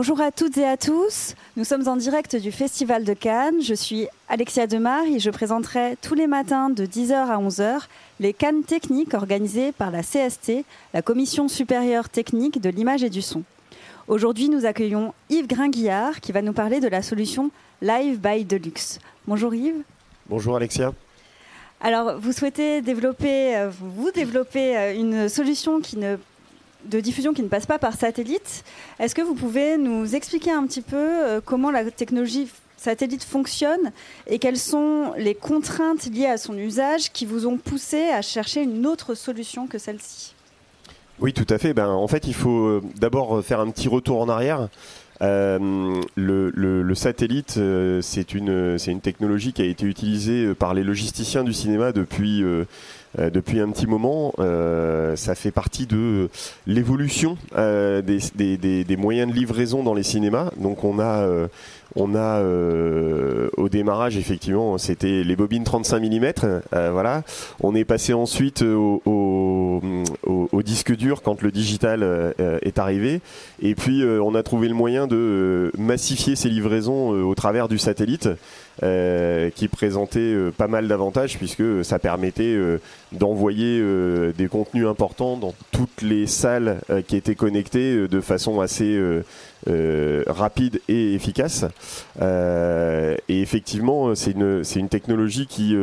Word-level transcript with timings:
Bonjour 0.00 0.20
à 0.20 0.30
toutes 0.30 0.56
et 0.58 0.64
à 0.64 0.76
tous. 0.76 1.34
Nous 1.56 1.64
sommes 1.64 1.88
en 1.88 1.96
direct 1.96 2.36
du 2.36 2.52
Festival 2.52 3.02
de 3.02 3.14
Cannes. 3.14 3.60
Je 3.60 3.74
suis 3.74 4.06
Alexia 4.28 4.68
Demar 4.68 5.04
et 5.04 5.18
je 5.18 5.28
présenterai 5.28 5.96
tous 6.00 6.14
les 6.14 6.28
matins 6.28 6.70
de 6.70 6.86
10h 6.86 7.14
à 7.14 7.36
11h 7.36 7.80
les 8.20 8.32
Cannes 8.32 8.62
techniques 8.62 9.14
organisées 9.14 9.72
par 9.72 9.90
la 9.90 10.02
CST, 10.02 10.64
la 10.94 11.02
Commission 11.02 11.48
supérieure 11.48 12.10
technique 12.10 12.60
de 12.60 12.70
l'image 12.70 13.02
et 13.02 13.10
du 13.10 13.22
son. 13.22 13.42
Aujourd'hui, 14.06 14.48
nous 14.48 14.66
accueillons 14.66 15.14
Yves 15.30 15.48
Gringuillard 15.48 16.20
qui 16.20 16.30
va 16.30 16.42
nous 16.42 16.52
parler 16.52 16.78
de 16.78 16.86
la 16.86 17.02
solution 17.02 17.50
Live 17.82 18.20
by 18.20 18.44
Deluxe. 18.44 19.00
Bonjour 19.26 19.52
Yves. 19.52 19.82
Bonjour 20.28 20.54
Alexia. 20.54 20.92
Alors, 21.80 22.20
vous 22.20 22.30
souhaitez 22.30 22.82
développer, 22.82 23.56
euh, 23.56 23.68
vous 23.68 24.12
développer 24.12 24.76
euh, 24.76 24.94
une 24.94 25.28
solution 25.28 25.80
qui 25.80 25.96
ne 25.96 26.18
de 26.84 27.00
diffusion 27.00 27.34
qui 27.34 27.42
ne 27.42 27.48
passe 27.48 27.66
pas 27.66 27.78
par 27.78 27.94
satellite. 27.94 28.64
Est-ce 28.98 29.14
que 29.14 29.22
vous 29.22 29.34
pouvez 29.34 29.76
nous 29.76 30.14
expliquer 30.14 30.50
un 30.50 30.66
petit 30.66 30.82
peu 30.82 30.96
euh, 30.96 31.40
comment 31.44 31.70
la 31.70 31.90
technologie 31.90 32.48
satellite 32.76 33.24
fonctionne 33.24 33.90
et 34.28 34.38
quelles 34.38 34.58
sont 34.58 35.12
les 35.16 35.34
contraintes 35.34 36.06
liées 36.06 36.26
à 36.26 36.38
son 36.38 36.56
usage 36.56 37.12
qui 37.12 37.26
vous 37.26 37.46
ont 37.46 37.56
poussé 37.56 38.08
à 38.10 38.22
chercher 38.22 38.62
une 38.62 38.86
autre 38.86 39.14
solution 39.14 39.66
que 39.66 39.78
celle-ci? 39.78 40.34
Oui, 41.20 41.32
tout 41.32 41.46
à 41.50 41.58
fait. 41.58 41.74
Ben, 41.74 41.88
en 41.88 42.06
fait, 42.06 42.28
il 42.28 42.34
faut 42.34 42.66
euh, 42.66 42.82
d'abord 42.96 43.42
faire 43.44 43.60
un 43.60 43.70
petit 43.70 43.88
retour 43.88 44.20
en 44.20 44.28
arrière. 44.28 44.68
Euh, 45.20 46.00
le, 46.14 46.94
satellite, 46.94 47.58
c'est 48.02 48.34
une, 48.34 48.76
une 48.86 49.00
technologie 49.00 49.52
qui 49.52 49.62
a 49.62 49.64
été 49.64 49.86
utilisée 49.86 50.54
par 50.54 50.74
les 50.74 50.84
logisticiens 50.84 51.44
du 51.44 51.52
cinéma 51.52 51.92
depuis 51.92 52.42
euh, 52.42 52.64
depuis 53.16 53.60
un 53.60 53.70
petit 53.70 53.86
moment. 53.86 54.32
Euh, 54.38 55.16
ça 55.16 55.34
fait 55.34 55.50
partie 55.50 55.86
de 55.86 56.28
l'évolution 56.66 57.36
euh, 57.56 58.02
des, 58.02 58.96
moyens 58.96 59.32
de 59.32 59.36
livraison 59.36 59.82
dans 59.82 59.94
les 59.94 60.02
cinémas. 60.02 60.50
Donc 60.56 60.84
on 60.84 60.98
a 60.98 61.26
on 61.96 62.14
a 62.14 62.42
au 63.56 63.68
démarrage 63.68 64.16
effectivement 64.16 64.78
c'était 64.78 65.22
les 65.22 65.36
bobines 65.36 65.64
35 65.64 66.02
mm 66.02 66.32
voilà. 66.92 67.22
On 67.60 67.74
est 67.74 67.84
passé 67.84 68.12
ensuite 68.12 68.62
au, 68.62 69.80
disque 70.64 70.94
dur 70.94 71.22
quand 71.22 71.40
le 71.40 71.50
digital 71.50 72.34
est 72.62 72.78
arrivé. 72.78 73.20
Et 73.62 73.74
puis 73.74 74.04
on 74.04 74.34
a 74.34 74.42
trouvé 74.42 74.68
le 74.68 74.74
moyen 74.74 75.06
de 75.06 75.72
massifier 75.78 76.36
ces 76.36 76.48
livraisons 76.48 77.10
au 77.10 77.34
travers 77.34 77.68
du 77.68 77.78
satellite 77.78 78.28
euh, 78.84 79.50
qui 79.50 79.66
présentait 79.66 80.20
euh, 80.20 80.52
pas 80.56 80.68
mal 80.68 80.86
d'avantages 80.86 81.36
puisque 81.36 81.84
ça 81.84 81.98
permettait 81.98 82.54
euh, 82.54 82.80
d'envoyer 83.10 83.82
des 84.36 84.46
contenus 84.46 84.86
importants 84.86 85.36
dans 85.36 85.52
toutes 85.72 86.02
les 86.02 86.28
salles 86.28 86.78
qui 87.08 87.16
étaient 87.16 87.34
connectées 87.34 88.06
de 88.06 88.20
façon 88.20 88.60
assez 88.60 89.00
rapide 89.66 90.80
et 90.88 91.14
efficace. 91.14 91.64
et 92.20 93.16
effectivement, 93.28 94.14
c'est 94.14 94.32
une, 94.32 94.64
c'est 94.64 94.80
une 94.80 94.88
technologie 94.88 95.46
qui 95.46 95.76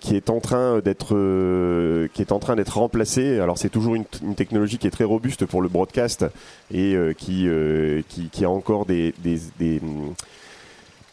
qui 0.00 0.16
est 0.16 0.30
en 0.30 0.40
train 0.40 0.80
d'être 0.80 2.08
qui 2.12 2.22
est 2.22 2.32
en 2.32 2.38
train 2.38 2.56
d'être 2.56 2.78
remplacée. 2.78 3.40
Alors 3.40 3.58
c'est 3.58 3.70
toujours 3.70 3.94
une, 3.94 4.04
technologie 4.34 4.78
qui 4.78 4.86
est 4.86 4.90
très 4.90 5.04
robuste 5.04 5.46
pour 5.46 5.62
le 5.62 5.68
broadcast 5.68 6.26
et 6.72 6.96
qui, 7.16 7.48
qui, 8.08 8.28
qui 8.30 8.44
a 8.44 8.50
encore 8.50 8.86
des, 8.86 9.14
des, 9.22 9.38
des 9.58 9.80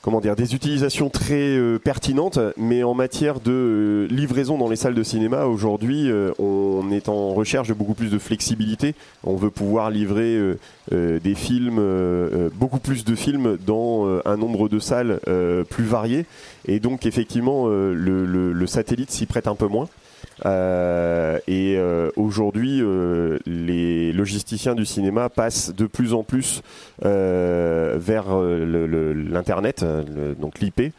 comment 0.01 0.21
dire, 0.21 0.35
des 0.35 0.55
utilisations 0.55 1.09
très 1.09 1.57
euh, 1.57 1.77
pertinentes, 1.77 2.39
mais 2.57 2.83
en 2.83 2.93
matière 2.93 3.39
de 3.39 3.51
euh, 3.51 4.07
livraison 4.07 4.57
dans 4.57 4.69
les 4.69 4.75
salles 4.75 4.95
de 4.95 5.03
cinéma, 5.03 5.45
aujourd'hui, 5.45 6.09
euh, 6.09 6.31
on 6.39 6.89
est 6.91 7.09
en 7.09 7.33
recherche 7.33 7.67
de 7.67 7.73
beaucoup 7.73 7.93
plus 7.93 8.09
de 8.09 8.17
flexibilité. 8.17 8.95
On 9.23 9.35
veut 9.35 9.49
pouvoir 9.49 9.89
livrer 9.91 10.37
des 10.91 11.35
films, 11.35 11.81
beaucoup 12.55 12.79
plus 12.79 13.03
de 13.05 13.15
films 13.15 13.57
dans 13.65 14.07
un 14.25 14.37
nombre 14.37 14.69
de 14.69 14.79
salles 14.79 15.19
plus 15.69 15.83
varié. 15.83 16.25
Et 16.65 16.79
donc, 16.79 17.05
effectivement, 17.05 17.67
le 17.67 18.65
satellite 18.65 19.11
s'y 19.11 19.25
prête 19.25 19.47
un 19.47 19.55
peu 19.55 19.67
moins. 19.67 19.87
Euh, 20.45 21.39
et 21.47 21.75
euh, 21.77 22.11
aujourd'hui, 22.15 22.81
euh, 22.81 23.39
les 23.45 24.11
logisticiens 24.13 24.75
du 24.75 24.85
cinéma 24.85 25.29
passent 25.29 25.73
de 25.73 25.85
plus 25.85 26.13
en 26.13 26.23
plus 26.23 26.61
vers 27.01 28.25
l'internet, 28.37 29.85
donc 30.39 30.59
l'IP, 30.59 30.93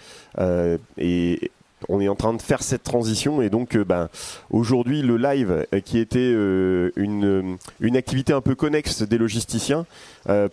et 0.98 1.50
on 1.88 2.00
est 2.00 2.08
en 2.08 2.14
train 2.14 2.34
de 2.34 2.42
faire 2.42 2.62
cette 2.62 2.82
transition 2.82 3.40
et 3.40 3.48
donc 3.48 3.76
ben, 3.76 4.10
aujourd'hui 4.50 5.00
le 5.00 5.16
live 5.16 5.66
qui 5.84 5.98
était 5.98 6.30
une, 6.32 7.56
une 7.80 7.96
activité 7.96 8.32
un 8.32 8.40
peu 8.40 8.54
connexe 8.54 9.02
des 9.02 9.18
logisticiens. 9.18 9.86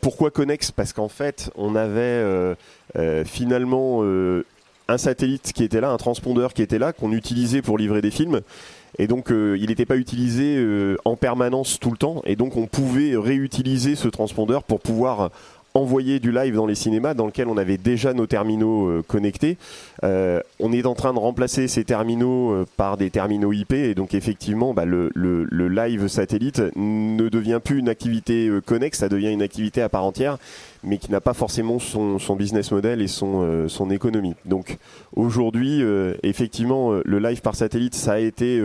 pourquoi 0.02 0.32
connexe? 0.32 0.72
Parce 0.72 0.94
qu'en 0.94 1.10
fait 1.10 1.50
on 1.56 1.76
avait 1.76 2.56
finalement 3.26 4.04
un 4.88 4.98
satellite 4.98 5.54
qui 5.54 5.64
était 5.64 5.82
là, 5.82 5.90
un 5.90 5.98
transpondeur 5.98 6.54
qui 6.54 6.62
était 6.62 6.80
là, 6.80 6.94
qu'on 6.94 7.12
utilisait 7.12 7.62
pour 7.62 7.78
livrer 7.78 8.02
des 8.02 8.12
films. 8.12 8.42
Et 9.00 9.08
donc, 9.08 9.32
euh, 9.32 9.58
il 9.60 9.68
n'était 9.68 9.86
pas 9.86 9.98
utilisé 9.98 10.58
euh, 10.58 10.98
en 11.06 11.16
permanence 11.16 11.80
tout 11.80 11.92
le 11.92 11.98
temps. 11.98 12.22
Et 12.26 12.36
donc, 12.36 12.58
on 12.58 12.68
pouvait 12.68 13.16
réutiliser 13.16 13.96
ce 13.96 14.08
transpondeur 14.08 14.64
pour 14.64 14.80
pouvoir 14.80 15.30
envoyer 15.78 16.20
du 16.20 16.32
live 16.32 16.56
dans 16.56 16.66
les 16.66 16.76
cinémas 16.76 17.14
dans 17.14 17.28
lequel 17.28 17.48
on 17.48 17.58
avait 17.58 17.78
déjà 17.78 18.14
nos 18.14 18.26
terminaux 18.26 18.88
euh, 18.88 19.04
connectés. 19.08 19.58
Euh, 20.04 20.42
on 20.60 20.74
est 20.74 20.86
en 20.86 20.96
train 20.96 21.14
de 21.14 21.20
remplacer 21.20 21.68
ces 21.68 21.84
terminaux 21.84 22.52
euh, 22.52 22.66
par 22.78 22.98
des 22.98 23.12
terminaux 23.12 23.54
IP 23.54 23.74
et 23.74 23.94
donc 23.94 24.14
effectivement 24.16 24.74
bah, 24.74 24.86
le, 24.86 25.10
live 25.68 26.08
satellite 26.08 26.62
ne 26.76 27.30
devient 27.30 27.60
plus 27.64 27.80
une 27.80 27.90
activité 27.90 28.50
connexe, 28.66 29.00
ça 29.00 29.10
devient 29.10 29.32
une 29.32 29.42
activité 29.42 29.82
à 29.82 29.90
part 29.90 30.04
entière 30.04 30.38
mais 30.84 30.98
qui 30.98 31.12
n'a 31.12 31.22
pas 31.22 31.34
forcément 31.34 31.80
son, 31.80 32.36
business 32.36 32.72
model 32.72 33.02
et 33.02 33.08
son, 33.08 33.68
son 33.68 33.90
économie. 33.90 34.36
Donc 34.46 34.78
aujourd'hui, 35.16 35.84
effectivement, 36.24 36.92
le 37.04 37.20
live 37.20 37.42
par 37.42 37.56
satellite, 37.56 37.96
ça 37.96 38.14
a 38.14 38.20
été 38.20 38.62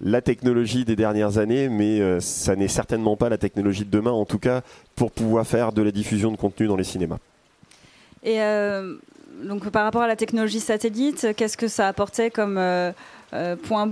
la 0.00 0.20
technologie 0.20 0.84
des 0.84 0.96
dernières 0.96 1.38
années, 1.38 1.68
mais 1.68 2.00
euh, 2.00 2.20
ça 2.20 2.56
n'est 2.56 2.68
certainement 2.68 3.16
pas 3.16 3.28
la 3.28 3.38
technologie 3.38 3.84
de 3.84 3.90
demain, 3.90 4.10
en 4.10 4.24
tout 4.24 4.38
cas 4.38 4.62
pour 4.94 5.10
pouvoir 5.10 5.46
faire 5.46 5.72
de 5.72 5.82
la 5.82 5.90
diffusion 5.90 6.30
de 6.30 6.36
contenu 6.36 6.66
dans 6.66 6.76
les 6.76 6.84
cinémas. 6.84 7.18
Et 8.22 8.40
euh, 8.40 8.96
donc 9.44 9.68
par 9.70 9.84
rapport 9.84 10.02
à 10.02 10.08
la 10.08 10.16
technologie 10.16 10.60
satellite, 10.60 11.28
qu'est-ce 11.36 11.56
que 11.56 11.68
ça 11.68 11.88
apportait 11.88 12.30
comme, 12.30 12.58
euh, 12.58 12.92
point, 13.62 13.90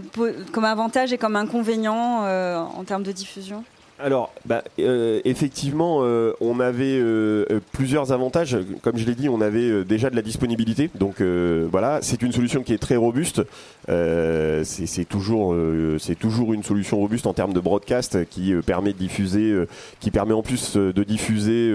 comme 0.53 0.65
avantage 0.65 1.13
et 1.13 1.19
comme 1.19 1.37
inconvénient 1.37 2.25
en 2.25 2.85
termes 2.85 3.05
de 3.05 3.13
diffusion? 3.13 3.65
Alors, 3.99 4.31
bah, 4.45 4.63
euh, 4.79 5.21
effectivement, 5.25 6.01
euh, 6.03 6.35
on 6.41 6.61
avait 6.61 6.99
euh, 7.01 7.61
plusieurs 7.73 8.13
avantages. 8.13 8.59
Comme 8.83 8.99
je 8.99 9.07
l'ai 9.07 9.15
dit, 9.15 9.31
on 9.31 9.41
avait 9.41 9.85
déjà 9.85 10.11
de 10.11 10.17
la 10.17 10.23
disponibilité. 10.23 10.91
Donc 10.95 11.23
voilà, 11.23 12.01
c'est 12.03 12.23
une 12.23 12.33
solution 12.33 12.63
qui 12.63 12.75
est 12.75 12.79
très 12.79 12.97
robuste. 12.97 13.43
c'est 13.89 15.09
toujours, 15.09 15.57
c'est 15.99 16.19
toujours 16.19 16.53
une 16.53 16.63
solution 16.63 16.99
robuste 16.99 17.27
en 17.27 17.33
termes 17.33 17.53
de 17.53 17.61
broadcast 17.61 18.29
qui 18.29 18.55
permet 18.67 18.93
de 18.93 18.99
diffuser, 18.99 19.55
qui 20.01 20.11
permet 20.11 20.35
en 20.35 20.43
plus 20.43 20.77
de 20.77 21.05
diffuser 21.05 21.75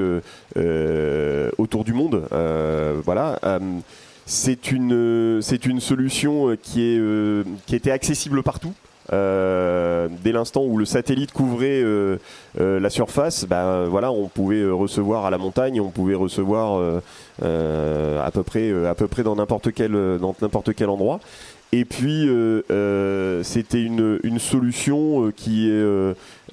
autour 1.57 1.83
du 1.83 1.93
monde. 1.93 2.23
voilà. 3.03 3.39
c'est 4.25 4.71
une, 4.71 5.39
c'est 5.41 5.65
une 5.65 5.79
solution 5.79 6.55
qui 6.61 6.81
est, 6.81 7.43
qui 7.65 7.75
était 7.75 7.91
accessible 7.91 8.43
partout. 8.43 8.73
Euh, 9.13 10.07
dès 10.23 10.31
l'instant 10.31 10.63
où 10.63 10.77
le 10.77 10.85
satellite 10.85 11.33
couvrait 11.33 11.81
euh, 11.83 12.17
euh, 12.59 12.79
la 12.79 12.89
surface, 12.89 13.45
ben 13.45 13.85
voilà, 13.85 14.11
on 14.11 14.27
pouvait 14.27 14.63
recevoir 14.69 15.25
à 15.25 15.29
la 15.29 15.37
montagne, 15.37 15.81
on 15.81 15.89
pouvait 15.89 16.15
recevoir 16.15 17.01
à 17.41 18.31
peu 18.31 18.43
près, 18.43 18.85
à 18.85 18.95
peu 18.95 19.07
près 19.07 19.23
dans 19.23 19.35
n'importe 19.35 19.71
quel, 19.73 20.89
endroit. 20.89 21.19
Et 21.73 21.85
puis 21.85 22.29
c'était 23.43 23.81
une, 23.81 24.39
solution 24.39 25.31
qui, 25.35 25.71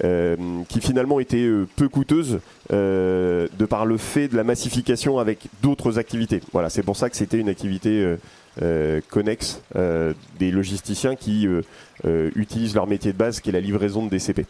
qui 0.01 0.81
finalement 0.81 1.19
était 1.19 1.49
peu 1.75 1.87
coûteuse 1.89 2.39
de 2.71 3.65
par 3.69 3.85
le 3.85 3.97
fait 3.97 4.27
de 4.27 4.35
la 4.35 4.43
massification 4.43 5.19
avec 5.19 5.47
d'autres 5.61 5.99
activités. 5.99 6.41
Voilà, 6.51 6.69
c'est 6.69 6.83
pour 6.83 6.95
ça 6.95 7.09
que 7.09 7.15
c'était 7.15 7.39
une 7.39 7.49
activité 7.49 8.15
connexe 9.09 9.61
des 10.39 10.51
logisticiens 10.51 11.15
qui 11.15 11.47
utilisent 12.05 12.75
leur 12.75 12.87
métier 12.87 13.11
de 13.11 13.17
base 13.17 13.39
qui 13.39 13.49
est 13.49 13.53
la 13.53 13.59
livraison 13.59 14.05
de 14.05 14.09
DCP. 14.09 14.45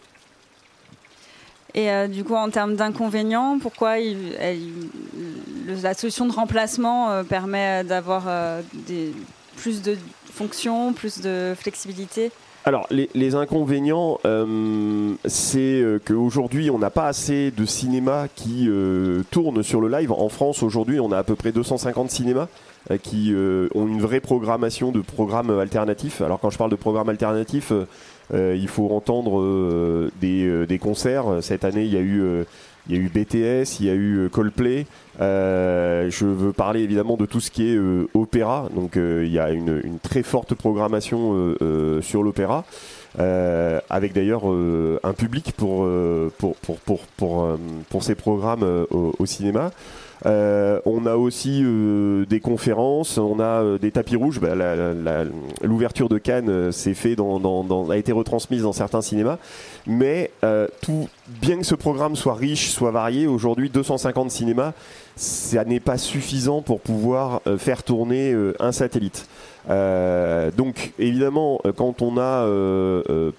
Et 1.75 2.07
du 2.07 2.23
coup, 2.23 2.35
en 2.35 2.49
termes 2.49 2.75
d'inconvénients, 2.75 3.59
pourquoi 3.59 3.97
la 3.99 5.93
solution 5.93 6.25
de 6.25 6.31
remplacement 6.31 7.23
permet 7.23 7.83
d'avoir 7.83 8.27
plus 9.55 9.81
de 9.81 9.97
fonctions, 10.31 10.93
plus 10.93 11.21
de 11.21 11.53
flexibilité? 11.57 12.31
Alors, 12.65 12.87
les, 12.89 13.35
inconvénients, 13.35 14.19
c'est 15.25 15.83
qu'aujourd'hui, 16.05 16.69
on 16.69 16.79
n'a 16.79 16.89
pas 16.89 17.07
assez 17.07 17.51
de 17.51 17.65
cinémas 17.65 18.27
qui 18.27 18.69
tournent 19.31 19.63
sur 19.63 19.79
le 19.79 19.89
live. 19.89 20.11
En 20.11 20.29
France, 20.29 20.63
aujourd'hui, 20.63 20.99
on 20.99 21.11
a 21.11 21.17
à 21.19 21.23
peu 21.23 21.35
près 21.35 21.51
250 21.51 22.09
cinémas. 22.09 22.47
Euh, 22.91 22.97
qui 22.97 23.33
euh, 23.33 23.67
ont 23.75 23.87
une 23.87 24.01
vraie 24.01 24.21
programmation 24.21 24.91
de 24.91 25.01
programmes 25.01 25.51
alternatifs. 25.59 26.21
Alors 26.21 26.39
quand 26.39 26.49
je 26.49 26.57
parle 26.57 26.71
de 26.71 26.75
programmes 26.75 27.09
alternatifs, 27.09 27.73
euh, 28.33 28.55
il 28.57 28.67
faut 28.67 28.89
entendre 28.91 30.09
des, 30.21 30.65
des, 30.65 30.79
concerts. 30.79 31.25
Cette 31.41 31.65
année, 31.65 31.83
il 31.83 31.93
y 31.93 31.97
a 31.97 32.01
eu 32.01 32.45
il 32.87 32.95
y 32.95 32.97
a 32.97 33.01
eu 33.01 33.09
BTS, 33.09 33.79
il 33.81 33.85
y 33.85 33.89
a 33.89 33.93
eu 33.93 34.29
Coldplay. 34.31 34.87
je 35.19 36.25
veux 36.25 36.53
parler 36.53 36.81
évidemment 36.81 37.17
de 37.17 37.25
tout 37.25 37.41
ce 37.41 37.51
qui 37.51 37.69
est 37.69 37.77
opéra. 38.15 38.69
Donc 38.73 38.93
il 38.95 39.31
y 39.31 39.39
a 39.39 39.51
une, 39.51 39.81
une, 39.83 39.99
très 39.99 40.23
forte 40.23 40.55
programmation 40.55 41.55
sur 42.01 42.23
l'opéra. 42.23 42.65
avec 43.17 44.13
d'ailleurs 44.13 44.43
un 44.45 45.13
public 45.13 45.53
pour, 45.57 45.87
pour, 46.37 46.55
pour, 46.55 46.77
pour, 46.77 46.99
pour, 47.17 47.57
pour 47.89 48.03
ces 48.03 48.15
programmes 48.15 48.63
au, 48.89 49.13
au, 49.19 49.25
cinéma. 49.25 49.71
Euh, 50.25 50.81
on 50.85 51.05
a 51.05 51.15
aussi 51.15 51.61
euh, 51.63 52.25
des 52.25 52.39
conférences, 52.39 53.17
on 53.17 53.39
a 53.39 53.63
euh, 53.63 53.77
des 53.77 53.91
tapis 53.91 54.15
rouges. 54.15 54.39
Bah, 54.39 54.53
l'ouverture 55.61 56.09
de 56.09 56.17
Cannes 56.17 56.71
s'est 56.71 56.93
fait 56.93 57.15
a 57.89 57.97
été 57.97 58.11
retransmise 58.11 58.63
dans 58.63 58.73
certains 58.73 59.01
cinémas. 59.01 59.37
Mais 59.91 60.31
tout, 60.81 61.09
bien 61.27 61.57
que 61.57 61.65
ce 61.65 61.73
programme 61.73 62.15
soit 62.15 62.35
riche, 62.35 62.69
soit 62.69 62.91
varié, 62.91 63.25
aujourd'hui 63.25 63.69
250 63.69 64.29
cinémas, 64.29 64.73
ça 65.15 65.65
n'est 65.65 65.79
pas 65.79 65.97
suffisant 65.97 66.61
pour 66.61 66.79
pouvoir 66.79 67.41
faire 67.57 67.81
tourner 67.81 68.35
un 68.59 68.71
satellite. 68.71 69.27
donc 69.67 70.93
évidemment, 70.99 71.59
quand 71.75 72.03
on 72.03 72.19
a 72.19 72.47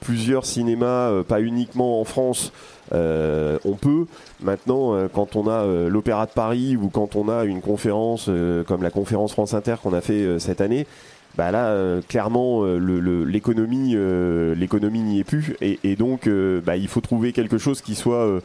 plusieurs 0.01 0.45
cinémas, 0.45 1.23
pas 1.23 1.41
uniquement 1.41 2.01
en 2.01 2.05
France, 2.05 2.53
euh, 2.93 3.59
on 3.65 3.75
peut. 3.75 4.07
Maintenant, 4.41 4.95
euh, 4.95 5.09
quand 5.13 5.37
on 5.37 5.47
a 5.49 5.65
euh, 5.65 5.89
l'Opéra 5.89 6.27
de 6.27 6.33
Paris 6.33 6.77
ou 6.77 6.89
quand 6.89 7.17
on 7.17 7.29
a 7.29 7.45
une 7.45 7.61
conférence 7.61 8.31
comme 8.67 8.83
la 8.83 8.91
conférence 8.91 9.33
France 9.33 9.55
Inter 9.55 9.77
qu'on 9.83 9.93
a 9.93 10.01
fait 10.01 10.39
cette 10.39 10.61
année, 10.61 10.87
bah 11.37 11.51
là, 11.51 12.01
clairement, 12.09 12.65
l'économie, 12.65 13.97
l'économie 14.57 15.01
n'y 15.01 15.21
est 15.21 15.25
plus, 15.25 15.57
et, 15.61 15.97
donc, 15.97 16.29
bah, 16.65 16.77
il 16.77 16.89
faut 16.89 17.01
trouver 17.01 17.33
quelque 17.33 17.59
chose 17.59 17.81
qui 17.81 17.95
soit 17.95 18.41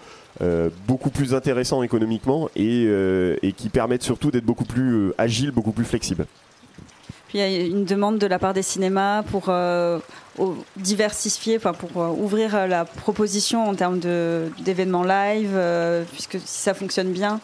beaucoup 0.88 1.10
plus 1.10 1.34
intéressant 1.34 1.84
économiquement 1.84 2.50
et, 2.56 3.54
qui 3.58 3.70
permette 3.70 4.04
surtout 4.04 4.32
d'être 4.32 4.46
beaucoup 4.46 4.66
plus 4.66 5.12
agile, 5.18 5.52
beaucoup 5.52 5.72
plus 5.72 5.86
flexible. 5.86 6.26
Puis 7.28 7.40
il 7.40 7.42
y 7.42 7.62
a 7.62 7.66
une 7.66 7.86
demande 7.86 8.20
de 8.20 8.28
la 8.28 8.40
part 8.40 8.54
des 8.54 8.62
cinémas 8.62 9.24
pour 9.24 9.50
diversifier, 10.78 11.60
pour 11.60 12.02
euh, 12.02 12.10
ouvrir 12.10 12.56
euh, 12.56 12.68
la 12.68 12.86
proposition 12.86 13.68
en 13.68 13.76
termes 13.76 14.00
d'événements 14.00 15.04
live, 15.04 15.52
euh, 15.54 16.04
puisque 16.12 16.40
si 16.40 16.62
ça 16.62 16.74
fonctionne 16.74 17.12
bien, 17.12 17.40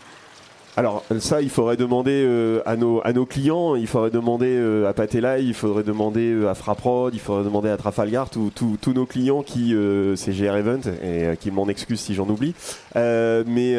alors 0.78 1.04
ça, 1.20 1.42
il 1.42 1.50
faudrait 1.50 1.76
demander 1.76 2.24
euh, 2.26 2.62
à, 2.66 2.78
nos, 2.78 3.26
clients, 3.26 3.76
il 3.76 3.88
faudrait 3.88 4.10
demander 4.10 4.56
euh, 4.56 4.88
à 4.88 4.94
Patella, 4.94 5.38
il 5.40 5.54
faudrait 5.54 5.84
demander 5.84 6.32
euh, 6.32 6.50
à 6.50 6.56
Fraprod, 6.56 7.14
il 7.14 7.20
faudrait 7.20 7.44
demander 7.44 7.70
à 7.70 7.76
Trafalgar, 7.76 8.30
tous 8.30 8.94
nos 8.94 9.06
clients 9.06 9.44
qui, 9.44 9.76
c'est 10.16 10.32
GR 10.32 10.56
Event, 10.56 10.82
et 11.04 11.36
qui 11.40 11.52
m'en 11.52 11.68
excusent 11.68 12.00
si 12.00 12.14
j'en 12.14 12.28
oublie, 12.30 12.54
mais 12.96 13.76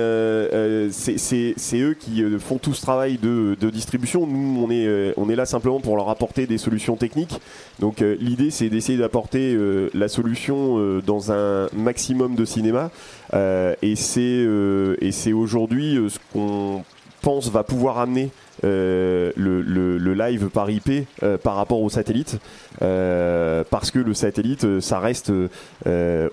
c'est 0.90 1.80
eux 1.80 1.94
qui 1.94 2.22
font 2.38 2.58
tout 2.58 2.74
ce 2.74 2.82
travail 2.82 3.16
de, 3.16 3.56
de, 3.58 3.70
distribution. 3.70 4.26
Nous, 4.26 4.62
on 4.62 4.70
est, 4.70 5.14
on 5.16 5.30
est 5.30 5.36
là 5.36 5.46
simplement 5.46 5.80
pour 5.80 5.96
leur 5.96 6.10
apporter 6.10 6.46
des 6.46 6.58
solutions 6.58 6.96
techniques. 6.96 7.40
Donc 7.80 8.00
l'idée, 8.00 8.50
c'est 8.50 8.68
d'essayer 8.68 8.98
d'apporter 8.98 9.56
la 9.94 10.08
solution 10.08 11.00
dans 11.06 11.32
un 11.32 11.68
maximum 11.72 12.34
de 12.34 12.44
cinéma. 12.44 12.90
Et 13.32 13.96
c'est 13.96 15.32
aujourd'hui 15.32 15.98
ce 16.08 16.18
qu'on 16.32 16.84
pense 17.22 17.50
va 17.50 17.62
pouvoir 17.62 17.98
amener 17.98 18.30
euh, 18.64 19.32
le, 19.34 20.14
live 20.14 20.50
par 20.50 20.70
IP 20.70 21.06
euh, 21.22 21.38
par 21.38 21.56
rapport 21.56 21.80
au 21.80 21.88
satellite 21.88 22.38
euh, 22.82 23.64
parce 23.70 23.90
que 23.90 23.98
le 23.98 24.14
satellite 24.14 24.80
ça 24.80 24.98
reste 24.98 25.32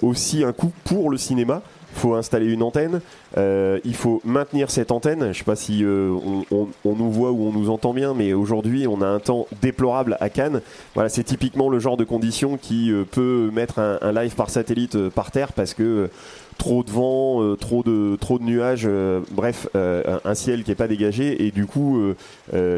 aussi 0.01 0.43
un 0.43 0.51
coût 0.51 0.71
pour 0.83 1.09
le 1.09 1.17
cinéma 1.17 1.61
faut 1.95 2.13
installer 2.13 2.45
une 2.45 2.61
antenne, 2.61 3.01
il 3.35 3.95
faut 3.95 4.21
maintenir 4.23 4.69
cette 4.69 4.91
antenne. 4.91 5.33
Je 5.33 5.39
sais 5.39 5.43
pas 5.43 5.55
si 5.55 5.83
on, 5.83 6.75
nous 6.85 7.11
voit 7.11 7.31
ou 7.31 7.47
on 7.47 7.51
nous 7.51 7.71
entend 7.71 7.95
bien, 7.95 8.13
mais 8.13 8.31
aujourd'hui 8.31 8.85
on 8.85 9.01
a 9.01 9.07
un 9.07 9.17
temps 9.17 9.47
déplorable 9.59 10.15
à 10.19 10.29
Cannes. 10.29 10.61
Voilà, 10.93 11.09
c'est 11.09 11.23
typiquement 11.23 11.67
le 11.67 11.79
genre 11.79 11.97
de 11.97 12.03
condition 12.03 12.57
qui 12.57 12.93
peut 13.11 13.49
mettre 13.51 13.79
un, 13.79 14.11
live 14.11 14.35
par 14.35 14.51
satellite 14.51 15.09
par 15.09 15.31
terre 15.31 15.51
parce 15.51 15.73
que 15.73 16.11
trop 16.59 16.83
de 16.83 16.91
vent, 16.91 17.41
euh, 17.41 17.55
trop 17.55 17.81
de 17.81 18.17
trop 18.19 18.37
de 18.37 18.43
nuages, 18.43 18.83
euh, 18.85 19.21
bref, 19.31 19.67
euh, 19.75 20.19
un 20.25 20.35
ciel 20.35 20.63
qui 20.63 20.71
est 20.71 20.75
pas 20.75 20.87
dégagé 20.87 21.47
et 21.47 21.51
du 21.51 21.65
coup 21.65 21.99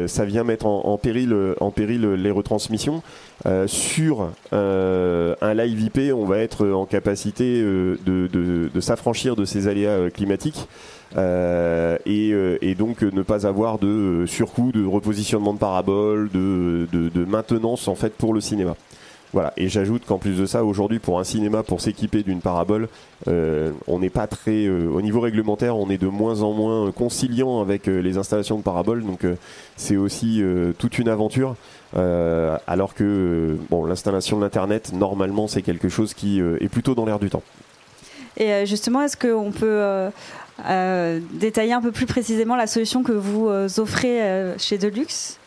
ça 0.06 0.24
vient 0.24 0.44
mettre 0.44 0.66
en, 0.66 0.96
péril 0.96 1.34
en 1.60 1.70
péril 1.70 2.14
les 2.14 2.30
retransmissions. 2.30 3.02
sur 3.66 4.30
un 4.52 5.54
live 5.54 5.80
IP, 5.80 6.14
on 6.14 6.24
va 6.24 6.38
être 6.38 6.66
en 6.68 6.86
capacité 6.86 7.60
de, 7.60 7.98
de, 8.06 8.80
s'affranchir 8.80 9.36
de 9.36 9.44
ces 9.44 9.66
aléas 9.68 10.10
climatiques. 10.10 10.68
et, 11.16 12.74
donc 12.78 13.02
ne 13.02 13.22
pas 13.22 13.46
avoir 13.46 13.78
de 13.78 14.24
surcoût, 14.26 14.70
de 14.72 14.86
repositionnement 14.86 15.54
de 15.54 15.58
paraboles, 15.58 16.30
de, 16.32 16.86
de, 16.92 17.24
maintenance 17.24 17.88
en 17.88 17.96
fait 17.96 18.12
pour 18.14 18.32
le 18.32 18.40
cinéma. 18.40 18.76
Voilà. 19.32 19.52
Et 19.56 19.68
j'ajoute 19.68 20.04
qu'en 20.06 20.18
plus 20.18 20.38
de 20.38 20.46
ça, 20.46 20.64
aujourd'hui, 20.64 20.98
pour 20.98 21.18
un 21.18 21.24
cinéma, 21.24 21.62
pour 21.62 21.80
s'équiper 21.80 22.22
d'une 22.22 22.40
parabole, 22.40 22.88
euh, 23.28 23.72
on 23.86 23.98
n'est 23.98 24.10
pas 24.10 24.26
très, 24.26 24.66
euh, 24.66 24.88
au 24.88 25.00
niveau 25.00 25.20
réglementaire, 25.20 25.76
on 25.76 25.88
est 25.88 25.98
de 25.98 26.06
moins 26.06 26.42
en 26.42 26.52
moins 26.52 26.92
conciliant 26.92 27.62
avec 27.62 27.88
euh, 27.88 28.00
les 28.00 28.18
installations 28.18 28.58
de 28.58 28.62
paraboles. 28.62 29.04
Donc, 29.04 29.20
c'est 29.76 29.96
aussi 29.96 30.42
toute 30.78 30.98
une 30.98 31.08
aventure. 31.08 31.56
alors 31.94 32.94
que, 32.94 33.56
bon, 33.70 33.84
l'installation 33.84 34.38
de 34.38 34.42
l'internet, 34.42 34.92
normalement, 34.92 35.48
c'est 35.48 35.62
quelque 35.62 35.88
chose 35.88 36.14
qui 36.14 36.40
est 36.40 36.68
plutôt 36.68 36.94
dans 36.94 37.04
l'air 37.04 37.18
du 37.18 37.30
temps. 37.30 37.42
Et 38.36 38.64
justement, 38.66 39.02
est-ce 39.02 39.16
qu'on 39.16 39.50
peut 39.50 40.10
détailler 41.32 41.72
un 41.72 41.80
peu 41.80 41.92
plus 41.92 42.06
précisément 42.06 42.56
la 42.56 42.66
solution 42.66 43.02
que 43.02 43.12
vous 43.12 43.48
offrez 43.78 44.54
chez 44.58 44.78
Deluxe? 44.78 45.38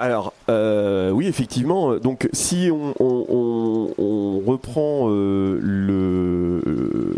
Alors, 0.00 0.32
euh, 0.48 1.10
oui, 1.10 1.26
effectivement. 1.26 1.96
Donc, 1.96 2.30
si 2.32 2.70
on, 2.72 2.94
reprend 4.46 5.08
euh, 5.10 5.58
le, 5.60 6.62
euh, 6.66 7.14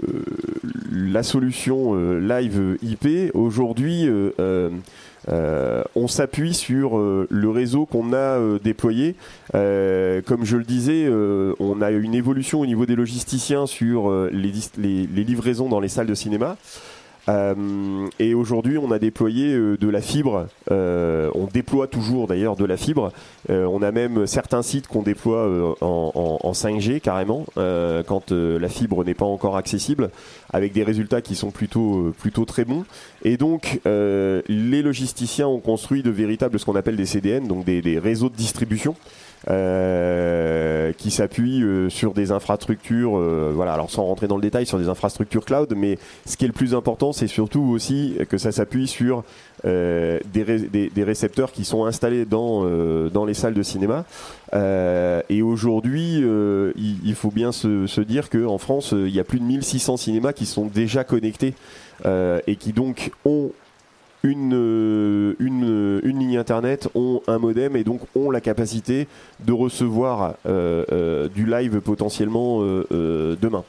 la 0.90 1.22
solution 1.22 1.94
live 1.94 2.76
IP, 2.82 3.30
aujourd'hui, 3.34 4.08
on 5.28 6.08
s'appuie 6.08 6.54
sur 6.54 6.98
le 6.98 7.50
réseau 7.50 7.86
qu'on 7.86 8.12
a 8.12 8.58
déployé. 8.58 9.14
comme 9.52 10.44
je 10.44 10.56
le 10.56 10.64
disais, 10.64 11.08
on 11.60 11.80
a 11.80 11.92
une 11.92 12.14
évolution 12.14 12.60
au 12.60 12.66
niveau 12.66 12.84
des 12.84 12.96
logisticiens 12.96 13.66
sur 13.66 14.10
les 14.32 15.06
livraisons 15.24 15.68
dans 15.68 15.78
les 15.78 15.88
salles 15.88 16.08
de 16.08 16.16
cinéma. 16.16 16.56
Euh, 17.28 18.08
et 18.18 18.34
aujourd'hui, 18.34 18.78
on 18.78 18.90
a 18.90 18.98
déployé 18.98 19.52
euh, 19.54 19.76
de 19.76 19.88
la 19.88 20.00
fibre. 20.00 20.48
Euh, 20.70 21.30
on 21.34 21.46
déploie 21.46 21.86
toujours 21.86 22.26
d'ailleurs 22.26 22.56
de 22.56 22.64
la 22.64 22.76
fibre. 22.76 23.12
on 23.48 23.82
a 23.82 23.92
même 23.92 24.26
certains 24.26 24.62
sites 24.62 24.88
qu'on 24.88 25.02
déploie 25.02 25.76
en, 25.80 26.38
en, 26.42 26.52
5G 26.52 27.00
carrément 27.00 27.44
quand 27.54 28.32
la 28.32 28.68
fibre 28.68 29.04
n'est 29.04 29.14
pas 29.14 29.24
encore 29.24 29.56
accessible, 29.56 30.10
avec 30.52 30.72
des 30.72 30.82
résultats 30.82 31.20
qui 31.20 31.34
sont 31.34 31.50
plutôt 31.50 32.12
plutôt 32.18 32.44
très 32.44 32.64
bons. 32.64 32.84
Et 33.24 33.36
donc, 33.36 33.80
les 33.84 34.82
logisticiens 34.82 35.48
ont 35.48 35.60
construit 35.60 36.02
de 36.02 36.10
véritables 36.10 36.58
ce 36.58 36.64
qu'on 36.64 36.76
appelle 36.76 36.96
des 36.96 37.06
CDN, 37.06 37.46
donc 37.46 37.64
des 37.64 37.98
réseaux 37.98 38.28
de 38.28 38.36
distribution. 38.36 38.94
Euh, 39.50 40.92
qui 40.98 41.10
s'appuie 41.10 41.64
euh, 41.64 41.88
sur 41.88 42.14
des 42.14 42.30
infrastructures, 42.30 43.18
euh, 43.18 43.50
voilà, 43.52 43.72
alors 43.72 43.90
sans 43.90 44.04
rentrer 44.04 44.28
dans 44.28 44.36
le 44.36 44.42
détail, 44.42 44.66
sur 44.66 44.78
des 44.78 44.88
infrastructures 44.88 45.44
cloud, 45.44 45.72
mais 45.76 45.98
ce 46.26 46.36
qui 46.36 46.44
est 46.44 46.48
le 46.48 46.52
plus 46.52 46.76
important, 46.76 47.12
c'est 47.12 47.26
surtout 47.26 47.62
aussi 47.62 48.16
que 48.28 48.38
ça 48.38 48.52
s'appuie 48.52 48.86
sur 48.86 49.24
des, 49.64 50.20
des, 50.34 51.04
récepteurs 51.04 51.52
qui 51.52 51.64
sont 51.64 51.84
installés 51.84 52.24
dans, 52.24 52.64
dans 53.10 53.24
les 53.24 53.34
salles 53.34 53.54
de 53.54 53.62
cinéma. 53.62 54.04
et 54.52 55.42
aujourd'hui, 55.42 56.16
il, 56.16 56.96
il, 57.04 57.14
faut 57.14 57.30
bien 57.30 57.52
se, 57.52 57.86
se 57.86 58.00
dire 58.00 58.28
qu'en 58.28 58.58
France, 58.58 58.92
il 58.92 59.14
y 59.14 59.20
a 59.20 59.24
plus 59.24 59.38
de 59.38 59.44
1600 59.44 59.98
cinémas 59.98 60.32
qui 60.32 60.46
sont 60.46 60.66
déjà 60.66 61.04
connectés 61.04 61.54
et 62.04 62.56
qui 62.56 62.72
donc 62.72 63.12
ont 63.24 63.52
une, 64.22 64.54
euh, 64.54 65.34
une, 65.38 66.00
une, 66.04 66.18
ligne 66.18 66.38
internet, 66.38 66.88
ont 66.94 67.22
un 67.26 67.38
modem 67.38 67.76
et 67.76 67.84
donc 67.84 68.00
ont 68.14 68.30
la 68.30 68.40
capacité 68.40 69.08
de 69.40 69.52
recevoir 69.52 70.34
euh, 70.46 70.84
euh, 70.92 71.28
du 71.28 71.46
live 71.46 71.80
potentiellement 71.80 72.60
demain. 72.60 73.64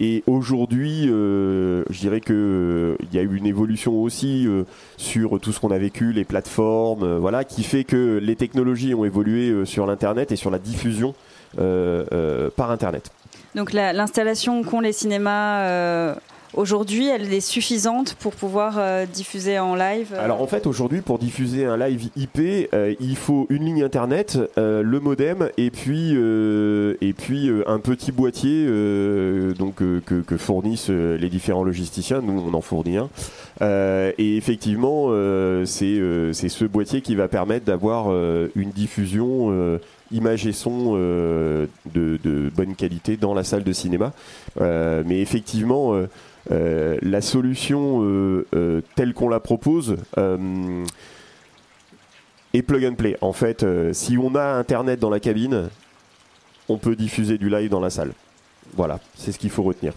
et 0.00 0.22
aujourd'hui, 0.26 1.06
je 1.06 1.98
dirais 1.98 2.20
qu'il 2.20 2.96
il 3.00 3.14
y 3.14 3.18
a 3.18 3.22
eu 3.22 3.36
une 3.36 3.46
évolution 3.46 4.00
aussi 4.00 4.46
sur 4.96 5.38
tout 5.40 5.52
ce 5.52 5.60
qu'on 5.60 5.70
a 5.70 5.78
vécu, 5.78 6.12
les 6.12 6.24
plateformes, 6.24 7.18
voilà, 7.18 7.44
qui 7.44 7.62
fait 7.62 7.84
que 7.84 8.18
les 8.22 8.36
technologies 8.36 8.94
ont 8.94 9.04
évolué 9.04 9.64
sur 9.64 9.86
l'internet 9.86 10.32
et 10.32 10.36
sur 10.36 10.50
la 10.50 10.58
diffusion 10.58 11.14
par 11.56 12.70
internet. 12.70 13.10
Donc 13.54 13.72
l'installation 13.72 14.62
qu'ont 14.62 14.80
les 14.80 14.92
cinémas 14.92 16.14
aujourd'hui, 16.54 17.08
elle 17.08 17.32
est 17.32 17.40
suffisante 17.40 18.14
pour 18.14 18.34
pouvoir 18.34 18.74
euh, 18.78 19.06
diffuser 19.06 19.58
en 19.58 19.74
live 19.74 20.14
Alors 20.18 20.42
en 20.42 20.46
fait, 20.46 20.66
aujourd'hui, 20.66 21.00
pour 21.00 21.18
diffuser 21.18 21.64
un 21.64 21.76
live 21.76 22.08
IP, 22.16 22.40
il 23.00 23.16
faut 23.16 23.46
une 23.50 23.64
ligne 23.64 23.82
internet, 23.82 24.38
le 24.56 25.00
modem 25.00 25.50
et 25.56 25.70
puis 25.70 26.12
et 26.12 27.12
puis 27.12 27.50
un 27.66 27.78
petit 27.78 28.12
boîtier 28.12 28.66
donc 29.58 29.76
que, 29.76 30.36
fournissent 30.36 30.90
les 30.90 31.28
différents 31.28 31.64
logisticiens. 31.64 32.20
Nous, 32.22 32.40
on 32.40 32.54
en 32.54 32.60
fournit 32.60 32.98
un. 32.98 33.08
et 34.18 34.36
effectivement, 34.36 35.08
c'est 35.64 35.98
ce 36.32 36.64
boîtier 36.64 37.00
qui 37.00 37.14
va 37.14 37.28
permettre 37.28 37.64
d'avoir 37.64 38.10
une 38.54 38.70
diffusion 38.70 39.78
image 40.12 40.46
et 40.46 40.52
son 40.52 40.94
euh, 40.96 41.66
de, 41.94 42.18
bonne 42.54 42.74
qualité 42.74 43.16
dans 43.16 43.34
la 43.34 43.44
salle 43.44 43.64
de 43.64 43.72
cinéma. 43.72 44.12
Euh, 44.60 45.02
mais 45.06 45.20
effectivement, 45.20 45.94
euh, 45.94 46.08
la 46.48 47.20
solution 47.20 48.44
telle 48.94 49.12
qu'on 49.14 49.28
la 49.28 49.40
propose 49.40 49.96
est 52.52 52.62
plug 52.62 52.84
and 52.84 52.94
play. 52.94 53.16
En 53.20 53.32
fait, 53.32 53.64
si 53.92 54.16
on 54.18 54.34
a 54.34 54.42
Internet 54.42 54.98
dans 55.00 55.10
la 55.10 55.20
cabine, 55.20 55.68
on 56.68 56.78
peut 56.78 56.96
diffuser 56.96 57.38
du 57.38 57.48
live 57.48 57.68
dans 57.68 57.80
la 57.80 57.90
salle. 57.90 58.12
Voilà, 58.74 59.00
c'est 59.16 59.32
ce 59.32 59.38
qu'il 59.38 59.50
faut 59.50 59.62
retenir. 59.64 59.92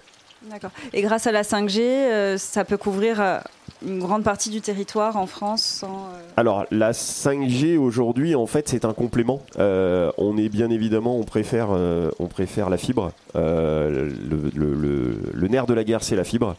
D'accord. 0.49 0.71
Et 0.91 1.01
grâce 1.01 1.25
à 1.25 1.31
la 1.31 1.43
5G, 1.43 2.37
ça 2.37 2.65
peut 2.65 2.77
couvrir 2.77 3.41
une 3.85 3.99
grande 3.99 4.23
partie 4.23 4.49
du 4.49 4.61
territoire 4.61 5.17
en 5.17 5.27
France 5.27 5.63
sans, 5.63 5.87
euh, 5.87 6.21
Alors 6.37 6.65
la 6.71 6.91
5G 6.91 7.77
aujourd'hui 7.77 8.35
en 8.35 8.47
fait 8.47 8.69
c'est 8.69 8.85
un 8.85 8.93
complément. 8.93 9.41
Euh, 9.59 10.11
on 10.17 10.37
est 10.37 10.49
bien 10.49 10.69
évidemment 10.69 11.17
on 11.17 11.23
préfère 11.23 11.69
euh, 11.71 12.09
on 12.19 12.27
préfère 12.27 12.69
la 12.69 12.77
fibre. 12.77 13.11
Le, 13.35 14.11
le, 14.53 15.47
nerf 15.47 15.65
de 15.65 15.73
la 15.73 15.83
guerre 15.83 16.03
c'est 16.03 16.15
la 16.15 16.23
fibre. 16.23 16.55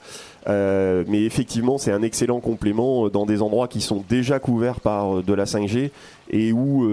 mais 0.47 1.25
effectivement 1.25 1.79
c'est 1.79 1.93
un 1.93 2.03
excellent 2.03 2.41
complément 2.41 3.09
dans 3.09 3.27
des 3.27 3.43
endroits 3.43 3.69
qui 3.69 3.81
sont 3.81 4.05
déjà 4.09 4.39
couverts 4.39 4.81
par 4.81 5.23
de 5.23 5.33
la 5.33 5.45
5G 5.45 5.91
et 6.31 6.53
où 6.53 6.87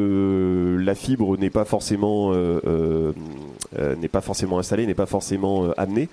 la 0.78 0.96
fibre 0.96 1.38
n'est 1.38 1.50
pas 1.50 1.66
forcément 1.66 2.34
n'est 2.34 4.08
pas 4.08 4.22
forcément 4.22 4.60
installée, 4.60 4.86
n'est 4.86 4.94
pas 4.94 5.06
forcément 5.06 5.72
amenée. 5.78 6.10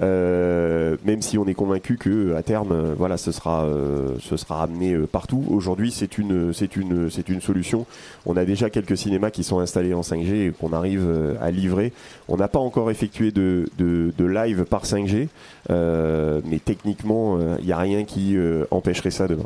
Même 0.00 1.22
si 1.22 1.38
on 1.38 1.46
est 1.46 1.54
convaincu 1.54 1.96
que 1.96 2.34
à 2.34 2.42
terme 2.42 2.94
voilà 2.96 3.16
ce 3.16 3.32
sera 3.32 3.64
euh, 3.64 4.16
ce 4.20 4.36
sera 4.36 4.56
ramené 4.56 4.92
euh, 4.94 5.06
partout. 5.06 5.44
Aujourd'hui, 5.48 5.90
c'est 5.90 6.18
une, 6.18 6.52
c'est 6.52 6.76
une, 6.76 7.10
c'est 7.10 7.28
une 7.28 7.40
solution. 7.40 7.86
On 8.26 8.36
a 8.36 8.44
déjà 8.44 8.70
quelques 8.70 8.96
cinémas 8.96 9.30
qui 9.30 9.44
sont 9.44 9.58
installés 9.58 9.94
en 9.94 10.02
5G 10.02 10.48
et 10.48 10.52
qu'on 10.52 10.72
arrive 10.72 11.04
euh, 11.06 11.34
à 11.40 11.50
livrer. 11.50 11.92
On 12.28 12.36
n'a 12.36 12.48
pas 12.48 12.58
encore 12.58 12.90
effectué 12.90 13.30
de, 13.30 13.68
de, 13.78 14.24
live 14.24 14.64
par 14.64 14.84
5G, 14.84 15.28
mais 15.68 16.58
techniquement, 16.64 17.38
il 17.58 17.66
n'y 17.66 17.72
a 17.72 17.78
rien 17.78 18.04
qui 18.04 18.36
empêcherait 18.70 19.10
ça 19.10 19.26
demain. 19.26 19.44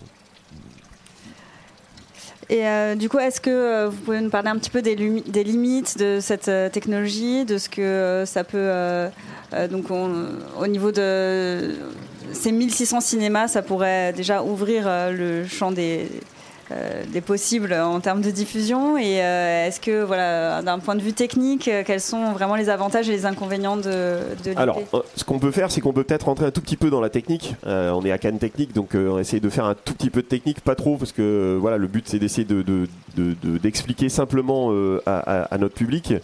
Et 2.48 2.64
du 2.96 3.08
coup, 3.08 3.18
est-ce 3.18 3.40
que 3.40 3.86
vous 3.86 3.96
pouvez 3.96 4.20
nous 4.20 4.30
parler 4.30 4.48
un 4.48 4.56
petit 4.56 4.70
peu 4.70 4.80
des, 4.80 4.94
des 4.94 5.44
limites 5.44 5.98
de 5.98 6.20
cette 6.20 6.50
technologie, 6.72 7.44
de 7.44 7.58
ce 7.58 7.68
que 7.68 8.22
ça 8.24 8.44
peut, 8.44 9.08
donc 9.70 9.86
au 9.90 10.66
niveau 10.68 10.92
de 10.92 11.74
ces 12.32 12.52
1600 12.52 13.00
cinémas, 13.00 13.48
ça 13.48 13.62
pourrait 13.62 14.12
déjà 14.12 14.42
ouvrir 14.42 14.84
euh, 14.86 15.10
le 15.12 15.46
champ 15.46 15.72
des, 15.72 16.08
euh, 16.10 16.20
des 17.12 17.20
possibles 17.20 17.72
en 17.72 18.00
termes 18.00 18.20
de 18.20 18.30
diffusion 18.30 18.98
Et 18.98 19.22
euh, 19.22 19.66
est-ce 19.66 19.80
que, 19.80 20.02
voilà, 20.02 20.62
d'un 20.62 20.78
point 20.78 20.94
de 20.94 21.00
vue 21.00 21.12
technique, 21.12 21.70
quels 21.84 22.00
sont 22.00 22.32
vraiment 22.32 22.56
les 22.56 22.68
avantages 22.68 23.08
et 23.08 23.12
les 23.12 23.26
inconvénients 23.26 23.76
de, 23.76 24.18
de 24.44 24.52
Alors, 24.56 24.80
ce 25.14 25.24
qu'on 25.24 25.38
peut 25.38 25.50
faire, 25.50 25.70
c'est 25.70 25.80
qu'on 25.80 25.92
peut 25.92 26.04
peut-être 26.04 26.26
rentrer 26.26 26.46
un 26.46 26.50
tout 26.50 26.60
petit 26.60 26.76
peu 26.76 26.90
dans 26.90 27.00
la 27.00 27.10
technique. 27.10 27.54
on 27.64 28.04
est 28.04 28.12
à 28.12 28.18
Cannes 28.18 28.38
Technique, 28.38 28.72
donc 28.72 28.90
on 28.94 29.18
essaye 29.18 29.40
de 29.40 29.50
faire 29.50 29.64
un 29.64 29.74
tout 29.74 29.94
petit 29.94 30.10
peu 30.10 30.22
de 30.22 30.26
technique, 30.26 30.60
pas 30.60 30.74
trop, 30.74 30.96
parce 30.96 31.12
que 31.12 31.56
voilà, 31.60 31.76
le 31.76 31.86
but 31.86 32.08
c'est 32.08 32.18
d'essayer 32.18 32.46
d'expliquer 33.16 34.06
de, 34.06 34.10
simplement 34.10 34.70
à, 35.06 35.58
notre 35.58 35.74
public. 35.74 36.14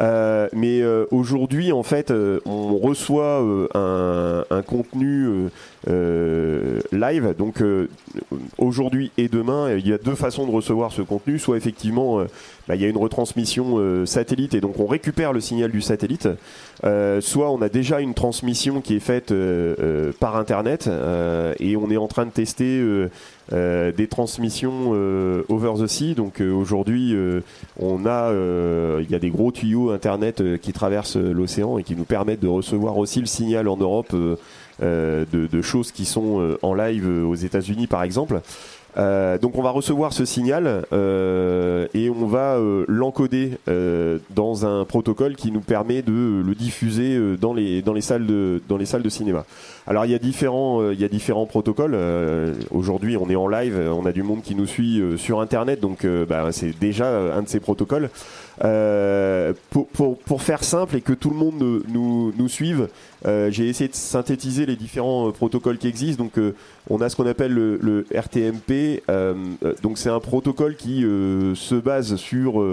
Euh, 0.00 0.48
mais 0.52 0.80
euh, 0.80 1.04
aujourd'hui, 1.10 1.72
en 1.72 1.82
fait, 1.82 2.10
euh, 2.10 2.40
on 2.46 2.76
reçoit 2.78 3.44
un, 3.74 4.44
un, 4.50 4.62
contenu 4.62 5.50
live. 5.86 7.34
Donc 7.38 7.62
aujourd'hui 8.58 9.10
et 9.18 9.28
demain, 9.28 9.74
il 9.76 9.86
y 9.86 9.92
a 9.92 9.98
deux 9.98 10.14
façons 10.14 10.46
de 10.46 10.52
recevoir 10.52 10.92
ce 10.92 11.02
contenu. 11.02 11.38
Soit 11.38 11.56
effectivement, 11.56 12.18
bah, 12.68 12.76
il 12.76 12.82
y 12.82 12.84
a 12.84 12.88
une 12.88 12.96
retransmission 12.96 14.06
satellite 14.06 14.54
et 14.54 14.60
donc 14.60 14.78
on 14.78 14.86
récupère 14.86 15.32
le 15.32 15.40
signal 15.40 15.70
du 15.70 15.80
satellite. 15.80 16.28
soit 16.82 17.50
on 17.50 17.62
a 17.62 17.68
déjà 17.68 18.00
une 18.00 18.14
transmission 18.14 18.80
qui 18.80 18.96
est 18.96 19.00
faite 19.00 19.32
par 20.20 20.36
Internet 20.36 20.88
et 21.58 21.76
on 21.76 21.90
est 21.90 21.96
en 21.96 22.08
train 22.08 22.26
de 22.26 22.30
tester 22.30 22.82
euh, 23.52 23.90
des 23.90 24.06
transmissions 24.06 24.92
euh, 24.92 25.42
over 25.48 25.72
the 25.82 25.88
sea. 25.88 26.14
Donc 26.14 26.40
euh, 26.40 26.52
aujourd'hui, 26.52 27.16
on 27.78 28.06
a, 28.06 28.32
il 29.00 29.10
y 29.10 29.14
a 29.14 29.18
des 29.18 29.30
gros 29.30 29.50
tuyaux 29.52 29.90
internet 29.90 30.42
qui 30.60 30.72
traversent 30.72 31.16
l'océan 31.16 31.78
et 31.78 31.82
qui 31.82 31.96
nous 31.96 32.04
permettent 32.04 32.40
de 32.40 32.48
recevoir 32.48 32.96
aussi 32.98 33.20
le 33.20 33.26
signal 33.26 33.68
en 33.68 33.76
Europe 33.76 34.14
de, 34.14 35.26
de, 35.32 35.62
choses 35.62 35.92
qui 35.92 36.04
sont 36.04 36.56
en 36.62 36.74
live 36.74 37.08
aux 37.08 37.34
États-Unis, 37.34 37.86
par 37.86 38.02
exemple. 38.02 38.40
Euh, 39.00 39.38
donc 39.38 39.56
on 39.56 39.62
va 39.62 39.70
recevoir 39.70 40.12
ce 40.12 40.24
signal 40.24 40.84
euh, 40.92 41.86
et 41.94 42.10
on 42.10 42.26
va 42.26 42.56
euh, 42.56 42.84
l'encoder 42.86 43.52
dans 44.34 44.66
un 44.66 44.84
protocole 44.84 45.36
qui 45.36 45.50
nous 45.50 45.60
permet 45.60 46.02
de 46.02 46.42
le 46.44 46.54
diffuser 46.54 47.18
dans 47.40 47.54
les 47.54 47.82
dans 47.82 47.92
les 47.92 48.00
salles 48.00 48.26
de 48.26 48.60
dans 48.68 48.76
les 48.76 48.86
salles 48.86 49.02
de 49.02 49.08
cinéma. 49.08 49.44
Alors 49.86 50.04
il 50.04 50.10
y 50.10 50.14
a 50.14 50.18
différents 50.18 50.90
il 50.90 51.00
y 51.00 51.04
a 51.04 51.08
différents 51.08 51.46
protocoles. 51.46 51.96
Aujourd'hui 52.70 53.16
on 53.16 53.30
est 53.30 53.36
en 53.36 53.48
live, 53.48 53.78
on 53.92 54.04
a 54.06 54.12
du 54.12 54.22
monde 54.22 54.42
qui 54.42 54.54
nous 54.54 54.66
suit 54.66 55.02
sur 55.16 55.40
internet, 55.40 55.80
donc 55.80 56.06
bah, 56.28 56.48
c'est 56.52 56.78
déjà 56.78 57.08
un 57.34 57.42
de 57.42 57.48
ces 57.48 57.60
protocoles. 57.60 58.10
Pour, 59.70 60.18
pour, 60.18 60.42
faire 60.42 60.64
simple 60.64 60.96
et 60.96 61.00
que 61.00 61.12
tout 61.12 61.30
le 61.30 61.36
monde 61.36 61.82
nous, 61.88 62.32
nous 62.36 62.48
suive, 62.48 62.88
j'ai 63.24 63.68
essayé 63.68 63.88
de 63.88 63.94
synthétiser 63.94 64.66
les 64.66 64.76
différents 64.76 65.30
protocoles 65.32 65.78
qui 65.78 65.88
existent. 65.88 66.24
Donc 66.24 66.38
on 66.88 67.00
a 67.00 67.08
ce 67.08 67.16
qu'on 67.16 67.26
appelle 67.26 67.52
le, 67.52 67.78
le 67.82 68.06
RTMP 68.14 68.80
euh, 69.08 69.34
euh, 69.64 69.74
donc 69.82 69.98
c'est 69.98 70.08
un 70.08 70.20
protocole 70.20 70.76
qui 70.76 71.04
euh, 71.04 71.54
se 71.54 71.74
base 71.74 72.16
sur 72.16 72.64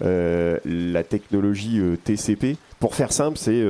la 0.00 1.02
technologie 1.02 1.80
TCP. 2.04 2.56
Pour 2.78 2.94
faire 2.94 3.12
simple, 3.12 3.36
c'est 3.36 3.64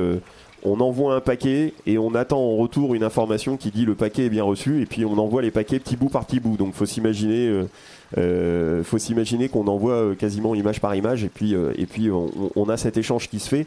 on 0.63 0.79
envoie 0.81 1.15
un 1.15 1.21
paquet 1.21 1.73
et 1.87 1.97
on 1.97 2.13
attend 2.13 2.39
en 2.39 2.57
retour 2.57 2.93
une 2.93 3.03
information 3.03 3.57
qui 3.57 3.71
dit 3.71 3.85
le 3.85 3.95
paquet 3.95 4.25
est 4.25 4.29
bien 4.29 4.43
reçu 4.43 4.81
et 4.81 4.85
puis 4.85 5.05
on 5.05 5.17
envoie 5.17 5.41
les 5.41 5.51
paquets 5.51 5.79
petit 5.79 5.95
bout 5.95 6.09
par 6.09 6.25
petit 6.25 6.39
bout. 6.39 6.57
Donc 6.57 6.75
faut 6.75 6.85
s'imaginer 6.85 7.63
euh, 8.17 8.83
faut 8.83 8.97
s'imaginer 8.97 9.49
qu'on 9.49 9.67
envoie 9.67 9.93
euh, 9.93 10.15
quasiment 10.15 10.55
image 10.55 10.81
par 10.81 10.95
image 10.95 11.23
et 11.23 11.29
puis, 11.29 11.53
euh, 11.53 11.73
et 11.77 11.85
puis 11.85 12.09
on, 12.11 12.69
a 12.69 12.77
cet 12.77 12.97
échange 12.97 13.29
qui 13.29 13.39
se 13.39 13.49
fait. 13.49 13.65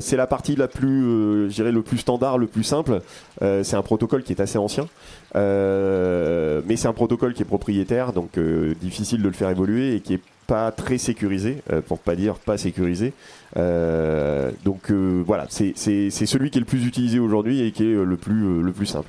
c'est 0.00 0.16
la 0.16 0.26
partie 0.26 0.56
la 0.56 0.68
plus, 0.68 1.48
dirais, 1.48 1.72
le 1.72 1.82
plus 1.82 1.98
standard, 1.98 2.38
le 2.38 2.46
plus 2.46 2.64
simple. 2.64 3.00
c'est 3.40 3.74
un 3.74 3.82
protocole 3.82 4.22
qui 4.22 4.32
est 4.32 4.40
assez 4.40 4.58
ancien, 4.58 4.86
mais 5.34 6.76
c'est 6.76 6.88
un 6.88 6.92
protocole 6.92 7.34
qui 7.34 7.42
est 7.42 7.46
propriétaire, 7.46 8.12
donc 8.12 8.38
difficile 8.80 9.22
de 9.22 9.28
le 9.28 9.34
faire 9.34 9.50
évoluer 9.50 9.96
et 9.96 10.00
qui 10.00 10.14
est 10.14 10.20
pas 10.46 10.72
très 10.72 10.98
sécurisé, 10.98 11.62
pour 11.86 11.98
pas 11.98 12.16
dire 12.16 12.34
pas 12.34 12.58
sécurisé. 12.58 13.12
donc 13.56 14.90
voilà, 14.90 15.46
c'est 15.48 15.74
celui 16.10 16.50
qui 16.50 16.58
est 16.58 16.60
le 16.60 16.66
plus 16.66 16.86
utilisé 16.86 17.18
aujourd'hui 17.18 17.62
et 17.62 17.72
qui 17.72 17.84
est 17.84 17.94
le 17.94 18.16
plus, 18.16 18.62
le 18.62 18.72
plus 18.72 18.86
simple. 18.86 19.08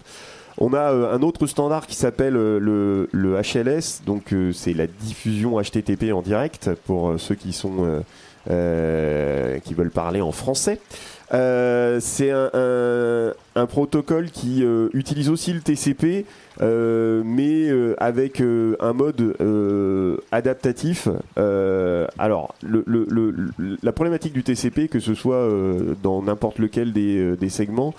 On 0.57 0.73
a 0.73 0.91
euh, 0.91 1.15
un 1.15 1.21
autre 1.21 1.47
standard 1.47 1.87
qui 1.87 1.95
s'appelle 1.95 2.35
euh, 2.35 3.07
le, 3.11 3.41
HLS, 3.41 4.03
donc 4.05 4.33
euh, 4.33 4.51
c'est 4.51 4.73
la 4.73 4.87
diffusion 4.87 5.61
HTTP 5.61 6.11
en 6.13 6.21
direct 6.21 6.71
pour 6.85 7.15
ceux 7.17 7.35
qui 7.35 7.53
sont 7.53 8.03
qui 8.47 9.73
veulent 9.73 9.91
parler 9.91 10.21
en 10.21 10.31
français. 10.31 10.79
c'est 11.31 12.31
un, 12.31 13.65
protocole 13.67 14.31
qui 14.31 14.63
utilise 14.93 15.29
aussi 15.29 15.53
le 15.53 15.61
TCP, 15.61 16.25
mais 16.59 17.69
avec 17.97 18.41
un 18.41 18.93
mode 18.93 19.35
adaptatif. 20.31 21.07
alors, 22.17 22.55
la 23.83 23.91
problématique 23.91 24.33
du 24.33 24.43
TCP, 24.43 24.87
que 24.87 24.99
ce 24.99 25.13
soit 25.13 25.47
dans 26.03 26.21
n'importe 26.21 26.59
lequel 26.59 26.93
des, 26.93 27.35
des 27.37 27.49
segments, 27.49 27.93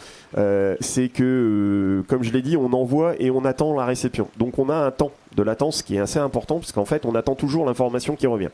c'est 0.81 1.09
que, 1.09 2.03
comme 2.09 2.23
je 2.23 2.33
l'ai 2.33 2.43
dit, 2.43 2.57
on 2.57 2.73
envoie 2.73 3.15
et 3.19 3.31
on 3.31 3.45
attend 3.45 3.75
la 3.75 3.85
réception. 3.85 4.29
Donc, 4.39 4.59
on 4.59 4.69
a 4.69 4.77
un 4.77 4.91
temps 4.91 5.13
de 5.37 5.43
latence 5.43 5.83
qui 5.83 5.97
est 5.97 6.01
assez 6.01 6.19
important, 6.19 6.59
parce 6.59 6.73
qu'en 6.73 6.85
fait, 6.85 7.07
on 7.07 7.15
attend 7.15 7.35
toujours 7.35 7.65
l'information 7.67 8.17
qui 8.17 8.27
revient. 8.27 8.51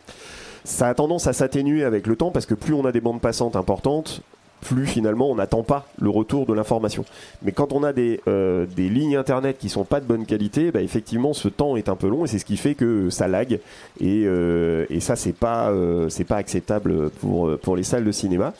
Ça 0.64 0.88
a 0.88 0.94
tendance 0.94 1.26
à 1.26 1.32
s'atténuer 1.32 1.84
avec 1.84 2.06
le 2.06 2.16
temps 2.16 2.30
parce 2.30 2.44
que 2.44 2.54
plus 2.54 2.74
on 2.74 2.84
a 2.84 2.92
des 2.92 3.00
bandes 3.00 3.20
passantes 3.20 3.56
importantes, 3.56 4.20
plus 4.60 4.86
finalement 4.86 5.30
on 5.30 5.36
n'attend 5.36 5.62
pas 5.62 5.86
le 6.00 6.10
retour 6.10 6.46
de 6.46 6.54
l'information. 6.54 7.04
Mais 7.42 7.52
quand 7.52 7.72
on 7.72 7.82
a 7.82 7.92
des, 7.92 8.20
euh, 8.28 8.66
des 8.76 8.88
lignes 8.88 9.16
internet 9.16 9.56
qui 9.58 9.68
sont 9.68 9.84
pas 9.84 10.00
de 10.00 10.06
bonne 10.06 10.26
qualité, 10.26 10.70
bah, 10.70 10.82
effectivement 10.82 11.32
ce 11.32 11.48
temps 11.48 11.76
est 11.76 11.88
un 11.88 11.96
peu 11.96 12.08
long 12.08 12.24
et 12.24 12.28
c'est 12.28 12.38
ce 12.38 12.44
qui 12.44 12.56
fait 12.56 12.74
que 12.74 13.10
ça 13.10 13.28
lag 13.28 13.60
et, 14.00 14.24
euh, 14.26 14.86
et 14.90 15.00
ça 15.00 15.16
c'est 15.16 15.32
pas 15.32 15.70
euh, 15.70 16.08
c'est 16.08 16.24
pas 16.24 16.36
acceptable 16.36 17.10
pour 17.10 17.56
pour 17.58 17.76
les 17.76 17.82
salles 17.82 18.04
de 18.04 18.12
cinéma. 18.12 18.52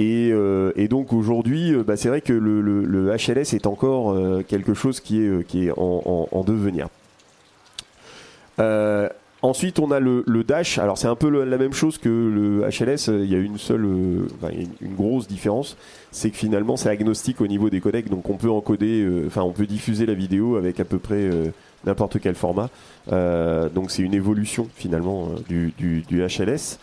Et, 0.00 0.88
donc 0.88 1.12
aujourd'hui, 1.12 1.74
bah, 1.86 1.96
c'est 1.96 2.08
vrai 2.08 2.20
que 2.20 2.32
le, 2.32 3.14
HLS 3.14 3.54
est 3.54 3.66
encore 3.66 4.16
quelque 4.46 4.72
chose 4.72 5.00
qui 5.00 5.20
est, 5.20 5.46
qui 5.46 5.66
est 5.66 5.72
en, 5.76 6.28
en 6.30 6.44
devenir. 6.44 6.88
Ensuite, 9.40 9.78
on 9.78 9.92
a 9.92 10.00
le, 10.00 10.24
Dash. 10.42 10.78
Alors, 10.78 10.98
c'est 10.98 11.06
un 11.06 11.14
peu 11.14 11.44
la 11.44 11.58
même 11.58 11.72
chose 11.72 11.96
que 11.98 12.08
le 12.08 12.62
HLS. 12.68 13.08
Il 13.08 13.30
y 13.30 13.36
a 13.36 13.38
une 13.38 13.58
seule, 13.58 13.84
euh, 13.84 14.26
une 14.80 14.94
grosse 14.94 15.28
différence, 15.28 15.76
c'est 16.10 16.30
que 16.30 16.36
finalement, 16.36 16.76
c'est 16.76 16.88
agnostique 16.88 17.40
au 17.40 17.46
niveau 17.46 17.70
des 17.70 17.80
codecs. 17.80 18.08
Donc, 18.08 18.28
on 18.30 18.36
peut 18.36 18.50
encoder, 18.50 19.02
euh, 19.02 19.24
enfin, 19.28 19.42
on 19.42 19.52
peut 19.52 19.66
diffuser 19.66 20.06
la 20.06 20.14
vidéo 20.14 20.56
avec 20.56 20.80
à 20.80 20.84
peu 20.84 20.98
près 20.98 21.14
euh, 21.14 21.52
n'importe 21.84 22.18
quel 22.20 22.34
format. 22.34 22.68
donc, 23.08 23.92
c'est 23.92 24.02
une 24.02 24.14
évolution 24.14 24.68
finalement 24.74 25.28
du, 25.48 25.72
du, 25.78 26.02
HLS. 26.10 26.78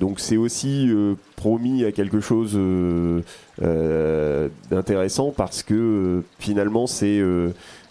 donc, 0.00 0.20
c'est 0.20 0.38
aussi 0.38 0.90
promis 1.36 1.84
à 1.84 1.92
quelque 1.92 2.20
chose 2.20 2.58
d'intéressant 4.70 5.34
parce 5.36 5.62
que 5.62 6.22
finalement, 6.38 6.86
c'est 6.86 7.20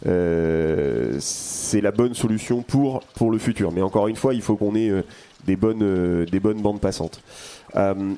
c'est 0.06 1.82
la 1.82 1.92
bonne 1.92 2.14
solution 2.14 2.62
pour, 2.62 3.02
pour 3.16 3.32
le 3.32 3.38
futur. 3.38 3.72
Mais 3.72 3.82
encore 3.82 4.08
une 4.08 4.16
fois, 4.16 4.34
il 4.34 4.42
faut 4.42 4.56
qu'on 4.56 4.76
ait 4.76 4.90
euh, 4.90 5.04
des, 5.46 5.56
bonnes, 5.56 5.84
euh, 5.84 6.26
des 6.26 6.40
bonnes 6.40 6.62
bandes 6.62 6.82
passantes. 6.82 7.22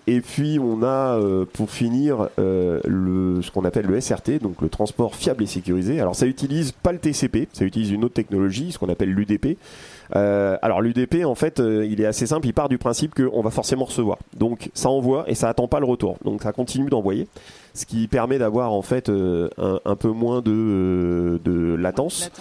et 0.07 0.21
puis 0.21 0.59
on 0.59 0.83
a 0.83 1.17
pour 1.53 1.69
finir 1.69 2.27
le, 2.37 3.39
ce 3.41 3.51
qu'on 3.51 3.63
appelle 3.63 3.85
le 3.85 4.01
SRT, 4.01 4.39
donc 4.41 4.61
le 4.61 4.69
transport 4.69 5.15
fiable 5.15 5.43
et 5.43 5.47
sécurisé. 5.47 6.01
Alors 6.01 6.15
ça 6.15 6.25
utilise 6.27 6.71
pas 6.73 6.91
le 6.91 6.99
TCP, 6.99 7.47
ça 7.53 7.63
utilise 7.63 7.91
une 7.91 8.03
autre 8.03 8.15
technologie, 8.15 8.73
ce 8.73 8.79
qu'on 8.79 8.89
appelle 8.89 9.13
l'UDP. 9.13 9.57
alors 10.11 10.81
l'UDP 10.81 11.23
en 11.23 11.35
fait 11.35 11.59
il 11.59 12.01
est 12.01 12.05
assez 12.05 12.27
simple, 12.27 12.47
il 12.47 12.53
part 12.53 12.67
du 12.67 12.77
principe 12.77 13.15
qu'on 13.15 13.41
va 13.41 13.49
forcément 13.49 13.85
recevoir. 13.85 14.17
Donc 14.37 14.69
ça 14.73 14.89
envoie 14.89 15.23
et 15.29 15.35
ça 15.35 15.47
attend 15.47 15.69
pas 15.69 15.79
le 15.79 15.85
retour. 15.85 16.17
Donc 16.25 16.43
ça 16.43 16.51
continue 16.51 16.89
d'envoyer 16.89 17.27
ce 17.75 17.85
qui 17.85 18.07
permet 18.07 18.39
d'avoir 18.39 18.71
en 18.71 18.81
fait 18.81 19.09
euh, 19.09 19.49
un, 19.57 19.95
peu 19.95 20.09
moins 20.09 20.41
de, 20.41 20.51
euh, 20.51 21.39
de 21.43 21.75
latence. 21.75 22.31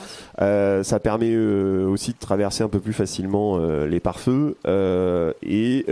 Euh, 0.40 0.82
ça 0.82 1.00
permet 1.00 1.36
aussi 1.36 2.12
de 2.12 2.18
traverser 2.18 2.62
un 2.62 2.68
peu 2.68 2.80
plus 2.80 2.92
facilement 2.92 3.58
les 3.58 4.00
pare-feux 4.00 4.56
et 5.42 5.84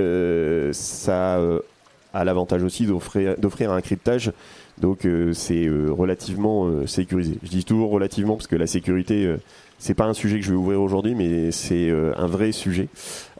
ça 0.72 1.40
a 2.14 2.24
l'avantage 2.24 2.62
aussi 2.62 2.86
d'offrir 2.86 3.72
un 3.72 3.80
cryptage. 3.80 4.32
Donc 4.78 5.06
c'est 5.32 5.68
relativement 5.90 6.86
sécurisé. 6.86 7.38
Je 7.42 7.50
dis 7.50 7.64
toujours 7.64 7.90
relativement 7.90 8.36
parce 8.36 8.46
que 8.46 8.56
la 8.56 8.66
sécurité 8.66 9.34
c'est 9.78 9.94
pas 9.94 10.04
un 10.04 10.14
sujet 10.14 10.38
que 10.38 10.44
je 10.44 10.50
vais 10.50 10.56
ouvrir 10.56 10.80
aujourd'hui, 10.80 11.16
mais 11.16 11.50
c'est 11.50 11.90
un 11.90 12.26
vrai 12.26 12.52
sujet. 12.52 12.88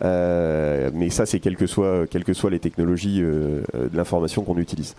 mais 0.00 1.11
ça, 1.11 1.26
c'est 1.26 1.38
quelles 1.38 1.56
que 1.56 1.66
soient, 1.66 2.06
quelles 2.09 2.25
que 2.25 2.35
soient 2.35 2.50
les 2.50 2.61
technologies 2.61 3.21
de 3.21 3.62
l'information 3.94 4.42
qu'on 4.42 4.59
utilise. 4.59 4.97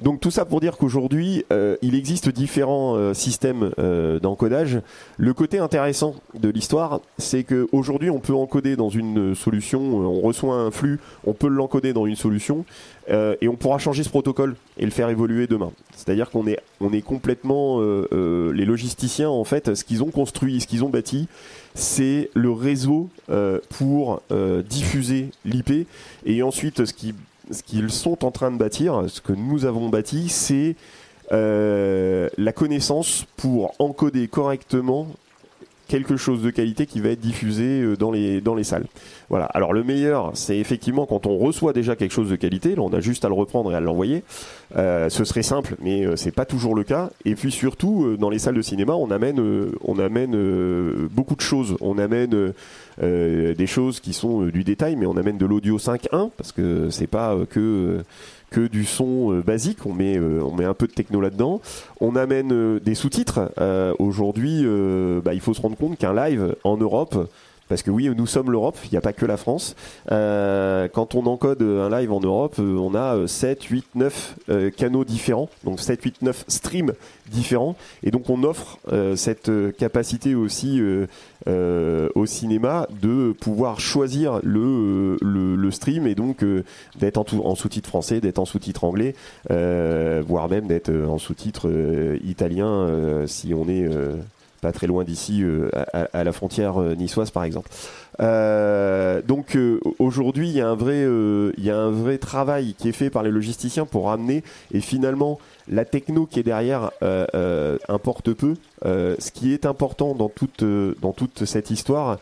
Donc 0.00 0.20
tout 0.20 0.30
ça 0.30 0.44
pour 0.44 0.60
dire 0.60 0.76
qu'aujourd'hui, 0.76 1.44
euh, 1.52 1.76
il 1.80 1.94
existe 1.94 2.28
différents 2.28 2.96
euh, 2.96 3.14
systèmes 3.14 3.70
euh, 3.78 4.18
d'encodage. 4.18 4.80
Le 5.18 5.34
côté 5.34 5.58
intéressant 5.58 6.16
de 6.34 6.48
l'histoire, 6.48 7.00
c'est 7.18 7.44
qu'aujourd'hui, 7.44 8.10
on 8.10 8.18
peut 8.18 8.34
encoder 8.34 8.74
dans 8.74 8.88
une 8.88 9.34
solution, 9.34 9.80
on 9.80 10.20
reçoit 10.20 10.56
un 10.56 10.70
flux, 10.72 10.98
on 11.24 11.32
peut 11.32 11.48
l'encoder 11.48 11.92
dans 11.92 12.06
une 12.06 12.16
solution, 12.16 12.64
et 13.08 13.48
on 13.48 13.56
pourra 13.56 13.78
changer 13.78 14.02
ce 14.02 14.08
protocole 14.08 14.56
et 14.78 14.84
le 14.84 14.90
faire 14.90 15.10
évoluer 15.10 15.46
demain. 15.46 15.72
C'est-à-dire 15.94 16.30
qu'on 16.30 16.46
est, 16.46 16.58
on 16.80 16.92
est 16.92 17.02
complètement, 17.02 17.80
les 17.80 18.64
logisticiens, 18.64 19.28
en 19.28 19.44
fait, 19.44 19.74
ce 19.74 19.84
qu'ils 19.84 20.02
ont 20.02 20.10
construit, 20.10 20.60
ce 20.60 20.66
qu'ils 20.66 20.84
ont 20.84 20.88
bâti, 20.88 21.28
c'est 21.74 22.30
le 22.34 22.50
réseau 22.50 23.08
pour 23.68 24.22
diffuser 24.68 25.30
l'IP, 25.44 25.86
et 26.24 26.42
ensuite 26.42 26.84
ce 26.84 26.92
qui 26.92 27.14
ce 27.50 27.62
qu'ils 27.62 27.90
sont 27.90 28.24
en 28.24 28.30
train 28.30 28.50
de 28.50 28.56
bâtir, 28.56 29.04
ce 29.08 29.20
que 29.20 29.32
nous 29.32 29.64
avons 29.64 29.88
bâti, 29.88 30.28
c'est 30.28 30.76
euh, 31.32 32.28
la 32.36 32.52
connaissance 32.52 33.24
pour 33.36 33.74
encoder 33.78 34.28
correctement 34.28 35.08
quelque 35.88 36.16
chose 36.16 36.42
de 36.42 36.50
qualité 36.50 36.86
qui 36.86 37.00
va 37.00 37.10
être 37.10 37.20
diffusé 37.20 37.82
euh, 37.82 37.96
dans 37.96 38.10
les, 38.10 38.40
dans 38.40 38.54
les 38.54 38.64
salles. 38.64 38.86
Voilà. 39.28 39.46
Alors 39.46 39.72
le 39.72 39.84
meilleur, 39.84 40.30
c'est 40.34 40.58
effectivement 40.58 41.06
quand 41.06 41.26
on 41.26 41.36
reçoit 41.36 41.72
déjà 41.72 41.96
quelque 41.96 42.12
chose 42.12 42.30
de 42.30 42.36
qualité, 42.36 42.74
là 42.74 42.82
on 42.82 42.92
a 42.92 43.00
juste 43.00 43.24
à 43.24 43.28
le 43.28 43.34
reprendre 43.34 43.72
et 43.72 43.74
à 43.74 43.80
l'envoyer. 43.80 44.22
Euh, 44.76 45.08
ce 45.08 45.24
serait 45.24 45.42
simple, 45.42 45.76
mais 45.80 46.04
euh, 46.04 46.16
c'est 46.16 46.30
pas 46.30 46.44
toujours 46.44 46.74
le 46.74 46.84
cas. 46.84 47.10
Et 47.24 47.34
puis 47.34 47.50
surtout, 47.50 48.16
dans 48.18 48.30
les 48.30 48.38
salles 48.38 48.54
de 48.54 48.62
cinéma, 48.62 48.94
on 48.94 49.10
amène, 49.10 49.40
on 49.82 49.98
amène 49.98 50.36
beaucoup 51.10 51.36
de 51.36 51.40
choses. 51.40 51.76
On 51.80 51.98
amène 51.98 52.52
des 53.00 53.66
choses 53.66 54.00
qui 54.00 54.12
sont 54.12 54.42
du 54.42 54.64
détail, 54.64 54.96
mais 54.96 55.06
on 55.06 55.16
amène 55.16 55.38
de 55.38 55.46
l'audio 55.46 55.78
5.1 55.78 56.30
parce 56.36 56.52
que 56.52 56.90
c'est 56.90 57.06
pas 57.06 57.36
que 57.50 58.02
que 58.54 58.68
du 58.68 58.84
son 58.84 59.32
euh, 59.32 59.42
basique. 59.42 59.84
On 59.84 59.92
met, 59.92 60.16
euh, 60.16 60.40
on 60.40 60.54
met 60.54 60.64
un 60.64 60.74
peu 60.74 60.86
de 60.86 60.92
techno 60.92 61.20
là-dedans. 61.20 61.60
On 62.00 62.14
amène 62.14 62.52
euh, 62.52 62.78
des 62.78 62.94
sous-titres. 62.94 63.50
Aujourd'hui, 63.98 64.64
bah, 65.24 65.34
il 65.34 65.40
faut 65.40 65.54
se 65.54 65.60
rendre 65.60 65.76
compte 65.76 65.98
qu'un 65.98 66.14
live 66.14 66.54
en 66.64 66.76
Europe, 66.76 67.28
parce 67.68 67.82
que 67.82 67.90
oui, 67.90 68.10
nous 68.14 68.26
sommes 68.26 68.50
l'Europe, 68.50 68.76
il 68.84 68.90
n'y 68.92 68.98
a 68.98 69.00
pas 69.00 69.12
que 69.12 69.24
la 69.24 69.36
France. 69.36 69.74
Euh, 70.12 70.88
quand 70.88 71.14
on 71.14 71.26
encode 71.26 71.62
un 71.62 71.88
live 71.88 72.12
en 72.12 72.20
Europe, 72.20 72.56
euh, 72.58 72.76
on 72.76 72.94
a 72.94 73.26
7, 73.26 73.64
8, 73.64 73.86
9 73.94 74.36
canaux 74.76 75.04
différents, 75.04 75.48
donc 75.64 75.80
7, 75.80 76.02
8, 76.02 76.22
9 76.22 76.44
streams 76.48 76.92
différents. 77.30 77.76
Et 78.02 78.10
donc 78.10 78.28
on 78.28 78.42
offre 78.44 78.78
euh, 78.92 79.16
cette 79.16 79.50
capacité 79.76 80.34
aussi 80.34 80.82
au 81.46 82.26
cinéma 82.26 82.86
de 83.02 83.32
pouvoir 83.32 83.80
choisir 83.80 84.40
le, 84.42 85.16
le, 85.20 85.70
stream 85.70 86.06
et 86.06 86.14
donc 86.14 86.44
d'être 86.98 87.18
en, 87.18 87.24
en 87.44 87.54
sous-titre 87.54 87.88
français, 87.88 88.20
d'être 88.20 88.38
en 88.38 88.44
sous-titre 88.44 88.84
anglais, 88.84 89.14
voire 89.48 90.48
même 90.48 90.66
d'être 90.66 90.90
en 90.90 91.18
sous-titre 91.18 91.70
italien 92.24 93.24
si 93.26 93.54
on 93.54 93.68
est 93.68 93.88
pas 94.64 94.72
très 94.72 94.86
loin 94.86 95.04
d'ici, 95.04 95.42
euh, 95.42 95.68
à, 95.92 96.24
la 96.24 96.32
frontière 96.32 96.80
euh, 96.80 96.94
niçoise 96.94 97.30
par 97.30 97.44
exemple. 97.44 97.68
Euh, 98.20 99.20
donc 99.20 99.58
aujourd'hui, 99.98 100.48
il 100.48 100.56
y 100.56 100.62
a 100.62 100.68
un 100.68 100.74
vrai, 100.74 101.06
y 101.58 101.70
a 101.70 101.76
un 101.76 101.90
vrai 101.90 102.16
travail 102.16 102.74
qui 102.78 102.88
est 102.88 102.92
fait 102.92 103.10
par 103.10 103.22
les 103.22 103.30
logisticiens 103.30 103.84
pour 103.84 104.10
amener 104.10 104.42
et 104.72 104.80
finalement 104.80 105.38
la 105.68 105.84
techno 105.84 106.24
qui 106.24 106.40
est 106.40 106.44
derrière 106.44 106.92
importe 107.88 108.32
peu. 108.32 108.54
ce 108.84 109.30
qui 109.32 109.52
est 109.52 109.66
important 109.66 110.14
dans 110.14 110.30
toute 110.30 110.64
dans 111.02 111.12
toute 111.12 111.44
cette 111.44 111.70
histoire, 111.70 112.18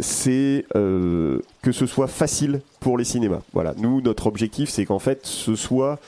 c'est 0.00 0.64
que 0.72 1.72
ce 1.72 1.86
soit 1.86 2.08
facile 2.08 2.60
pour 2.80 2.96
les 2.96 3.04
cinémas. 3.04 3.42
Voilà, 3.52 3.74
nous 3.76 4.00
notre 4.00 4.28
objectif, 4.28 4.70
c'est 4.70 4.86
qu'en 4.86 5.00
fait, 5.00 5.26
ce 5.26 5.56
soit 5.56 5.98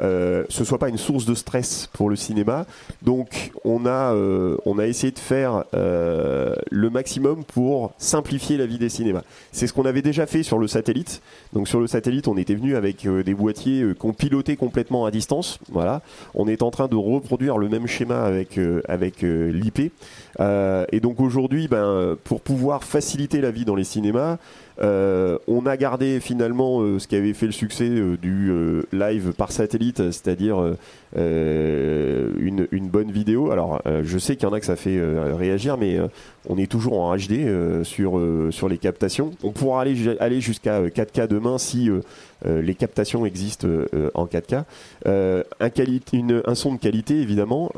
euh, 0.00 0.44
ce 0.48 0.64
soit 0.64 0.78
pas 0.78 0.88
une 0.88 0.98
source 0.98 1.24
de 1.26 1.34
stress 1.34 1.88
pour 1.92 2.10
le 2.10 2.16
cinéma. 2.16 2.66
Donc 3.02 3.52
on 3.64 3.86
a, 3.86 4.14
euh, 4.14 4.56
on 4.64 4.78
a 4.78 4.86
essayé 4.86 5.12
de 5.12 5.18
faire 5.18 5.64
euh, 5.74 6.54
le 6.70 6.90
maximum 6.90 7.44
pour 7.44 7.92
simplifier 7.98 8.56
la 8.56 8.66
vie 8.66 8.78
des 8.78 8.88
cinémas. 8.88 9.22
C'est 9.52 9.66
ce 9.66 9.72
qu'on 9.72 9.84
avait 9.84 10.02
déjà 10.02 10.26
fait 10.26 10.42
sur 10.42 10.58
le 10.58 10.66
satellite. 10.66 11.22
Donc 11.52 11.68
sur 11.68 11.80
le 11.80 11.86
satellite, 11.86 12.28
on 12.28 12.36
était 12.36 12.54
venu 12.54 12.76
avec 12.76 13.06
des 13.06 13.34
boîtiers 13.34 13.94
qu'on 13.98 14.12
pilotait 14.12 14.56
complètement 14.56 15.04
à 15.04 15.10
distance. 15.10 15.58
Voilà. 15.70 16.02
On 16.34 16.48
est 16.48 16.62
en 16.62 16.70
train 16.70 16.88
de 16.88 16.96
reproduire 16.96 17.58
le 17.58 17.68
même 17.68 17.86
schéma 17.86 18.22
avec, 18.22 18.58
avec 18.88 19.22
l'IP. 19.22 19.92
et 20.40 21.00
donc 21.00 21.20
aujourd'hui, 21.20 21.68
ben, 21.68 22.16
pour 22.24 22.40
pouvoir 22.40 22.84
faciliter 22.84 23.40
la 23.40 23.50
vie 23.50 23.64
dans 23.64 23.74
les 23.74 23.84
cinémas, 23.84 24.38
euh, 24.82 25.38
on 25.46 25.66
a 25.66 25.76
gardé 25.76 26.18
finalement 26.18 26.80
euh, 26.80 26.98
ce 26.98 27.06
qui 27.06 27.14
avait 27.14 27.34
fait 27.34 27.46
le 27.46 27.52
succès 27.52 27.88
euh, 27.88 28.16
du 28.16 28.52
live 28.92 29.32
par 29.32 29.52
satellite, 29.52 29.98
c'est-à-dire 30.10 30.76
une, 31.16 32.88
bonne 32.88 33.10
vidéo. 33.10 33.50
Alors, 33.50 33.82
je 34.02 34.18
sais 34.18 34.36
qu'il 34.36 34.48
y 34.48 34.50
en 34.50 34.52
a 34.52 34.60
que 34.60 34.66
ça 34.66 34.76
fait 34.76 35.00
réagir, 35.32 35.76
mais 35.76 35.98
on 36.48 36.56
est 36.58 36.70
toujours 36.70 37.00
en 37.00 37.16
HD 37.16 37.84
sur, 37.84 38.20
sur 38.50 38.68
les 38.68 38.78
captations. 38.78 39.32
On 39.42 39.50
pourra 39.50 39.82
aller, 39.82 40.16
aller 40.20 40.40
jusqu'à 40.40 40.82
4K 40.82 41.28
demain 41.28 41.58
si 41.58 41.90
les 42.44 42.74
captations 42.74 43.24
existent 43.26 43.68
en 44.14 44.26
4K. 44.26 44.64
un, 45.06 45.42
un, 45.60 46.54
son 46.54 46.74
de 46.74 46.78
qualité, 46.78 47.20
évidemment. 47.20 47.70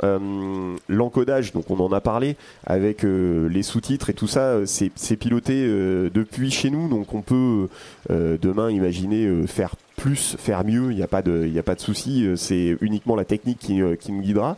L'encodage, 0.88 1.52
donc 1.52 1.70
on 1.70 1.80
en 1.80 1.92
a 1.92 2.00
parlé, 2.00 2.36
avec 2.66 3.02
les 3.04 3.62
sous-titres 3.62 4.10
et 4.10 4.14
tout 4.14 4.28
ça, 4.28 4.60
c'est 4.66 5.16
piloté 5.16 5.66
depuis 5.66 6.50
chez 6.50 6.70
nous 6.70 6.88
donc 6.88 7.14
on 7.14 7.22
peut 7.22 7.68
euh, 8.10 8.36
demain 8.40 8.70
imaginer 8.70 9.26
euh, 9.26 9.46
faire 9.46 9.74
plus, 9.96 10.37
faire 10.38 10.64
mieux, 10.64 10.90
il 10.90 10.96
n'y 10.96 11.02
a 11.02 11.09
pas 11.09 11.22
de, 11.22 11.48
de 11.48 11.80
souci, 11.80 12.26
euh, 12.26 12.37
c'est 12.37 12.76
uniquement 12.80 13.16
la 13.16 13.24
technique 13.24 13.59
qui, 13.59 13.74
nous 13.74 14.22
guidera. 14.22 14.57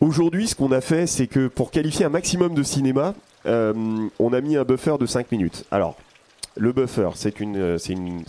Aujourd'hui, 0.00 0.48
ce 0.48 0.54
qu'on 0.54 0.72
a 0.72 0.80
fait, 0.80 1.06
c'est 1.06 1.26
que 1.26 1.48
pour 1.48 1.70
qualifier 1.70 2.04
un 2.04 2.10
maximum 2.10 2.54
de 2.54 2.62
cinéma, 2.62 3.14
on 3.46 4.32
a 4.32 4.40
mis 4.40 4.56
un 4.56 4.64
buffer 4.64 4.96
de 4.98 5.06
5 5.06 5.30
minutes. 5.32 5.64
Alors, 5.70 5.96
le 6.56 6.72
buffer, 6.72 7.10
c'est 7.14 7.40
une, 7.40 7.78
une, 7.88 8.22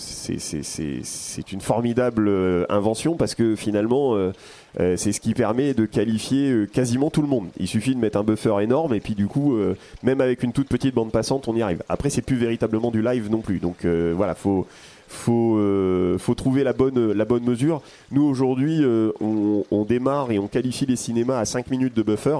une 1.51 1.61
formidable 1.61 2.65
invention 2.69 3.15
parce 3.15 3.35
que 3.35 3.55
finalement, 3.55 4.31
euh, 4.79 4.97
c'est 4.97 5.13
ce 5.13 5.21
qui 5.21 5.33
permet 5.33 5.73
de 5.73 5.85
qualifier 5.85 6.51
euh, 6.51 6.65
quasiment 6.65 7.09
tout 7.09 7.21
le 7.21 7.27
monde. 7.27 7.47
Il 7.57 7.67
suffit 7.67 7.95
de 7.95 7.99
mettre 7.99 8.17
un 8.17 8.23
buffer 8.23 8.61
énorme 8.61 8.93
et 8.93 8.99
puis 8.99 9.15
du 9.15 9.27
coup, 9.27 9.55
euh, 9.55 9.77
même 10.03 10.19
avec 10.19 10.43
une 10.43 10.51
toute 10.51 10.67
petite 10.67 10.93
bande 10.93 11.11
passante, 11.11 11.47
on 11.47 11.55
y 11.55 11.61
arrive. 11.61 11.81
Après, 11.87 12.09
c'est 12.09 12.21
plus 12.21 12.35
véritablement 12.35 12.91
du 12.91 13.01
live 13.01 13.29
non 13.29 13.39
plus. 13.39 13.59
Donc 13.59 13.85
voilà, 13.85 14.35
faut 14.35 14.67
faut, 15.15 15.59
faut 16.19 16.35
trouver 16.35 16.63
la 16.63 16.73
bonne, 16.73 17.11
la 17.11 17.25
bonne 17.25 17.43
mesure. 17.43 17.81
Nous 18.11 18.23
aujourd'hui, 18.23 18.83
on, 19.19 19.63
on, 19.71 19.85
démarre 19.85 20.31
et 20.31 20.39
on 20.39 20.47
qualifie 20.47 20.85
les 20.85 20.95
cinémas 20.95 21.39
à 21.39 21.45
5 21.45 21.69
minutes 21.69 21.95
de 21.95 22.03
buffer. 22.03 22.37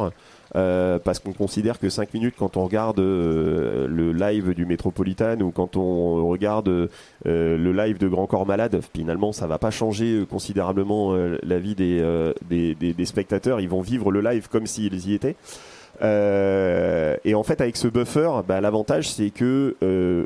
Euh, 0.56 1.00
parce 1.00 1.20
qu'on 1.20 1.34
considère 1.34 1.80
que 1.80 1.90
5 1.90 2.14
minutes 2.14 2.36
quand 2.38 2.56
on 2.56 2.64
regarde 2.64 3.00
euh, 3.00 3.88
le 3.90 4.14
live 4.14 4.54
du 4.54 4.66
Métropolitan 4.66 5.42
ou 5.42 5.52
quand 5.52 5.76
on 5.76 6.30
regarde 6.30 6.70
euh, 6.70 6.88
le 7.26 7.72
live 7.74 7.98
de 7.98 8.08
Grand 8.08 8.26
Corps 8.26 8.46
Malade, 8.46 8.80
finalement 8.94 9.34
ça 9.34 9.48
va 9.48 9.58
pas 9.58 9.72
changer 9.72 10.24
considérablement 10.30 11.14
la 11.44 11.60
vie 11.60 11.76
des, 11.76 12.34
des, 12.50 13.06
spectateurs, 13.06 13.60
ils 13.60 13.68
vont 13.68 13.82
vivre 13.82 14.12
le 14.12 14.22
live 14.22 14.48
comme 14.48 14.68
s'ils 14.68 15.10
y 15.10 15.14
étaient. 15.14 15.36
et 16.02 17.36
en 17.36 17.44
fait 17.44 17.60
avec 17.60 17.76
ce 17.76 17.88
buffer, 17.88 18.30
bah, 18.48 18.62
l'avantage 18.62 19.10
c'est 19.10 19.32
que 19.32 19.76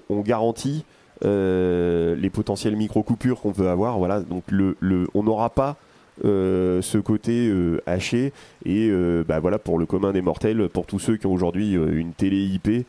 on 0.10 0.20
garantit 0.22 0.86
les 1.22 2.30
potentielles 2.30 2.76
micro 2.76 3.04
coupures 3.04 3.42
qu'on 3.42 3.54
peut 3.54 3.70
avoir. 3.70 3.98
Voilà, 3.98 4.22
donc 4.22 4.44
le, 4.50 4.76
on 5.14 5.24
n'aura 5.24 5.50
pas 5.50 5.78
euh, 6.26 6.82
ce 6.82 6.98
côté 6.98 7.48
euh, 7.48 7.82
haché 7.86 8.34
et 8.66 8.90
euh, 8.90 9.24
bah 9.26 9.40
voilà 9.40 9.58
pour 9.58 9.80
le 9.80 9.86
commun 9.86 10.12
des 10.12 10.22
mortels 10.22 10.68
pour 10.68 10.86
tous 10.86 11.00
ceux 11.00 11.16
qui 11.16 11.28
ont 11.28 11.32
aujourd'hui 11.32 11.76
une 11.76 12.12
télé 12.12 12.44
IP 12.44 12.86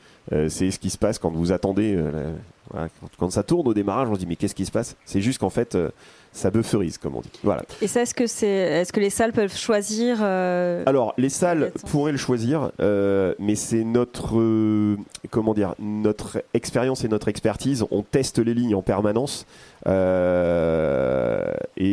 c'est 0.49 0.73
ce 0.73 0.79
qui 0.81 0.91
se 0.91 0.99
passe 0.99 1.21
quand 1.21 1.31
vous 1.31 1.53
attendez 1.53 1.97
quand, 3.19 3.31
ça 3.31 3.45
tourne 3.45 3.69
au 3.69 3.75
démarrage 3.75 4.09
on 4.09 4.15
se 4.15 4.19
dit 4.19 4.27
mais 4.27 4.35
qu'est-ce 4.35 4.55
qui 4.55 4.67
se 4.67 4.73
passe? 4.73 4.97
C'est 5.05 5.21
juste 5.21 5.39
qu'en 5.39 5.51
fait 5.51 5.79
ça 6.33 6.51
bufferise, 6.51 6.99
comme 6.99 7.17
on 7.17 7.21
dit. 7.21 7.31
Voilà. 7.43 7.63
Et 7.83 7.89
ça, 7.89 8.03
est-ce 8.03 8.15
que, 8.15 8.27
c'est, 8.27 8.47
est-ce 8.47 8.93
que 8.93 9.01
les 9.01 9.11
salles 9.11 9.33
peuvent 9.33 9.57
choisir 9.57 10.19
euh, 10.23 10.85
Alors, 10.87 11.13
les 11.19 11.29
salles 11.29 11.73
pourraient 11.91 12.13
le 12.13 12.19
choisir, 12.19 12.71
euh, 12.81 13.35
mais 13.39 13.57
c'est 13.57 13.85
notre, 13.85 14.39
euh, 14.39 14.97
comment 15.31 15.55
dire, 15.55 15.75
notre 15.79 16.43
expérience 16.55 17.05
et 17.05 17.09
notre 17.09 17.29
expertise. 17.29 17.85
On 17.91 18.03
teste 18.03 18.39
les 18.39 18.55
lignes 18.55 18.75
en 18.75 18.83
permanence. 18.83 19.47
Et 19.87 19.91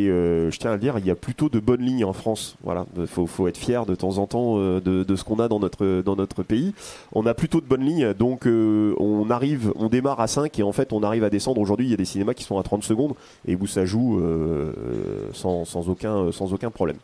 je 0.08 0.58
tiens 0.58 0.72
à 0.72 0.74
le 0.74 0.80
dire, 0.80 0.98
il 0.98 1.06
y 1.06 1.12
a 1.12 1.16
plutôt 1.16 1.50
de 1.50 1.60
bonnes 1.60 1.82
lignes 1.82 2.06
en 2.06 2.14
France. 2.14 2.58
Voilà, 2.64 2.86
il 2.98 3.08
faut, 3.08 3.48
être 3.48 3.58
fier 3.58 3.86
de 3.86 3.96
temps 3.96 4.18
en 4.18 4.28
temps 4.28 4.58
de, 4.58 4.80
de, 4.80 5.16
ce 5.16 5.24
qu'on 5.24 5.40
a 5.40 5.48
dans 5.48 5.60
notre, 5.60 6.02
dans 6.02 6.16
notre 6.16 6.44
pays. 6.44 6.74
On 7.14 7.26
a 7.26 7.34
plutôt 7.34 7.62
de 7.62 7.66
bonnes 7.66 7.86
lignes, 7.86 8.14
donc 8.14 8.46
on 8.46 9.30
arrive, 9.30 9.72
on 9.76 9.88
démarre 9.90 10.20
à 10.20 10.28
5 10.28 10.58
et 10.60 10.64
en 10.64 10.72
fait 10.72 10.94
on 10.94 11.04
arrive 11.04 11.24
à 11.24 11.30
descendre. 11.30 11.62
Aujourd'hui, 11.62 11.88
il 11.88 11.92
y 11.92 11.94
a 11.94 11.98
des 11.98 12.06
cinémas 12.06 12.34
qui 12.34 12.44
sont 12.44 12.58
à 12.60 12.64
30 12.64 12.84
secondes 12.84 13.14
et 13.48 13.56
où 13.56 13.68
ça 13.68 13.86
joue 13.86 14.20
euh, 14.20 14.72
sans, 15.34 15.66
sans, 15.66 15.90
aucun, 15.90 16.32
sans 16.32 16.54
aucun 16.54 16.72
problème. 16.72 16.98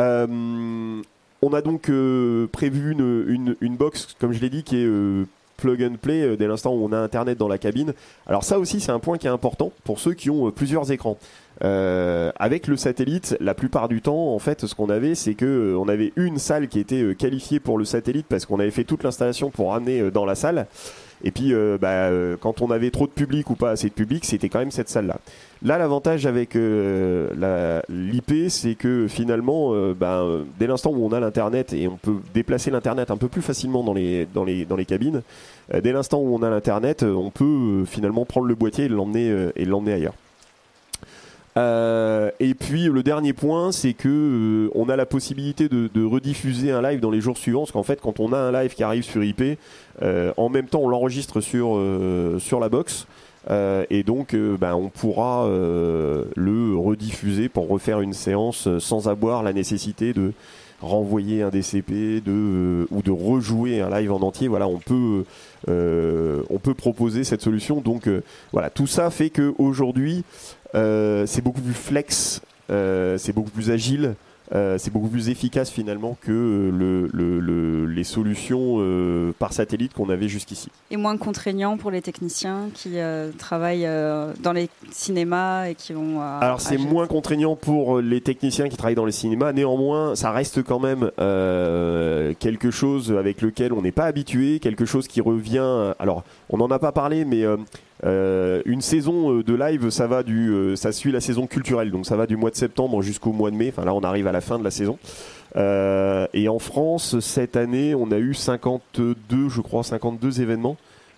Euh, 0.00 1.02
on 1.42 1.52
a 1.52 1.62
donc 1.62 1.88
euh, 1.88 2.46
prévu 2.48 2.92
une, 2.92 3.24
une, 3.28 3.56
une, 3.60 3.76
box, 3.76 4.16
comme 4.18 4.32
je 4.32 4.40
l'ai 4.40 4.50
dit, 4.50 4.62
qui 4.62 4.76
est 4.76 4.88
plug 5.56 5.82
and 5.82 5.96
play 6.00 6.36
dès 6.36 6.46
l'instant 6.46 6.74
où 6.74 6.84
on 6.84 6.92
a 6.92 6.98
internet 6.98 7.38
dans 7.38 7.48
la 7.48 7.58
cabine. 7.58 7.94
Alors 8.26 8.44
ça 8.44 8.58
aussi 8.58 8.80
c'est 8.80 8.92
un 8.92 8.98
point 8.98 9.18
qui 9.18 9.26
est 9.26 9.30
important 9.30 9.72
pour 9.84 9.98
ceux 9.98 10.14
qui 10.14 10.30
ont 10.30 10.50
plusieurs 10.50 10.90
écrans. 10.92 11.18
Avec 11.60 12.66
le 12.66 12.76
satellite, 12.76 13.36
la 13.40 13.54
plupart 13.54 13.88
du 13.88 14.02
temps, 14.02 14.34
en 14.34 14.38
fait, 14.38 14.66
ce 14.66 14.74
qu'on 14.74 14.90
avait, 14.90 15.14
c'est 15.14 15.34
que 15.34 15.74
on 15.76 15.88
avait 15.88 16.12
une 16.16 16.38
salle 16.38 16.68
qui 16.68 16.80
était 16.80 17.14
qualifiée 17.14 17.60
pour 17.60 17.78
le 17.78 17.84
satellite 17.84 18.26
parce 18.28 18.46
qu'on 18.46 18.60
avait 18.60 18.70
fait 18.70 18.84
toute 18.84 19.02
l'installation 19.02 19.50
pour 19.50 19.72
ramener 19.72 20.10
dans 20.10 20.24
la 20.24 20.34
salle. 20.34 20.66
Et 21.24 21.30
puis, 21.30 21.54
bah, 21.80 22.10
quand 22.40 22.60
on 22.60 22.70
avait 22.70 22.90
trop 22.90 23.06
de 23.06 23.12
public 23.12 23.48
ou 23.50 23.54
pas 23.54 23.70
assez 23.70 23.88
de 23.88 23.94
public, 23.94 24.24
c'était 24.24 24.48
quand 24.48 24.58
même 24.58 24.70
cette 24.70 24.88
salle-là. 24.88 25.18
Là, 25.62 25.78
l'avantage 25.78 26.26
avec 26.26 26.54
euh, 26.54 27.80
l'IP, 27.88 28.50
c'est 28.50 28.74
que 28.74 29.06
finalement, 29.08 29.72
euh, 29.72 29.94
ben, 29.98 30.44
dès 30.58 30.66
l'instant 30.66 30.90
où 30.90 31.04
on 31.04 31.12
a 31.12 31.20
l'internet 31.20 31.72
et 31.72 31.88
on 31.88 31.96
peut 31.96 32.16
déplacer 32.34 32.70
l'internet 32.70 33.10
un 33.10 33.16
peu 33.16 33.28
plus 33.28 33.40
facilement 33.40 33.82
dans 33.82 33.94
les, 33.94 34.26
dans 34.26 34.44
les, 34.44 34.66
dans 34.66 34.76
les 34.76 34.84
cabines, 34.84 35.22
euh, 35.72 35.80
dès 35.80 35.92
l'instant 35.92 36.18
où 36.18 36.34
on 36.34 36.42
a 36.42 36.50
l'internet, 36.50 37.02
on 37.02 37.30
peut 37.30 37.84
finalement 37.86 38.26
prendre 38.26 38.46
le 38.46 38.54
boîtier 38.54 38.84
et 38.84 38.88
l'emmener 38.88 39.34
et 39.56 39.64
l'emmener 39.64 39.94
ailleurs. 39.94 40.14
Et 41.56 42.54
puis 42.54 42.84
le 42.84 43.02
dernier 43.02 43.32
point, 43.32 43.72
c'est 43.72 43.94
que 43.94 44.70
on 44.74 44.88
a 44.88 44.96
la 44.96 45.06
possibilité 45.06 45.68
de, 45.68 45.88
de, 45.92 46.04
rediffuser 46.04 46.70
un 46.70 46.82
live 46.82 47.00
dans 47.00 47.10
les 47.10 47.20
jours 47.20 47.38
suivants, 47.38 47.60
parce 47.60 47.72
qu'en 47.72 47.82
fait, 47.82 48.00
quand 48.00 48.20
on 48.20 48.32
a 48.32 48.38
un 48.38 48.52
live 48.52 48.74
qui 48.74 48.82
arrive 48.82 49.04
sur 49.04 49.24
IP, 49.24 49.58
en 50.02 50.48
même 50.48 50.66
temps, 50.66 50.80
on 50.82 50.88
l'enregistre 50.88 51.40
sur 51.40 51.80
sur 52.38 52.60
la 52.60 52.68
box. 52.68 53.06
Euh, 53.50 53.84
et 53.90 54.02
donc, 54.02 54.34
euh, 54.34 54.56
ben, 54.56 54.74
on 54.74 54.88
pourra 54.88 55.44
euh, 55.44 56.24
le 56.34 56.76
rediffuser 56.76 57.48
pour 57.48 57.68
refaire 57.68 58.00
une 58.00 58.12
séance 58.12 58.68
sans 58.78 59.08
avoir 59.08 59.42
la 59.42 59.52
nécessité 59.52 60.12
de 60.12 60.32
renvoyer 60.80 61.42
un 61.42 61.48
DCP 61.48 62.20
de, 62.20 62.86
ou 62.90 63.00
de 63.02 63.10
rejouer 63.10 63.80
un 63.80 63.88
live 63.88 64.12
en 64.12 64.20
entier. 64.20 64.48
Voilà, 64.48 64.68
on 64.68 64.78
peut, 64.78 65.24
on 65.68 66.58
peut 66.58 66.74
proposer 66.74 67.24
cette 67.24 67.40
solution. 67.40 67.80
Donc, 67.80 68.10
voilà, 68.52 68.68
tout 68.68 68.86
ça 68.86 69.08
fait 69.10 69.30
qu'aujourd'hui, 69.30 70.22
c'est 71.26 71.42
beaucoup 71.42 71.60
plus 71.60 71.74
flex, 71.74 72.40
c'est 72.68 73.32
beaucoup 73.34 73.50
plus 73.50 73.70
agile. 73.70 74.14
Euh, 74.54 74.78
c'est 74.78 74.92
beaucoup 74.92 75.08
plus 75.08 75.28
efficace 75.28 75.70
finalement 75.70 76.16
que 76.20 76.30
le, 76.72 77.86
les 77.86 78.04
solutions 78.04 78.76
euh, 78.78 79.32
par 79.38 79.52
satellite 79.52 79.92
qu'on 79.92 80.08
avait 80.08 80.28
jusqu'ici. 80.28 80.68
Et 80.90 80.96
moins 80.96 81.16
contraignant 81.16 81.76
pour 81.76 81.90
les 81.90 82.02
techniciens 82.02 82.68
qui 82.72 82.92
euh, 82.94 83.30
travaillent 83.36 83.88
dans 84.42 84.52
les 84.52 84.68
cinémas 84.92 85.66
et 85.66 85.74
qui 85.74 85.92
vont. 85.92 86.20
Alors 86.20 86.60
c'est 86.60 86.78
moins 86.78 87.06
contraignant 87.06 87.56
pour 87.56 88.00
les 88.00 88.20
techniciens 88.20 88.68
qui 88.68 88.76
travaillent 88.76 88.94
dans 88.94 89.04
les 89.04 89.12
cinémas. 89.12 89.52
Néanmoins, 89.52 90.14
ça 90.14 90.30
reste 90.30 90.62
quand 90.62 90.80
même 90.80 91.10
quelque 92.38 92.70
chose 92.70 93.12
avec 93.12 93.42
lequel 93.42 93.72
on 93.72 93.82
n'est 93.82 93.92
pas 93.92 94.04
habitué, 94.04 94.60
quelque 94.60 94.84
chose 94.84 95.08
qui 95.08 95.20
revient. 95.20 95.92
Alors, 95.98 96.24
on 96.50 96.58
n'en 96.58 96.70
a 96.70 96.78
pas 96.78 96.92
parlé, 96.92 97.24
mais 97.24 97.44
euh, 98.06 98.62
une 98.66 98.80
saison 98.80 99.38
euh, 99.38 99.42
de 99.42 99.54
live, 99.54 99.90
ça 99.90 100.06
va 100.06 100.22
du, 100.22 100.50
euh, 100.50 100.76
ça 100.76 100.92
suit 100.92 101.10
la 101.10 101.20
saison 101.20 101.46
culturelle, 101.46 101.90
donc 101.90 102.06
ça 102.06 102.16
va 102.16 102.26
du 102.26 102.36
mois 102.36 102.50
de 102.50 102.56
septembre 102.56 103.02
jusqu'au 103.02 103.32
mois 103.32 103.50
de 103.50 103.56
mai. 103.56 103.68
Enfin 103.68 103.84
là, 103.84 103.94
on 103.94 104.02
arrive 104.02 104.28
à 104.28 104.32
la 104.32 104.40
fin 104.40 104.58
de 104.58 104.64
la 104.64 104.70
saison. 104.70 104.98
et 105.56 106.48
en 106.48 106.58
France, 106.58 107.18
cette 107.20 107.56
année, 107.56 107.94
on 107.94 108.10
a 108.12 108.18
eu 108.18 108.34
52, 108.34 109.48
je 109.48 109.60
crois, 109.60 109.82
52 109.82 110.40
événements. 110.40 110.76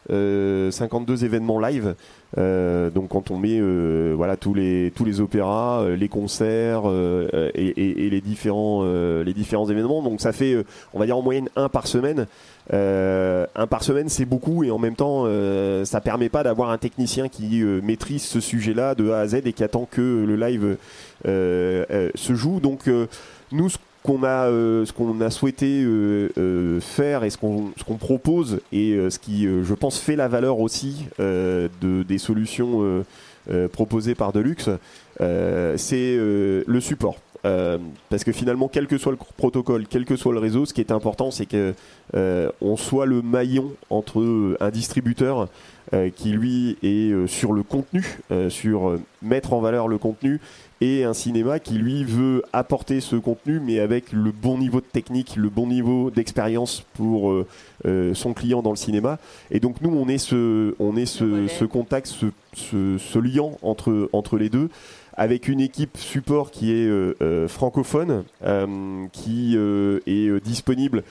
52 0.08 1.24
événements 1.24 1.60
live. 1.60 1.94
donc 2.36 3.08
quand 3.08 3.30
on 3.30 3.38
met 3.38 3.60
voilà 4.14 4.36
tous 4.36 4.54
les 4.54 4.92
tous 4.94 5.04
les 5.04 5.20
opéras, 5.20 5.86
les 5.96 6.08
concerts 6.08 6.82
et, 7.54 8.08
les 8.10 8.20
différents 8.20 8.84
les 8.84 9.34
différents 9.34 9.68
événements. 9.68 10.02
Donc 10.02 10.20
ça 10.20 10.32
fait 10.32 10.64
on 10.94 10.98
va 10.98 11.06
dire 11.06 11.16
en 11.16 11.22
moyenne 11.22 11.48
un 11.56 11.68
par 11.68 11.86
semaine. 11.86 12.26
Euh, 12.72 13.46
un 13.54 13.66
par 13.66 13.82
semaine, 13.82 14.08
c'est 14.08 14.24
beaucoup 14.24 14.62
et 14.62 14.70
en 14.70 14.78
même 14.78 14.94
temps, 14.94 15.24
euh, 15.26 15.84
ça 15.84 16.00
permet 16.00 16.28
pas 16.28 16.42
d'avoir 16.42 16.70
un 16.70 16.78
technicien 16.78 17.28
qui 17.28 17.62
euh, 17.62 17.80
maîtrise 17.82 18.22
ce 18.22 18.40
sujet-là 18.40 18.94
de 18.94 19.10
A 19.10 19.20
à 19.20 19.26
Z 19.26 19.36
et 19.46 19.52
qui 19.52 19.64
attend 19.64 19.88
que 19.90 20.24
le 20.26 20.36
live 20.36 20.76
se 21.24 22.34
joue. 22.34 22.60
Donc, 22.60 22.90
nous, 23.52 23.68
ce 23.70 23.78
a, 24.22 24.46
ce 24.48 24.92
qu'on 24.92 25.20
a 25.20 25.30
souhaité 25.30 25.84
faire 26.80 27.24
et 27.24 27.30
ce 27.30 27.36
qu'on, 27.36 27.96
propose 27.98 28.60
et 28.72 28.98
ce 29.10 29.18
qui, 29.18 29.44
je 29.44 29.74
pense, 29.74 29.98
fait 29.98 30.16
la 30.16 30.28
valeur 30.28 30.60
aussi 30.60 31.06
de, 31.18 32.02
des 32.02 32.18
solutions 32.18 33.04
proposées 33.72 34.14
par 34.14 34.32
Deluxe, 34.32 34.70
c'est 35.18 36.16
le 36.16 36.80
support. 36.80 37.16
Euh, 37.44 37.78
parce 38.10 38.24
que 38.24 38.32
finalement, 38.32 38.68
quel 38.68 38.86
que 38.86 38.98
soit 38.98 39.12
le 39.12 39.18
protocole, 39.36 39.86
quel 39.88 40.04
que 40.04 40.16
soit 40.16 40.32
le 40.32 40.38
réseau, 40.38 40.66
ce 40.66 40.74
qui 40.74 40.80
est 40.80 40.90
important, 40.90 41.30
c'est 41.30 41.46
que 41.46 41.74
euh, 42.14 42.50
on 42.60 42.76
soit 42.76 43.06
le 43.06 43.22
maillon 43.22 43.72
entre 43.90 44.56
un 44.60 44.70
distributeur 44.70 45.48
euh, 45.94 46.10
qui 46.10 46.30
lui 46.30 46.76
est 46.82 47.26
sur 47.28 47.52
le 47.52 47.62
contenu, 47.62 48.18
sur 48.48 48.98
mettre 49.22 49.52
en 49.52 49.60
valeur 49.60 49.88
le 49.88 49.98
contenu, 49.98 50.40
et 50.80 51.04
un 51.04 51.14
cinéma 51.14 51.58
qui 51.58 51.74
lui 51.74 52.04
veut 52.04 52.42
apporter 52.52 53.00
ce 53.00 53.16
contenu, 53.16 53.60
mais 53.60 53.80
avec 53.80 54.12
le 54.12 54.30
bon 54.30 54.58
niveau 54.58 54.80
de 54.80 54.86
technique, 54.86 55.36
le 55.36 55.48
bon 55.48 55.66
niveau 55.66 56.10
d'expérience 56.10 56.84
pour 56.94 57.34
son 57.84 58.32
client 58.34 58.62
dans 58.62 58.70
le 58.70 58.76
cinéma. 58.76 59.18
Et 59.50 59.60
donc 59.60 59.80
nous, 59.80 59.90
on 59.90 60.08
est 60.08 60.18
ce, 60.18 60.74
on 60.78 60.96
est 60.96 61.06
ce, 61.06 61.46
ce 61.48 61.64
contact, 61.64 62.06
ce, 62.06 62.26
ce, 62.54 62.96
ce 62.98 63.18
lien 63.18 63.50
entre 63.62 64.08
entre 64.12 64.36
les 64.36 64.48
deux 64.48 64.68
avec 65.18 65.48
une 65.48 65.60
équipe 65.60 65.98
support 65.98 66.52
qui 66.52 66.70
est 66.70 66.86
euh, 66.86 67.16
euh, 67.20 67.48
francophone, 67.48 68.22
euh, 68.44 69.04
qui 69.12 69.56
est 69.56 70.44
disponible 70.44 71.02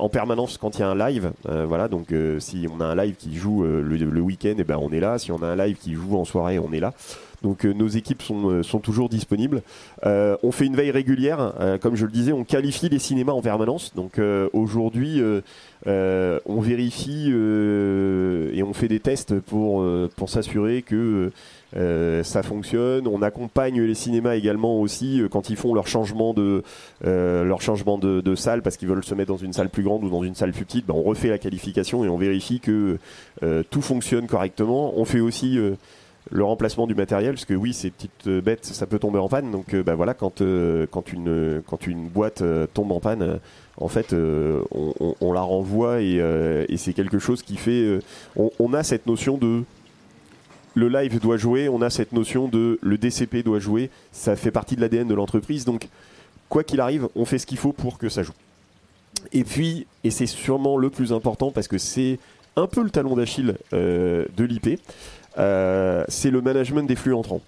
en 0.00 0.08
permanence 0.08 0.58
quand 0.58 0.78
il 0.78 0.80
y 0.80 0.82
a 0.82 0.88
un 0.88 1.08
live. 1.08 1.32
voilà, 1.44 1.88
donc 1.88 2.14
si 2.38 2.66
on 2.72 2.80
a 2.80 2.84
un 2.84 2.94
live 2.94 3.14
qui 3.16 3.36
joue 3.36 3.62
le, 3.62 4.20
week-end, 4.20 4.48
et 4.50 4.56
eh 4.58 4.64
ben 4.64 4.78
on 4.80 4.90
est 4.92 5.00
là. 5.00 5.18
Si 5.18 5.32
on 5.32 5.42
a 5.42 5.46
un 5.46 5.56
live 5.56 5.76
qui 5.76 5.94
joue 5.94 6.16
en 6.16 6.24
soirée, 6.24 6.58
on 6.58 6.72
est 6.72 6.80
là. 6.80 6.92
Donc 7.42 7.64
nos 7.64 7.88
équipes 7.88 8.22
sont, 8.22 8.62
sont 8.62 8.80
toujours 8.80 9.08
disponibles. 9.08 9.62
on 10.04 10.52
fait 10.52 10.66
une 10.66 10.76
veille 10.76 10.90
régulière. 10.90 11.52
comme 11.80 11.96
je 11.96 12.06
le 12.06 12.12
disais, 12.12 12.32
on 12.32 12.44
qualifie 12.44 12.88
les 12.88 12.98
cinémas 12.98 13.32
en 13.32 13.42
permanence. 13.42 13.92
Donc 13.94 14.20
aujourd'hui, 14.52 15.22
on 15.86 16.60
vérifie 16.60 17.28
et 17.30 18.62
on 18.62 18.72
fait 18.72 18.88
des 18.88 19.00
tests 19.00 19.38
pour, 19.40 19.84
pour 20.16 20.28
s'assurer 20.28 20.82
que 20.82 21.30
euh, 21.76 22.22
ça 22.22 22.42
fonctionne. 22.42 23.06
On 23.06 23.22
accompagne 23.22 23.80
les 23.80 23.94
cinémas 23.94 24.34
également 24.34 24.80
aussi 24.80 25.20
euh, 25.20 25.28
quand 25.28 25.50
ils 25.50 25.56
font 25.56 25.74
leur 25.74 25.86
changement 25.86 26.34
de 26.34 26.62
euh, 27.04 27.44
leur 27.44 27.62
changement 27.62 27.98
de, 27.98 28.34
salle 28.34 28.62
parce 28.62 28.76
qu'ils 28.76 28.88
veulent 28.88 29.04
se 29.04 29.14
mettre 29.14 29.32
dans 29.32 29.36
une 29.36 29.52
salle 29.52 29.68
plus 29.68 29.82
grande 29.82 30.04
ou 30.04 30.10
dans 30.10 30.22
une 30.22 30.34
salle 30.34 30.52
plus 30.52 30.64
petite. 30.64 30.86
Ben, 30.86 30.94
on 30.94 31.02
refait 31.02 31.28
la 31.28 31.38
qualification 31.38 32.04
et 32.04 32.08
on 32.08 32.16
vérifie 32.16 32.60
que 32.60 32.98
tout 33.70 33.82
fonctionne 33.82 34.26
correctement. 34.26 34.94
On 34.96 35.04
fait 35.04 35.20
aussi 35.20 35.58
le 36.30 36.44
remplacement 36.44 36.86
du 36.86 36.94
matériel, 36.94 37.34
parce 37.34 37.44
que 37.44 37.54
oui, 37.54 37.72
ces 37.72 37.90
petites 37.90 38.28
bêtes, 38.28 38.64
ça 38.64 38.86
peut 38.86 38.98
tomber 38.98 39.18
en 39.18 39.28
panne. 39.28 39.50
Donc, 39.50 39.74
bah 39.74 39.94
voilà, 39.94 40.14
quand 40.14 40.42
quand 40.90 41.12
une 41.12 41.62
quand 41.66 41.86
une 41.86 42.08
boîte 42.08 42.42
tombe 42.72 42.92
en 42.92 43.00
panne, 43.00 43.40
en 43.76 43.88
fait, 43.88 44.14
on, 44.14 45.32
la 45.32 45.42
renvoie 45.42 46.00
et, 46.00 46.76
c'est 46.76 46.92
quelque 46.92 47.18
chose 47.18 47.42
qui 47.42 47.56
fait. 47.56 47.98
on, 48.36 48.72
a 48.72 48.82
cette 48.82 49.06
notion 49.06 49.36
de 49.36 49.64
le 50.74 50.88
live 50.88 51.20
doit 51.20 51.36
jouer, 51.36 51.68
on 51.68 51.82
a 51.82 51.90
cette 51.90 52.12
notion 52.12 52.48
de 52.48 52.78
le 52.82 52.98
DCP 52.98 53.42
doit 53.42 53.58
jouer, 53.58 53.90
ça 54.12 54.36
fait 54.36 54.50
partie 54.50 54.76
de 54.76 54.80
l'ADN 54.80 55.08
de 55.08 55.14
l'entreprise, 55.14 55.64
donc 55.64 55.88
quoi 56.48 56.64
qu'il 56.64 56.80
arrive, 56.80 57.08
on 57.14 57.24
fait 57.24 57.38
ce 57.38 57.46
qu'il 57.46 57.58
faut 57.58 57.72
pour 57.72 57.98
que 57.98 58.08
ça 58.08 58.22
joue. 58.22 58.34
Et 59.32 59.44
puis, 59.44 59.86
et 60.04 60.10
c'est 60.10 60.26
sûrement 60.26 60.76
le 60.76 60.90
plus 60.90 61.12
important 61.12 61.50
parce 61.50 61.68
que 61.68 61.78
c'est 61.78 62.18
un 62.56 62.66
peu 62.66 62.82
le 62.82 62.90
talon 62.90 63.16
d'Achille 63.16 63.56
euh, 63.72 64.24
de 64.36 64.44
l'IP, 64.44 64.80
euh, 65.38 66.04
c'est 66.08 66.30
le 66.30 66.40
management 66.40 66.82
des 66.86 66.96
flux 66.96 67.14
entrants. 67.14 67.40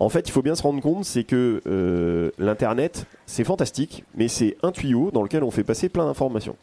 En 0.00 0.08
fait, 0.08 0.28
il 0.28 0.32
faut 0.32 0.42
bien 0.42 0.54
se 0.54 0.62
rendre 0.62 0.80
compte, 0.80 1.04
c'est 1.04 1.24
que 1.24 1.62
euh, 1.66 2.30
l'Internet, 2.38 3.06
c'est 3.26 3.44
fantastique, 3.44 4.04
mais 4.16 4.26
c'est 4.28 4.56
un 4.62 4.72
tuyau 4.72 5.10
dans 5.12 5.22
lequel 5.22 5.44
on 5.44 5.50
fait 5.50 5.62
passer 5.62 5.88
plein 5.88 6.06
d'informations. 6.06 6.56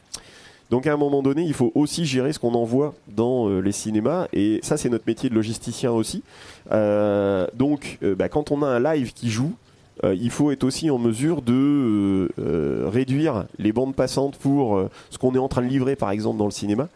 Donc 0.72 0.88
à 0.88 0.94
un 0.94 0.98
moment 0.98 1.22
donné, 1.22 1.44
il 1.44 1.54
faut 1.54 1.74
aussi 1.76 2.06
gérer 2.06 2.32
ce 2.32 2.40
qu'on 2.40 2.54
envoie 2.54 2.96
dans 3.10 3.50
euh, 3.50 3.60
les 3.60 3.74
cinémas, 3.74 4.28
et 4.32 4.62
ça 4.64 4.78
c'est 4.78 4.88
notre 4.88 5.04
métier 5.06 5.30
de 5.30 5.36
logisticien 5.36 5.92
aussi. 5.92 6.24
Euh, 6.72 7.46
donc 7.54 8.00
euh, 8.02 8.16
bah, 8.16 8.30
quand 8.30 8.52
on 8.52 8.64
a 8.64 8.68
un 8.68 8.80
live 8.80 9.14
qui 9.14 9.30
joue, 9.30 9.54
il 10.04 10.32
faut 10.32 10.50
être 10.50 10.64
aussi 10.64 10.90
en 10.90 10.98
mesure 10.98 11.44
de 11.44 12.28
réduire 12.88 13.46
les 13.60 13.72
bandes 13.72 13.94
passantes 13.94 14.36
pour 14.36 14.84
ce 15.12 15.20
qu'on 15.20 15.36
est 15.36 15.38
en 15.38 15.48
train 15.48 15.62
de 15.62 15.68
livrer 15.68 15.96
par 15.96 16.10
exemple 16.10 16.40
dans 16.40 16.46
le 16.46 16.52
cinéma, 16.52 16.90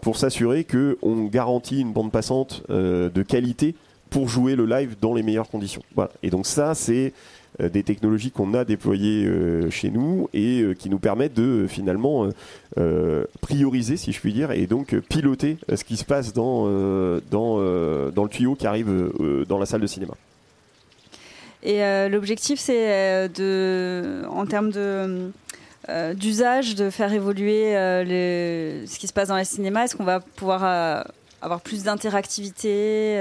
pour 0.00 0.16
s'assurer 0.16 0.64
qu'on 0.64 1.26
garantit 1.26 1.82
une 1.82 1.92
bande 1.92 2.10
passante 2.10 2.62
de 2.70 3.22
qualité 3.22 3.74
pour 4.08 4.30
jouer 4.30 4.56
le 4.56 4.64
live 4.64 4.96
dans 5.02 5.12
les 5.12 5.22
meilleures 5.22 5.50
conditions. 5.50 5.82
Voilà. 5.94 6.12
Et 6.22 6.30
donc 6.30 6.46
ça 6.46 6.74
c'est 6.74 7.12
des 7.68 7.82
technologies 7.82 8.30
qu'on 8.30 8.54
a 8.54 8.64
déployées 8.64 9.26
euh, 9.26 9.70
chez 9.70 9.90
nous 9.90 10.28
et 10.32 10.62
euh, 10.62 10.74
qui 10.74 10.88
nous 10.88 10.98
permettent 10.98 11.34
de 11.34 11.66
finalement 11.68 12.28
prioriser, 13.40 13.96
si 13.96 14.12
je 14.12 14.20
puis 14.20 14.32
dire, 14.32 14.52
et 14.52 14.66
donc 14.66 14.98
piloter 15.00 15.58
ce 15.74 15.82
qui 15.84 15.96
se 15.96 16.04
passe 16.04 16.32
dans, 16.32 16.66
dans, 17.30 17.58
dans 18.10 18.22
le 18.22 18.28
tuyau 18.28 18.54
qui 18.54 18.66
arrive 18.66 19.10
dans 19.48 19.58
la 19.58 19.66
salle 19.66 19.80
de 19.80 19.86
cinéma. 19.86 20.14
Et 21.62 21.80
l'objectif, 22.08 22.60
c'est 22.60 23.28
de, 23.28 24.22
en 24.30 24.46
termes 24.46 24.70
de 24.70 25.30
d'usage, 26.14 26.76
de 26.76 26.90
faire 26.90 27.12
évoluer 27.12 27.72
ce 27.74 28.98
qui 28.98 29.08
se 29.08 29.12
passe 29.12 29.28
dans 29.28 29.36
les 29.36 29.44
cinémas. 29.44 29.84
Est-ce 29.84 29.96
qu'on 29.96 30.04
va 30.04 30.20
pouvoir 30.20 31.04
avoir 31.42 31.60
plus 31.60 31.82
d'interactivité 31.82 33.16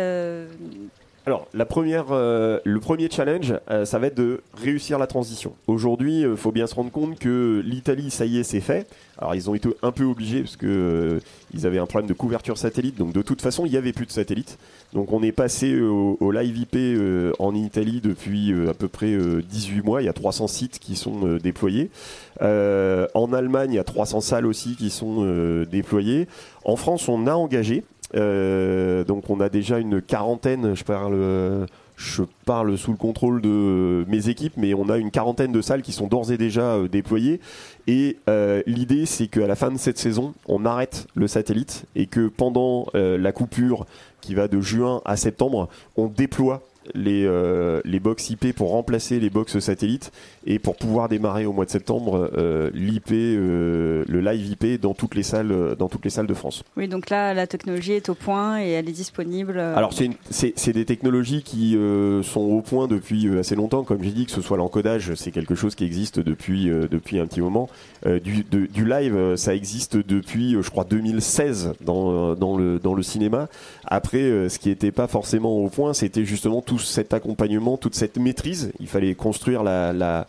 alors, 1.26 1.48
la 1.54 1.66
première, 1.66 2.06
euh, 2.12 2.60
le 2.64 2.80
premier 2.80 3.10
challenge, 3.10 3.54
euh, 3.70 3.86
ça 3.86 4.00
va 4.00 4.08
être 4.08 4.18
de 4.18 4.42
réussir 4.56 4.98
la 4.98 5.06
transition. 5.06 5.54
Aujourd'hui, 5.68 6.22
il 6.22 6.26
euh, 6.26 6.36
faut 6.36 6.52
bien 6.52 6.66
se 6.66 6.76
rendre 6.76 6.92
compte 6.92 7.20
que 7.20 7.62
l'Italie, 7.66 8.10
ça 8.10 8.26
y 8.26 8.40
est, 8.40 8.44
c'est 8.44 8.62
fait. 8.62 8.88
Alors, 9.18 9.36
ils 9.36 9.50
ont 9.50 9.54
été 9.54 9.70
un 9.84 9.92
peu 9.92 10.06
obligés 10.06 10.42
parce 10.42 10.56
que 10.56 11.20
ils 11.54 11.68
avaient 11.68 11.78
un 11.78 11.86
problème 11.86 12.08
de 12.08 12.14
couverture 12.14 12.58
satellite. 12.58 12.98
Donc, 12.98 13.12
de 13.12 13.22
toute 13.22 13.42
façon, 13.42 13.66
il 13.66 13.72
n'y 13.72 13.78
avait 13.78 13.92
plus 13.92 14.06
de 14.06 14.12
satellite. 14.12 14.58
Donc, 14.94 15.12
on 15.12 15.22
est 15.22 15.34
passé 15.34 15.80
au, 15.80 16.32
live 16.32 16.58
IP 16.58 17.36
en 17.38 17.54
Italie 17.54 18.02
depuis 18.02 18.54
à 18.68 18.74
peu 18.74 18.88
près 18.88 19.16
18 19.16 19.82
mois. 19.84 20.02
Il 20.02 20.06
y 20.06 20.10
a 20.10 20.14
300 20.14 20.48
sites 20.48 20.80
qui 20.80 20.96
sont 20.96 21.38
déployés. 21.38 21.92
en 22.40 23.34
Allemagne, 23.34 23.74
il 23.74 23.76
y 23.76 23.80
a 23.80 23.84
300 23.84 24.22
salles 24.22 24.46
aussi 24.46 24.76
qui 24.76 24.90
sont 24.90 25.66
déployées. 25.70 26.28
En 26.64 26.76
France, 26.76 27.10
on 27.10 27.28
a 27.28 27.34
engagé 27.34 27.84
euh, 27.84 27.99
donc 28.14 29.30
on 29.30 29.40
a 29.40 29.50
déjà 29.50 29.80
une 29.80 30.02
quarantaine, 30.02 30.76
je 30.76 30.84
parle, 30.84 31.68
je 31.96 32.24
parle 32.46 32.78
sous 32.78 32.92
le 32.92 32.98
contrôle 32.98 33.42
de 33.42 34.06
mes 34.08 34.30
équipes, 34.30 34.54
mais 34.56 34.74
on 34.74 34.90
a 34.90 34.98
une 34.98 35.12
quarantaine 35.12 35.52
de 35.52 35.62
salles 35.62 35.82
qui 35.82 35.92
sont 35.92 36.08
d'ores 36.08 36.32
et 36.32 36.38
déjà 36.38 36.76
euh, 36.76 36.88
déployées. 36.88 37.42
Et 37.88 38.18
euh, 38.30 38.64
l'idée, 38.66 39.06
c'est 39.06 39.28
qu'à 39.28 39.48
la 39.48 39.56
fin 39.56 39.70
de 39.70 39.78
cette 39.78 39.98
saison, 39.98 40.34
on 40.48 40.66
arrête 40.66 41.08
le 41.14 41.28
satellite 41.28 41.86
et 41.96 42.06
que 42.06 42.28
pendant 42.28 42.88
la 42.94 43.32
coupure 43.32 43.86
qui 44.22 44.34
va 44.34 44.48
de 44.48 44.62
juin 44.62 45.02
à 45.06 45.18
septembre, 45.18 45.70
on 45.98 46.08
déploie 46.08 46.62
les, 46.96 47.26
euh, 47.26 47.82
les 47.86 48.00
box 48.00 48.30
IP 48.30 48.54
pour 48.54 48.72
remplacer 48.72 49.20
les 49.20 49.30
box 49.30 49.60
satellites 49.60 50.12
et 50.46 50.60
pour 50.60 50.76
pouvoir 50.76 51.10
démarrer 51.10 51.46
au 51.46 51.54
mois 51.54 51.66
de 51.66 51.70
septembre 51.70 52.32
euh, 52.38 52.72
l'IP, 52.74 53.12
euh, 53.12 54.04
le 54.08 54.22
live 54.22 54.46
IP 54.46 54.82
dans 54.82 54.94
toutes 54.94 55.16
les 55.16 55.24
salles, 55.24 55.76
dans 55.78 55.88
toutes 55.90 56.04
les 56.04 56.10
salles 56.10 56.28
de 56.28 56.34
France. 56.34 56.64
Oui, 56.78 56.88
donc 56.88 57.10
là 57.10 57.34
la 57.34 57.48
technologie 57.48 57.94
est 57.94 58.10
au 58.10 58.16
point 58.16 58.62
et 58.62 58.70
elle 58.70 58.90
est 58.90 58.94
disponible. 58.94 59.60
Alors 59.60 59.94
c'est 59.94 60.74
des 60.74 60.86
technologies 60.86 61.44
qui 61.44 61.78
sont 62.24 62.42
au 62.42 62.62
point 62.62 62.88
depuis 62.88 63.28
assez 63.38 63.56
longtemps, 63.56 63.84
comme 63.84 64.04
j'ai 64.04 64.12
dit, 64.12 64.26
que 64.26 64.32
ce 64.32 64.42
soit 64.42 64.58
l'encodage, 64.58 65.14
c'est 65.16 65.32
quelque 65.32 65.56
chose 65.56 65.76
qui 65.76 65.86
existe 65.86 66.20
depuis 66.20 66.66
depuis 66.66 67.20
un 67.20 67.28
petit 67.28 67.42
moment. 67.42 67.70
Du, 68.06 68.44
du, 68.44 68.86
live, 68.86 69.36
ça 69.36 69.54
existe 69.54 69.98
depuis, 69.98 70.56
je 70.62 70.70
crois, 70.70 70.86
2016 70.86 71.74
dans, 71.82 72.36
dans 72.36 72.58
le 72.58 72.80
dans 72.80 72.94
le 72.94 73.04
cinéma. 73.04 73.48
Après, 73.86 74.50
ce 74.50 74.58
qui 74.58 74.70
n'était 74.70 74.92
pas 74.92 75.08
forcément 75.08 75.58
au 75.58 75.70
point, 75.70 75.94
c'était 75.94 76.26
justement 76.26 76.62
tout 76.62 76.79
cet 76.80 77.14
accompagnement, 77.14 77.78
toute 77.78 77.96
cette 77.96 78.18
maîtrise. 78.18 78.72
Il 78.80 78.88
fallait 78.88 79.16
construire 79.16 79.64
la, 79.64 79.94
la, 79.94 80.28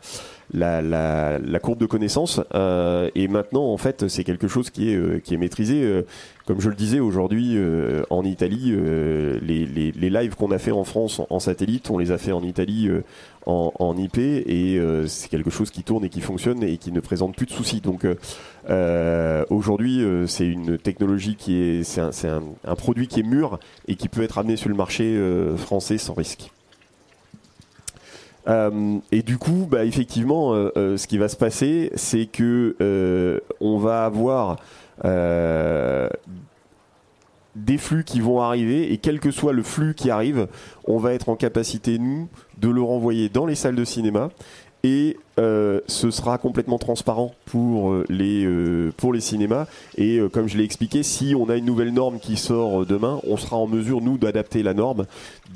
la, 0.52 1.60
courbe 1.60 1.78
de 1.78 1.86
connaissances. 1.86 2.40
Euh, 2.54 3.10
et 3.14 3.28
maintenant, 3.28 3.72
en 3.72 3.76
fait, 3.76 4.08
c'est 4.08 4.24
quelque 4.24 4.48
chose 4.48 4.70
qui 4.70 4.90
est, 4.90 4.96
euh, 4.96 5.20
qui 5.22 5.34
est 5.34 5.38
maîtrisé. 5.38 5.82
Euh, 5.82 6.02
comme 6.46 6.60
je 6.60 6.68
le 6.68 6.74
disais 6.74 6.98
aujourd'hui, 6.98 7.56
en 8.10 8.24
Italie, 8.24 8.74
les, 9.40 9.66
les, 9.66 10.10
lives 10.10 10.34
qu'on 10.34 10.50
a 10.50 10.58
fait 10.58 10.72
en 10.72 10.82
France 10.82 11.20
en, 11.30 11.38
satellite, 11.38 11.90
on 11.90 11.98
les 11.98 12.10
a 12.10 12.18
fait 12.18 12.32
en 12.32 12.42
Italie 12.42 12.90
en, 13.46 13.72
en, 13.78 13.96
IP. 13.96 14.18
Et 14.18 14.80
c'est 15.06 15.28
quelque 15.28 15.50
chose 15.50 15.70
qui 15.70 15.84
tourne 15.84 16.04
et 16.04 16.08
qui 16.08 16.20
fonctionne 16.20 16.64
et 16.64 16.76
qui 16.76 16.90
ne 16.90 16.98
présente 16.98 17.36
plus 17.36 17.46
de 17.46 17.52
soucis. 17.52 17.80
Donc 17.80 18.04
aujourd'hui, 19.48 20.04
c'est 20.26 20.46
une 20.46 20.76
technologie 20.76 21.36
qui 21.36 21.54
est, 21.62 21.84
c'est 21.84 22.00
un, 22.00 22.10
un, 22.24 22.42
un, 22.64 22.74
produit 22.74 23.06
qui 23.06 23.20
est 23.20 23.24
mûr 23.24 23.60
et 23.86 23.94
qui 23.94 24.08
peut 24.08 24.22
être 24.22 24.38
amené 24.38 24.56
sur 24.56 24.70
le 24.70 24.74
marché 24.74 25.16
français 25.56 25.98
sans 25.98 26.14
risque. 26.14 26.50
Euh, 28.48 28.98
et 29.12 29.22
du 29.22 29.38
coup, 29.38 29.66
bah, 29.70 29.84
effectivement, 29.84 30.54
euh, 30.54 30.70
euh, 30.76 30.96
ce 30.96 31.06
qui 31.06 31.18
va 31.18 31.28
se 31.28 31.36
passer, 31.36 31.90
c'est 31.94 32.26
que 32.26 33.40
on 33.60 33.78
va 33.78 34.04
avoir 34.04 34.56
des 37.56 37.78
flux 37.78 38.04
qui 38.04 38.20
vont 38.20 38.40
arriver 38.40 38.92
et 38.92 38.98
quel 38.98 39.18
que 39.18 39.30
soit 39.30 39.52
le 39.52 39.62
flux 39.62 39.94
qui 39.94 40.10
arrive, 40.10 40.46
on 40.84 40.98
va 40.98 41.12
être 41.14 41.28
en 41.28 41.36
capacité 41.36 41.98
nous 41.98 42.28
de 42.58 42.68
le 42.68 42.80
renvoyer 42.80 43.28
dans 43.28 43.44
les 43.44 43.54
salles 43.54 43.74
de 43.74 43.84
cinéma 43.84 44.30
et 44.82 45.16
ce 45.36 46.10
sera 46.10 46.38
complètement 46.38 46.78
transparent 46.78 47.34
pour 47.46 47.94
les 48.08 48.46
pour 48.96 49.12
les 49.12 49.20
cinémas. 49.20 49.66
Et 49.96 50.20
comme 50.32 50.48
je 50.48 50.56
l'ai 50.56 50.64
expliqué 50.64 51.02
si 51.02 51.34
on 51.34 51.48
a 51.48 51.56
une 51.56 51.64
nouvelle 51.66 51.92
norme 51.92 52.18
qui 52.18 52.36
sort 52.36 52.86
demain 52.86 53.20
on 53.26 53.36
sera 53.36 53.56
en 53.56 53.66
mesure 53.66 54.00
nous 54.00 54.16
d'adapter 54.16 54.62
la 54.62 54.74
norme 54.74 55.06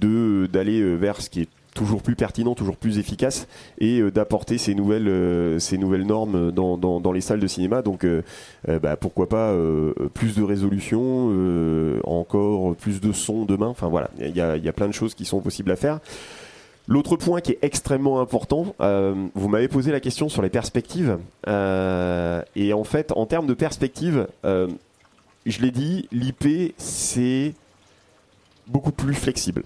de 0.00 0.48
d'aller 0.52 0.96
vers 0.96 1.20
ce 1.20 1.30
qui 1.30 1.42
est 1.42 1.48
toujours 1.74 2.02
plus 2.02 2.14
pertinent, 2.14 2.54
toujours 2.54 2.76
plus 2.76 2.98
efficace 2.98 3.46
et 3.78 4.00
euh, 4.00 4.10
d'apporter 4.10 4.56
ces 4.58 4.74
nouvelles, 4.74 5.08
euh, 5.08 5.58
ces 5.58 5.76
nouvelles 5.76 6.06
normes 6.06 6.52
dans, 6.52 6.78
dans, 6.78 7.12
les 7.12 7.20
salles 7.20 7.40
de 7.40 7.46
cinéma. 7.46 7.82
Donc 7.82 8.04
euh, 8.04 8.22
bah, 8.66 8.96
pourquoi 8.96 9.28
pas 9.28 9.54
plus 10.14 10.36
de 10.36 10.42
résolution, 10.42 12.00
encore 12.04 12.74
plus 12.76 13.00
de 13.00 13.12
son 13.12 13.44
demain. 13.44 13.66
Enfin 13.66 13.88
voilà, 13.88 14.10
il 14.18 14.34
y 14.34 14.40
a, 14.40 14.56
y 14.56 14.68
a, 14.68 14.72
plein 14.72 14.88
de 14.88 14.92
choses 14.92 15.14
qui 15.14 15.24
sont 15.24 15.40
possibles 15.40 15.70
à 15.70 15.76
faire. 15.76 16.00
L'autre 16.86 17.16
point 17.16 17.40
qui 17.40 17.52
est 17.52 17.58
extrêmement 17.62 18.20
important, 18.20 18.74
vous 19.34 19.48
m'avez 19.48 19.68
posé 19.68 19.90
la 19.92 20.00
question 20.00 20.28
sur 20.28 20.42
les 20.42 20.50
perspectives. 20.50 21.18
et 21.46 22.72
en 22.72 22.84
fait, 22.84 23.12
en 23.12 23.26
termes 23.26 23.46
de 23.46 23.54
perspectives, 23.54 24.26
je 24.44 25.60
l'ai 25.60 25.70
dit, 25.70 26.08
l'IP, 26.12 26.74
c'est 26.78 27.54
beaucoup 28.66 28.92
plus 28.92 29.14
flexible. 29.14 29.64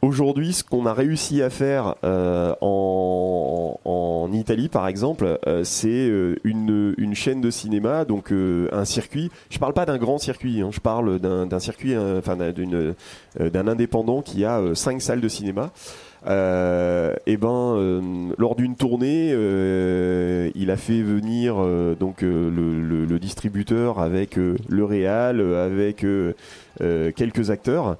Aujourd'hui, 0.00 0.52
ce 0.52 0.62
qu'on 0.62 0.86
a 0.86 0.94
réussi 0.94 1.42
à 1.42 1.50
faire 1.50 1.96
euh, 2.04 2.54
en, 2.60 4.30
Italie, 4.32 4.68
par 4.68 4.86
exemple, 4.86 5.38
euh, 5.46 5.64
c'est 5.64 5.88
euh, 5.88 6.36
une, 6.44 6.94
une 6.98 7.14
chaîne 7.14 7.40
de 7.40 7.50
cinéma, 7.50 8.04
donc 8.04 8.32
un 8.32 8.84
circuit. 8.84 9.30
Je 9.50 9.58
parle 9.58 9.72
pas 9.72 9.86
d'un 9.86 9.98
grand 9.98 10.18
circuit, 10.18 10.60
hein, 10.60 10.70
je 10.70 10.80
parle 10.80 11.18
d'un 11.18 11.58
circuit, 11.58 11.96
enfin 11.96 12.36
d'un 12.36 13.68
indépendant 13.68 14.22
qui 14.22 14.44
a 14.44 14.62
cinq 14.74 15.02
salles 15.02 15.20
de 15.20 15.28
cinéma. 15.28 15.72
Euh, 16.26 17.14
et 17.26 17.36
ben, 17.36 17.74
euh, 17.76 18.32
lors 18.36 18.56
d'une 18.56 18.76
tournée, 18.76 19.30
euh, 19.32 20.50
il 20.54 20.70
a 20.70 20.76
fait 20.76 21.02
venir 21.02 21.56
donc 21.98 22.22
le, 22.22 23.18
distributeur 23.18 23.98
avec 23.98 24.36
le 24.36 24.84
réal, 24.84 25.40
avec 25.40 26.04
quelques 26.78 27.50
acteurs. 27.50 27.96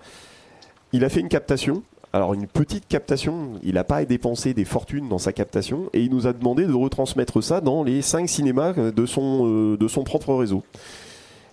Il 0.93 1.05
a 1.05 1.09
fait 1.09 1.21
une 1.21 1.29
captation. 1.29 1.83
Alors 2.15 2.33
une 2.33 2.47
petite 2.47 2.89
captation, 2.89 3.53
il 3.63 3.75
n'a 3.75 3.85
pas 3.85 4.05
dépensé 4.07 4.55
des 4.55 4.65
fortunes 4.65 5.09
dans 5.09 5.19
sa 5.19 5.35
captation 5.35 5.91
et 5.93 6.01
il 6.01 6.11
nous 6.11 6.27
a 6.27 6.33
demandé 6.33 6.67
de 6.67 6.73
retransmettre 6.73 7.43
ça 7.43 7.61
dans 7.61 7.85
les 7.85 8.01
cinq 8.01 8.31
cinémas 8.31 8.73
de 8.73 9.07
son, 9.07 9.75
de 9.75 9.89
son 9.89 10.05
propre 10.05 10.35
réseau. 10.35 10.63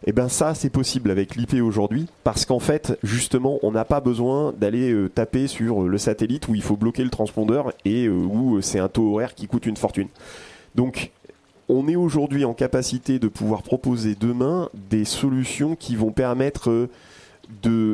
Et 0.05 0.09
eh 0.09 0.11
bien 0.11 0.29
ça, 0.29 0.53
c'est 0.53 0.69
possible 0.69 1.09
avec 1.09 1.35
l'IP 1.35 1.55
aujourd'hui, 1.63 2.05
parce 2.23 2.45
qu'en 2.45 2.59
fait, 2.59 2.95
justement, 3.01 3.57
on 3.63 3.71
n'a 3.71 3.85
pas 3.85 4.01
besoin 4.01 4.53
d'aller 4.53 4.91
euh, 4.91 5.09
taper 5.09 5.47
sur 5.47 5.81
euh, 5.81 5.87
le 5.87 5.97
satellite 5.97 6.47
où 6.47 6.53
il 6.53 6.61
faut 6.61 6.75
bloquer 6.75 7.03
le 7.03 7.09
transpondeur 7.09 7.73
et 7.85 8.05
euh, 8.05 8.11
où 8.11 8.61
c'est 8.61 8.77
un 8.77 8.87
taux 8.87 9.13
horaire 9.13 9.33
qui 9.33 9.47
coûte 9.47 9.65
une 9.65 9.77
fortune. 9.77 10.09
Donc, 10.75 11.11
on 11.69 11.87
est 11.87 11.95
aujourd'hui 11.95 12.45
en 12.45 12.53
capacité 12.53 13.17
de 13.17 13.27
pouvoir 13.27 13.63
proposer 13.63 14.13
demain 14.13 14.69
des 14.91 15.05
solutions 15.05 15.75
qui 15.75 15.95
vont 15.95 16.11
permettre 16.11 16.87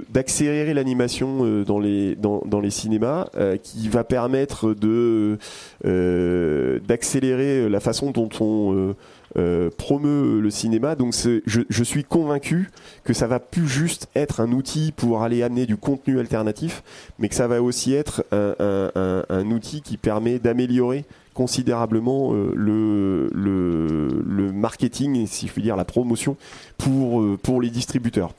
d'accélérer 0.10 0.74
l'animation 0.74 1.64
dans 1.64 1.80
les 1.80 2.16
dans, 2.16 2.60
les 2.62 2.70
cinémas 2.70 3.28
qui 3.64 3.90
va 3.90 4.04
permettre 4.04 4.74
de 4.74 5.38
d'accélérer 5.84 7.70
la 7.70 7.80
façon 7.80 8.12
dont 8.12 8.30
on 8.40 8.96
euh, 9.38 9.70
promeut 9.70 10.42
le 10.42 10.50
cinéma. 10.50 10.96
Donc 10.96 11.14
je, 11.16 11.84
suis 11.84 12.04
convaincu 12.04 12.70
que 13.06 13.14
ça 13.14 13.28
va 13.28 13.40
plus 13.40 13.68
juste 13.68 14.10
être 14.14 14.42
un 14.42 14.52
outil 14.52 14.92
pour 14.92 15.24
aller 15.24 15.42
amener 15.42 15.66
du 15.66 15.78
contenu 15.78 16.20
alternatif, 16.20 16.84
mais 17.18 17.30
que 17.30 17.36
ça 17.36 17.48
va 17.48 17.62
aussi 17.62 17.94
être 17.94 18.26
un, 18.32 19.52
outil 19.52 19.82
qui 19.82 19.96
permet 19.96 20.38
d'améliorer 20.40 21.06
considérablement 21.34 22.34
euh, 22.34 22.52
le, 22.56 23.30
le, 23.34 24.52
marketing, 24.52 25.26
si 25.28 25.48
je 25.48 25.54
puis 25.54 25.62
dire 25.62 25.78
la 25.78 25.86
promotion 25.86 26.36
pour, 26.78 27.22
euh, 27.22 27.38
pour 27.42 27.62
les 27.62 27.70
distributeurs. 27.70 28.34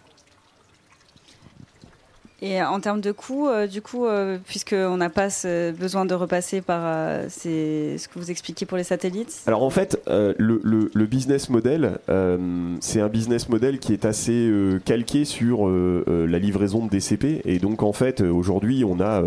Et 2.44 2.60
en 2.60 2.80
termes 2.80 3.00
de 3.00 3.12
coûts, 3.12 3.46
euh, 3.46 3.68
du 3.68 3.82
coup, 3.82 4.04
euh, 4.04 4.36
puisqu'on 4.44 4.96
n'a 4.96 5.10
pas 5.10 5.28
besoin 5.78 6.04
de 6.04 6.14
repasser 6.14 6.60
par 6.60 6.80
euh, 6.84 7.28
ce 7.28 8.08
que 8.08 8.18
vous 8.18 8.32
expliquez 8.32 8.66
pour 8.66 8.76
les 8.76 8.82
satellites 8.82 9.42
Alors 9.46 9.62
en 9.62 9.70
fait, 9.70 10.02
le, 10.08 11.06
business 11.06 11.50
model, 11.50 11.98
c'est 12.80 13.00
un 13.00 13.08
business 13.08 13.48
model 13.48 13.78
qui 13.78 13.92
est 13.92 14.04
assez 14.04 14.50
calqué 14.84 15.24
sur 15.24 15.68
la 15.68 16.38
livraison 16.38 16.84
de 16.84 16.90
DCP. 16.90 17.42
Et 17.44 17.58
donc 17.58 17.82
en 17.82 17.92
fait, 17.92 18.22
aujourd'hui, 18.22 18.84
on 18.84 18.98
a 19.00 19.22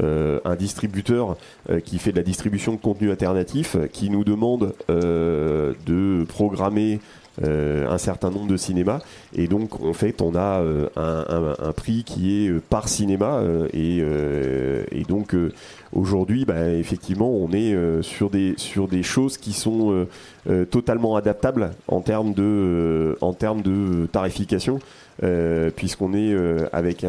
un 0.00 0.56
distributeur 0.56 1.36
qui 1.84 1.98
fait 1.98 2.10
de 2.12 2.16
la 2.16 2.22
distribution 2.22 2.72
de 2.72 2.80
contenu 2.80 3.10
alternatif, 3.10 3.76
qui 3.92 4.10
nous 4.10 4.24
demande 4.24 4.74
de 4.88 6.24
programmer 6.28 7.00
euh, 7.42 7.88
un 7.88 7.96
certain 7.96 8.30
nombre 8.30 8.48
de 8.48 8.58
cinémas. 8.58 9.00
Et 9.34 9.46
donc, 9.46 9.80
en 9.80 9.94
fait, 9.94 10.20
on 10.20 10.34
a 10.34 10.60
euh, 10.60 10.88
un, 10.96 11.72
prix 11.72 12.04
qui 12.04 12.44
est 12.44 12.50
euh, 12.50 12.60
par 12.68 12.88
cinéma. 12.88 13.42
Et, 13.72 14.02
donc, 15.08 15.34
aujourd'hui, 15.92 16.44
bah, 16.44 16.68
effectivement, 16.68 17.30
on 17.30 17.52
est 17.52 17.74
sur, 18.02 18.28
des, 18.30 18.54
sur 18.56 18.88
des 18.88 19.02
choses 19.02 19.36
qui 19.38 19.52
sont 19.52 20.06
totalement 20.70 21.16
adaptables 21.16 21.70
en 21.88 22.00
termes 22.00 22.34
de, 22.34 23.16
en 23.20 23.32
termes 23.32 23.62
de 23.62 24.06
tarification. 24.06 24.78
puisqu'on 25.76 26.14
est 26.14 26.34
avec 26.72 27.06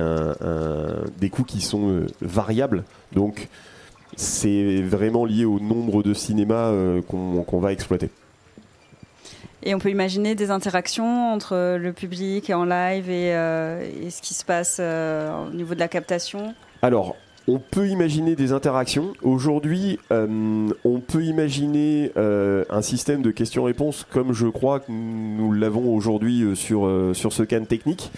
des 1.20 1.30
coûts 1.30 1.44
qui 1.44 1.62
sont 1.62 2.06
variables. 2.22 2.84
Donc, 3.14 3.48
c'est 4.16 4.82
vraiment 4.82 5.26
lié 5.26 5.46
au 5.46 5.60
nombre 5.60 6.04
de 6.04 6.14
cinémas 6.14 6.72
qu'on 7.08 7.60
va 7.60 7.72
exploiter. 7.72 8.10
Et 9.66 9.74
on 9.74 9.80
peut 9.80 9.90
imaginer 9.90 10.36
des 10.36 10.52
interactions 10.52 11.32
entre 11.32 11.78
le 11.78 11.94
public 11.94 12.50
et 12.50 12.54
en 12.54 12.66
live 12.66 13.10
et, 13.10 13.34
euh, 13.34 14.10
ce 14.10 14.22
qui 14.22 14.34
se 14.34 14.44
passe 14.44 14.78
euh, 14.80 15.48
au 15.48 15.54
niveau 15.54 15.74
de 15.74 15.80
la 15.80 15.88
captation 15.88 16.54
Alors, 16.82 17.16
on 17.48 17.60
peut 17.60 17.88
imaginer 17.88 18.36
des 18.36 18.52
interactions. 18.52 19.14
Aujourd'hui, 19.22 20.00
euh, 20.12 20.68
on 20.84 21.00
peut 21.00 21.24
imaginer 21.24 22.12
un 22.16 22.82
système 22.82 23.22
de 23.22 23.32
questions-réponses 23.32 24.06
comme 24.12 24.34
je 24.34 24.48
crois 24.48 24.82
que 24.82 24.92
nous 24.92 25.54
l'avons 25.54 25.96
aujourd'hui 25.96 26.56
sur, 26.56 26.90
sur 27.14 27.32
ce 27.32 27.44
can 27.44 27.64
technique. 27.64 28.12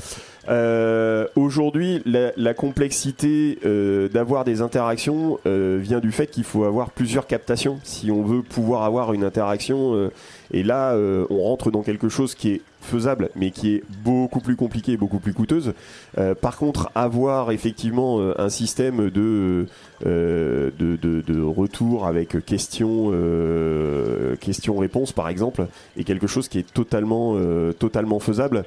Aujourd'hui, 1.35 2.01
la, 2.05 2.31
la, 2.37 2.53
complexité 2.53 3.57
d'avoir 4.13 4.45
des 4.45 4.61
interactions 4.61 5.39
vient 5.45 5.99
du 5.99 6.11
fait 6.11 6.27
qu'il 6.27 6.43
faut 6.43 6.63
avoir 6.63 6.91
plusieurs 6.91 7.27
captations. 7.27 7.79
Si 7.83 8.11
on 8.11 8.23
veut 8.23 8.41
pouvoir 8.41 8.83
avoir 8.83 9.13
une 9.13 9.23
interaction 9.23 10.09
et 10.51 10.63
là, 10.63 10.93
euh, 10.93 11.25
on 11.29 11.43
rentre 11.43 11.71
dans 11.71 11.81
quelque 11.81 12.09
chose 12.09 12.35
qui 12.35 12.51
est 12.51 12.61
faisable, 12.85 13.29
mais 13.35 13.51
qui 13.51 13.75
est 13.75 13.83
beaucoup 14.03 14.39
plus 14.39 14.55
compliqué 14.55 14.93
et 14.93 14.97
beaucoup 14.97 15.19
plus 15.19 15.33
coûteuse. 15.33 15.73
Euh, 16.17 16.35
par 16.35 16.57
contre, 16.57 16.89
avoir 16.95 17.51
effectivement 17.51 18.19
euh, 18.19 18.33
un 18.37 18.49
système 18.49 19.09
de, 19.09 19.67
de, 20.01 21.41
retour 21.41 22.05
avec 22.05 22.45
questions, 22.45 23.11
questions-réponses, 24.39 25.11
par 25.11 25.29
exemple, 25.29 25.67
est 25.97 26.03
quelque 26.03 26.27
chose 26.27 26.47
qui 26.47 26.59
est 26.59 26.73
totalement, 26.73 27.37
totalement 27.79 28.19
faisable. 28.19 28.65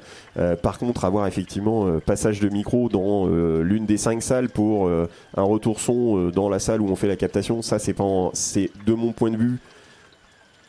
par 0.61 0.77
contre, 0.79 1.05
avoir 1.05 1.27
effectivement 1.27 1.99
passage 2.05 2.39
de 2.39 2.49
micro 2.49 2.89
dans 2.89 3.27
l'une 3.27 3.85
des 3.85 3.97
cinq 3.97 4.23
salles 4.23 4.49
pour 4.49 4.89
un 4.89 5.43
retour 5.43 5.79
son 5.79 6.29
dans 6.29 6.49
la 6.49 6.59
salle 6.59 6.81
où 6.81 6.89
on 6.89 6.95
fait 6.95 7.07
la 7.07 7.15
captation, 7.15 7.61
ça, 7.61 7.79
c'est 7.79 7.93
pas, 7.93 8.29
c'est 8.33 8.69
de 8.85 8.93
mon 8.93 9.11
point 9.11 9.31
de 9.31 9.37
vue 9.37 9.59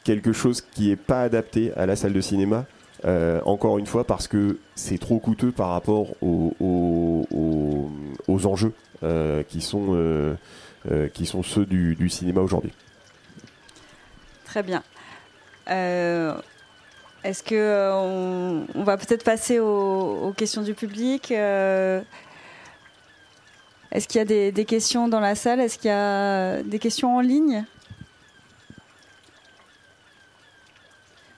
quelque 0.05 0.33
chose 0.33 0.61
qui 0.61 0.89
n'est 0.89 0.97
pas 0.97 1.23
adapté 1.23 1.73
à 1.75 1.87
la 1.87 1.97
salle 1.97 2.13
de 2.13 2.21
cinéma. 2.21 2.67
Euh, 3.05 3.41
encore 3.47 3.79
une 3.79 3.87
fois 3.87 4.05
parce 4.05 4.29
que 4.29 4.59
c'est 4.75 4.99
trop 4.99 5.19
coûteux 5.19 5.53
par 5.53 5.71
rapport 5.71 6.09
aux, 6.21 7.27
enjeux 8.29 8.75
euh, 9.03 9.43
qui, 9.43 9.63
sont, 9.63 9.95
euh, 9.95 10.37
qui 11.15 11.25
sont 11.25 11.43
ceux 11.43 11.65
du, 11.65 12.09
cinéma 12.11 12.43
aujourd'hui. 12.43 12.73
Très 14.45 14.63
bien. 14.63 14.83
Est-ce 17.23 17.43
que 17.43 17.91
on, 17.95 18.67
va 18.83 18.97
peut-être 18.97 19.25
passer 19.25 19.59
aux, 19.61 20.35
questions 20.37 20.63
du 20.63 20.75
public 20.75 21.31
Est-ce 21.31 22.05
qu'il 24.09 24.19
y 24.19 24.23
a 24.23 24.51
des, 24.51 24.65
questions 24.67 25.09
dans 25.09 25.21
la 25.21 25.35
salle? 25.35 25.61
Est-ce 25.61 25.79
qu'il 25.79 25.89
y 25.89 25.95
a 25.95 26.63
des 26.63 26.79
questions 26.79 27.17
en 27.17 27.21
ligne? 27.21 27.65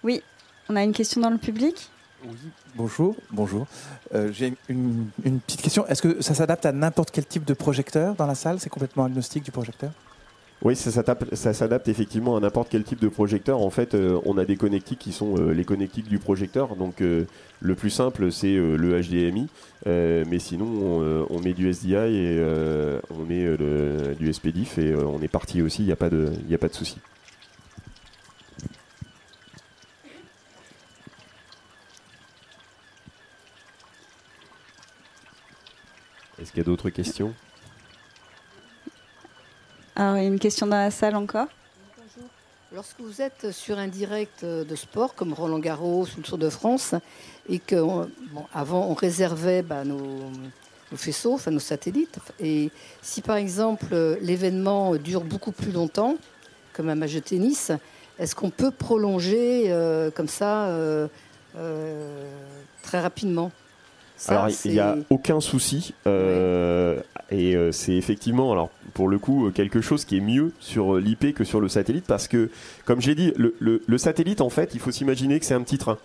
Oui, 0.03 0.23
on 0.69 0.77
a 0.77 0.83
une 0.83 0.93
question 0.93 1.21
dans 1.21 1.31
le 1.31 1.39
public. 1.39 1.91
Oui, 2.25 2.37
bonjour, 2.77 3.17
bonjour. 3.33 3.67
Euh, 4.15 4.31
j'ai 4.33 4.55
une, 4.69 5.09
petite 5.47 5.63
question. 5.63 5.87
Est-ce 5.89 6.03
que 6.03 6.23
ça 6.23 6.35
s'adapte 6.35 6.65
à 6.67 6.73
n'importe 6.73 7.11
quel 7.11 7.27
type 7.27 7.45
de 7.45 7.55
projecteur 7.55 8.15
dans 8.15 8.27
la 8.27 8.37
salle? 8.37 8.61
C'est 8.61 8.71
complètement 8.71 9.05
agnostique 9.05 9.43
du 9.45 9.51
projecteur? 9.51 9.91
Oui, 10.65 10.77
ça 10.77 10.93
s'adapte 11.53 11.89
effectivement 11.89 12.37
à 12.37 12.41
n'importe 12.41 12.69
quel 12.71 12.85
type 12.85 13.01
de 13.01 13.09
projecteur. 13.09 13.61
En 13.61 13.71
fait, 13.71 13.95
euh, 13.95 14.21
on 14.25 14.39
a 14.39 14.45
des 14.45 14.55
connectiques 14.55 15.01
qui 15.01 15.13
sont 15.13 15.37
euh, 15.37 15.51
les 15.51 15.65
connectiques 15.65 16.07
du 16.07 16.21
projecteur. 16.21 16.77
Donc, 16.77 17.01
le 17.01 17.75
plus 17.75 17.91
simple, 17.91 18.31
c'est 18.31 18.55
le 18.55 19.01
HDMI. 19.03 19.49
mais 19.85 20.39
sinon, 20.39 21.27
on, 21.29 21.41
met 21.41 21.55
du 21.55 21.73
SDI 21.73 21.95
et 21.95 22.45
on 23.11 23.25
met 23.25 23.57
du 24.15 24.33
SPDIF 24.33 24.79
et 24.79 24.95
on 24.95 25.21
est 25.21 25.29
parti 25.29 25.61
aussi. 25.63 25.83
Il 25.83 25.87
n'y 25.87 25.93
a 25.93 25.97
pas 25.97 26.11
de, 26.11 26.31
a 26.53 26.59
pas 26.59 26.69
de 26.69 26.75
souci. 26.75 26.99
Est-ce 36.43 36.51
qu'il 36.51 36.59
y 36.59 36.63
a 36.63 36.65
d'autres 36.65 36.91
questions? 36.91 37.33
Alors, 39.95 40.17
il 40.17 40.23
y 40.23 40.25
a 40.25 40.29
une 40.29 40.41
question 40.41 40.67
dans 40.67 40.77
la 40.77 40.91
salle 40.91 41.15
encore? 41.15 41.47
Bonjour. 41.97 42.29
Lorsque 42.75 42.99
vous 42.99 43.23
êtes 43.23 43.53
sur 43.53 43.79
un 43.79 43.87
direct 43.87 44.45
de 44.45 44.75
sport 44.75 45.15
comme 45.15 45.35
Roland 45.35 45.61
Garros 45.61 46.03
ou 46.03 46.17
le 46.17 46.23
Tour 46.25 46.39
de 46.39 46.51
France, 46.51 46.97
et 47.49 47.61
qu'avant 47.61 48.09
bon, 48.33 48.45
avant 48.53 48.89
on 48.89 48.95
réservait 48.95 49.63
bah, 49.63 49.85
nos, 49.85 50.33
faisceaux, 50.97 51.35
enfin 51.35 51.53
nos 51.53 51.61
satellites, 51.61 52.19
et 52.41 52.73
si 53.03 53.21
par 53.21 53.37
exemple 53.37 53.95
l'événement 54.21 54.97
dure 54.97 55.23
beaucoup 55.23 55.53
plus 55.53 55.71
longtemps, 55.71 56.17
comme 56.73 56.89
un 56.89 56.97
match 56.97 57.15
de 57.15 57.21
tennis, 57.21 57.71
est-ce 58.19 58.35
qu'on 58.35 58.51
peut 58.51 58.73
prolonger 58.73 59.67
euh, 59.69 60.11
comme 60.11 60.29
ça 60.29 60.67
euh, 60.67 61.07
euh, 61.57 62.29
très 62.83 63.01
rapidement? 63.01 63.53
Ça, 64.23 64.35
Alors, 64.45 64.55
il 64.65 64.71
n'y 64.73 64.79
a 64.79 64.97
aucun 65.11 65.41
souci. 65.41 65.95
euh, 66.07 67.01
Et 67.33 67.57
euh, 67.57 67.73
c'est 67.73 67.95
effectivement, 67.95 68.53
alors 68.53 68.71
pour 68.95 69.09
le 69.09 69.19
coup, 69.19 69.51
quelque 69.53 69.81
chose 69.81 70.05
qui 70.05 70.19
est 70.19 70.21
mieux 70.21 70.53
sur 70.61 70.95
euh, 70.97 71.01
l'IP 71.01 71.35
que 71.35 71.43
sur 71.45 71.61
le 71.61 71.69
satellite 71.69 72.05
parce 72.07 72.29
que, 72.29 72.49
comme 72.85 73.01
j'ai 73.01 73.15
dit, 73.17 73.33
le, 73.37 73.55
le- 73.59 73.83
le 73.85 73.99
satellite, 73.99 74.41
en 74.41 74.49
fait, 74.51 74.75
il 74.75 74.81
faut 74.81 74.93
s'imaginer 74.93 75.41
que 75.41 75.45
c'est 75.47 75.55
un 75.55 75.63
petit 75.63 75.79
train. 75.79 75.99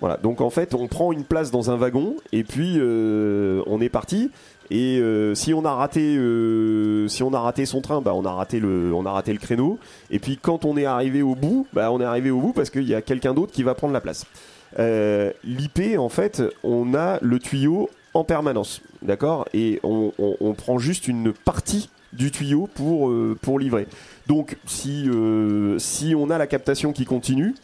Voilà, 0.00 0.16
donc 0.18 0.40
en 0.42 0.50
fait, 0.50 0.74
on 0.74 0.86
prend 0.88 1.12
une 1.12 1.24
place 1.24 1.50
dans 1.50 1.70
un 1.70 1.76
wagon 1.76 2.16
et 2.32 2.42
puis 2.44 2.74
euh, 2.78 3.62
on 3.66 3.80
est 3.80 3.88
parti. 3.88 4.30
Et 4.70 4.98
euh, 5.00 5.34
si 5.34 5.54
on 5.54 5.64
a 5.64 5.72
raté, 5.74 6.16
euh, 6.18 7.06
si 7.08 7.22
on 7.22 7.32
a 7.32 7.40
raté 7.40 7.64
son 7.64 7.80
train, 7.80 8.00
bah 8.02 8.12
on 8.14 8.24
a 8.24 8.32
raté 8.32 8.58
le, 8.60 8.92
on 8.92 9.06
a 9.06 9.12
raté 9.12 9.32
le 9.32 9.38
créneau. 9.38 9.78
Et 10.10 10.18
puis 10.18 10.36
quand 10.36 10.64
on 10.64 10.76
est 10.76 10.84
arrivé 10.86 11.22
au 11.22 11.34
bout, 11.36 11.66
bah 11.72 11.90
on 11.92 12.00
est 12.00 12.04
arrivé 12.04 12.30
au 12.30 12.40
bout 12.40 12.52
parce 12.52 12.68
qu'il 12.70 12.88
y 12.88 12.94
a 12.94 13.00
quelqu'un 13.02 13.32
d'autre 13.32 13.52
qui 13.52 13.62
va 13.62 13.74
prendre 13.74 13.92
la 13.94 14.00
place. 14.00 14.26
Euh, 14.78 15.32
L'IP, 15.44 15.98
en 15.98 16.08
fait, 16.08 16.42
on 16.62 16.94
a 16.94 17.18
le 17.20 17.38
tuyau 17.38 17.90
en 18.14 18.24
permanence, 18.24 18.82
d'accord? 19.02 19.46
Et 19.54 19.80
on, 19.82 20.12
prend 20.56 20.78
juste 20.78 21.08
une 21.08 21.32
partie 21.32 21.90
du 22.12 22.30
tuyau 22.30 22.68
pour, 22.74 23.08
euh, 23.08 23.36
pour 23.40 23.58
livrer. 23.58 23.86
Donc, 24.26 24.56
si, 24.66 25.08
euh, 25.08 25.78
si 25.78 26.14
on 26.16 26.30
a 26.30 26.38
la 26.38 26.46
captation 26.46 26.92
qui 26.92 27.04
continue, 27.04 27.54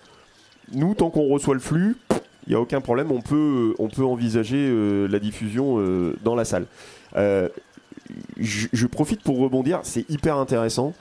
nous, 0.72 0.94
tant 0.94 1.10
qu'on 1.10 1.28
reçoit 1.28 1.54
le 1.54 1.60
flux, 1.60 1.96
il 2.46 2.50
n'y 2.50 2.54
a 2.54 2.60
aucun 2.60 2.80
problème, 2.80 3.12
on 3.12 3.20
peut, 3.20 3.74
on 3.78 3.88
peut 3.88 4.04
envisager 4.04 4.72
la 5.06 5.18
diffusion 5.18 5.76
dans 6.24 6.34
la 6.34 6.46
salle. 6.46 6.64
Je 8.38 8.86
profite 8.86 9.22
pour 9.22 9.38
rebondir, 9.38 9.80
c'est 9.82 10.08
hyper 10.08 10.38
intéressant. 10.38 10.94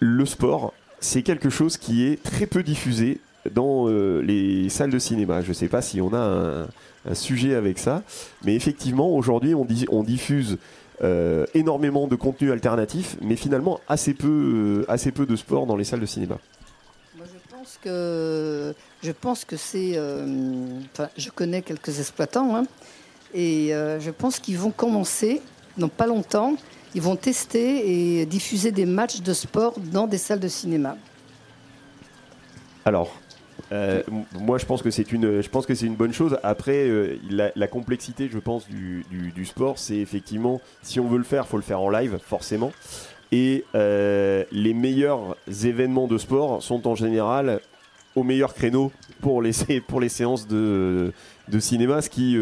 Le 0.00 0.24
sport, 0.24 0.72
c'est 1.00 1.22
quelque 1.22 1.50
chose 1.50 1.76
qui 1.76 2.04
est 2.04 2.22
très 2.22 2.46
peu 2.46 2.62
diffusé 2.62 3.20
dans 3.50 3.88
euh, 3.88 4.20
les 4.22 4.68
salles 4.68 4.90
de 4.90 4.98
cinéma. 4.98 5.40
Je 5.42 5.48
ne 5.48 5.54
sais 5.54 5.68
pas 5.68 5.82
si 5.82 6.00
on 6.00 6.12
a 6.12 6.18
un, 6.18 6.68
un 7.10 7.14
sujet 7.14 7.54
avec 7.54 7.78
ça, 7.78 8.02
mais 8.44 8.54
effectivement, 8.54 9.10
aujourd'hui, 9.14 9.54
on, 9.54 9.64
di- 9.64 9.86
on 9.90 10.02
diffuse 10.02 10.58
euh, 11.02 11.46
énormément 11.54 12.06
de 12.06 12.14
contenu 12.16 12.52
alternatif, 12.52 13.16
mais 13.20 13.36
finalement 13.36 13.80
assez 13.88 14.14
peu, 14.14 14.84
euh, 14.86 14.90
assez 14.90 15.10
peu 15.10 15.26
de 15.26 15.34
sport 15.36 15.66
dans 15.66 15.76
les 15.76 15.84
salles 15.84 16.00
de 16.00 16.06
cinéma. 16.06 16.38
Moi, 17.16 17.26
je 17.26 17.56
pense 17.56 17.78
que 17.82 18.74
je 19.02 19.10
pense 19.12 19.44
que 19.44 19.56
c'est. 19.56 19.98
enfin, 20.94 21.08
je 21.16 21.30
connais 21.30 21.62
quelques 21.62 21.98
exploitants 21.98 22.54
hein, 22.56 22.64
et 23.34 23.70
je 23.70 24.10
pense 24.10 24.38
qu'ils 24.38 24.58
vont 24.58 24.70
commencer 24.70 25.42
dans 25.78 25.88
pas 25.88 26.06
longtemps. 26.06 26.54
Ils 26.94 27.00
vont 27.00 27.16
tester 27.16 28.20
et 28.20 28.26
diffuser 28.26 28.70
des 28.70 28.84
matchs 28.84 29.22
de 29.22 29.32
sport 29.32 29.74
dans 29.80 30.06
des 30.06 30.18
salles 30.18 30.40
de 30.40 30.48
cinéma. 30.48 30.98
Alors, 32.84 33.16
euh, 33.72 34.02
moi 34.38 34.58
je 34.58 34.66
pense 34.66 34.82
que 34.82 34.90
c'est 34.90 35.10
une, 35.12 35.40
je 35.40 35.48
pense 35.48 35.66
que 35.66 35.74
c'est 35.74 35.86
une 35.86 35.94
bonne 35.96 36.12
chose. 36.12 36.38
Après, 36.42 36.86
euh, 36.88 37.16
la, 37.30 37.50
la 37.56 37.66
complexité, 37.66 38.28
je 38.30 38.38
pense, 38.38 38.68
du, 38.68 39.04
du- 39.10 39.32
du 39.32 39.44
sport, 39.46 39.78
c'est 39.78 39.96
effectivement, 39.96 40.60
si 40.82 41.00
on 41.00 41.08
veut 41.08 41.18
le 41.18 41.24
faire, 41.24 41.46
faut 41.48 41.56
le 41.56 41.62
faire 41.62 41.80
en 41.80 41.88
live, 41.90 42.18
forcément. 42.24 42.72
Et 43.32 43.64
euh, 43.74 44.44
les 44.52 44.74
meilleurs 44.74 45.36
événements 45.64 46.06
de 46.06 46.18
sport 46.18 46.62
sont 46.62 46.86
en 46.86 46.94
général 46.94 47.60
au 48.14 48.24
meilleur 48.24 48.52
créneau 48.52 48.92
pour 49.22 49.40
les, 49.40 49.52
pour 49.88 50.00
les 50.00 50.10
séances 50.10 50.46
de, 50.46 51.12
de 51.48 51.58
cinéma, 51.58 52.02
ce 52.02 52.10
qui, 52.10 52.36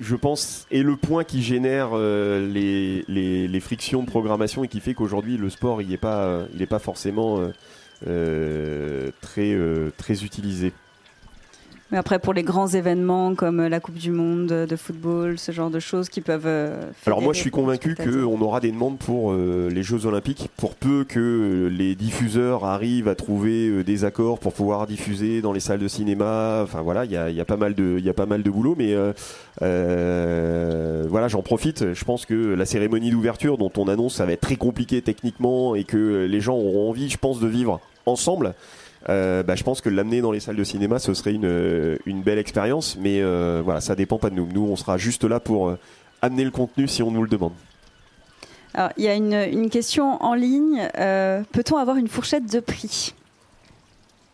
je 0.00 0.16
pense, 0.16 0.66
est 0.72 0.82
le 0.82 0.96
point 0.96 1.22
qui 1.24 1.42
génère 1.42 1.90
euh, 1.92 2.44
les, 2.52 3.04
les- 3.06 3.46
les 3.46 3.60
frictions 3.60 4.02
de 4.02 4.08
programmation 4.08 4.64
et 4.64 4.68
qui 4.68 4.80
fait 4.80 4.94
qu'aujourd'hui 4.94 5.36
le 5.36 5.50
sport, 5.50 5.82
il 5.82 5.88
n'est 5.88 5.96
pas, 5.98 6.24
euh, 6.24 6.46
il 6.54 6.62
est 6.62 6.66
pas 6.66 6.78
forcément 6.80 7.38
euh, 7.38 7.48
très, 8.02 9.52
euh, 9.52 9.90
très 9.96 10.24
utilisé. 10.24 10.72
Mais 11.92 11.98
après, 11.98 12.20
pour 12.20 12.34
les 12.34 12.44
grands 12.44 12.68
événements 12.68 13.34
comme 13.34 13.66
la 13.66 13.80
Coupe 13.80 13.96
du 13.96 14.12
Monde 14.12 14.46
de 14.46 14.76
football, 14.76 15.40
ce 15.40 15.50
genre 15.50 15.70
de 15.70 15.80
choses 15.80 16.08
qui 16.08 16.20
peuvent. 16.20 16.46
euh, 16.46 16.84
Alors 17.04 17.20
moi 17.20 17.32
je 17.32 17.40
suis 17.40 17.50
convaincu 17.50 17.96
qu'on 17.96 18.40
aura 18.42 18.60
des 18.60 18.70
demandes 18.70 18.96
pour 18.96 19.32
euh, 19.32 19.68
les 19.72 19.82
Jeux 19.82 20.06
Olympiques, 20.06 20.50
pour 20.56 20.76
peu 20.76 21.02
que 21.02 21.18
euh, 21.18 21.66
les 21.68 21.96
diffuseurs 21.96 22.64
arrivent 22.64 23.08
à 23.08 23.16
trouver 23.16 23.66
euh, 23.66 23.82
des 23.82 24.04
accords 24.04 24.38
pour 24.38 24.52
pouvoir 24.52 24.86
diffuser 24.86 25.42
dans 25.42 25.52
les 25.52 25.58
salles 25.58 25.80
de 25.80 25.88
cinéma. 25.88 26.60
Enfin 26.62 26.80
voilà, 26.80 27.06
il 27.06 27.10
y 27.10 27.16
a, 27.16 27.28
il 27.28 27.34
y 27.34 27.40
a 27.40 27.44
pas 27.44 27.56
mal 27.56 27.74
de, 27.74 27.96
il 27.98 28.04
y 28.04 28.08
a 28.08 28.14
pas 28.14 28.26
mal 28.26 28.44
de 28.44 28.50
boulot, 28.50 28.76
mais 28.78 28.94
euh, 28.94 29.12
euh, 29.62 31.06
voilà, 31.08 31.26
j'en 31.26 31.42
profite. 31.42 31.92
Je 31.92 32.04
pense 32.04 32.24
que 32.24 32.54
la 32.54 32.66
cérémonie 32.66 33.10
d'ouverture, 33.10 33.58
dont 33.58 33.72
on 33.76 33.88
annonce, 33.88 34.14
ça 34.14 34.26
va 34.26 34.32
être 34.32 34.42
très 34.42 34.54
compliqué 34.54 35.02
techniquement 35.02 35.74
et 35.74 35.82
que 35.82 36.24
les 36.30 36.40
gens 36.40 36.54
auront 36.54 36.88
envie, 36.88 37.08
je 37.10 37.18
pense, 37.18 37.40
de 37.40 37.48
vivre 37.48 37.80
ensemble. 38.06 38.54
Euh, 39.08 39.42
bah, 39.42 39.54
je 39.54 39.62
pense 39.62 39.80
que 39.80 39.88
l'amener 39.88 40.20
dans 40.20 40.32
les 40.32 40.40
salles 40.40 40.56
de 40.56 40.64
cinéma, 40.64 40.98
ce 40.98 41.14
serait 41.14 41.32
une, 41.32 41.46
euh, 41.46 41.96
une 42.04 42.22
belle 42.22 42.38
expérience, 42.38 42.96
mais 43.00 43.20
euh, 43.20 43.62
voilà, 43.64 43.80
ça 43.80 43.94
dépend 43.94 44.18
pas 44.18 44.30
de 44.30 44.34
nous. 44.34 44.46
Nous, 44.52 44.62
on 44.62 44.76
sera 44.76 44.98
juste 44.98 45.24
là 45.24 45.40
pour 45.40 45.68
euh, 45.68 45.78
amener 46.20 46.44
le 46.44 46.50
contenu 46.50 46.86
si 46.86 47.02
on 47.02 47.10
nous 47.10 47.22
le 47.22 47.28
demande. 47.28 47.52
Alors, 48.74 48.90
il 48.98 49.04
y 49.04 49.08
a 49.08 49.14
une, 49.14 49.34
une 49.34 49.70
question 49.70 50.22
en 50.22 50.34
ligne. 50.34 50.88
Peut-on 50.94 51.76
avoir 51.76 51.96
une 51.96 52.06
fourchette 52.06 52.50
de 52.52 52.60
prix? 52.60 53.14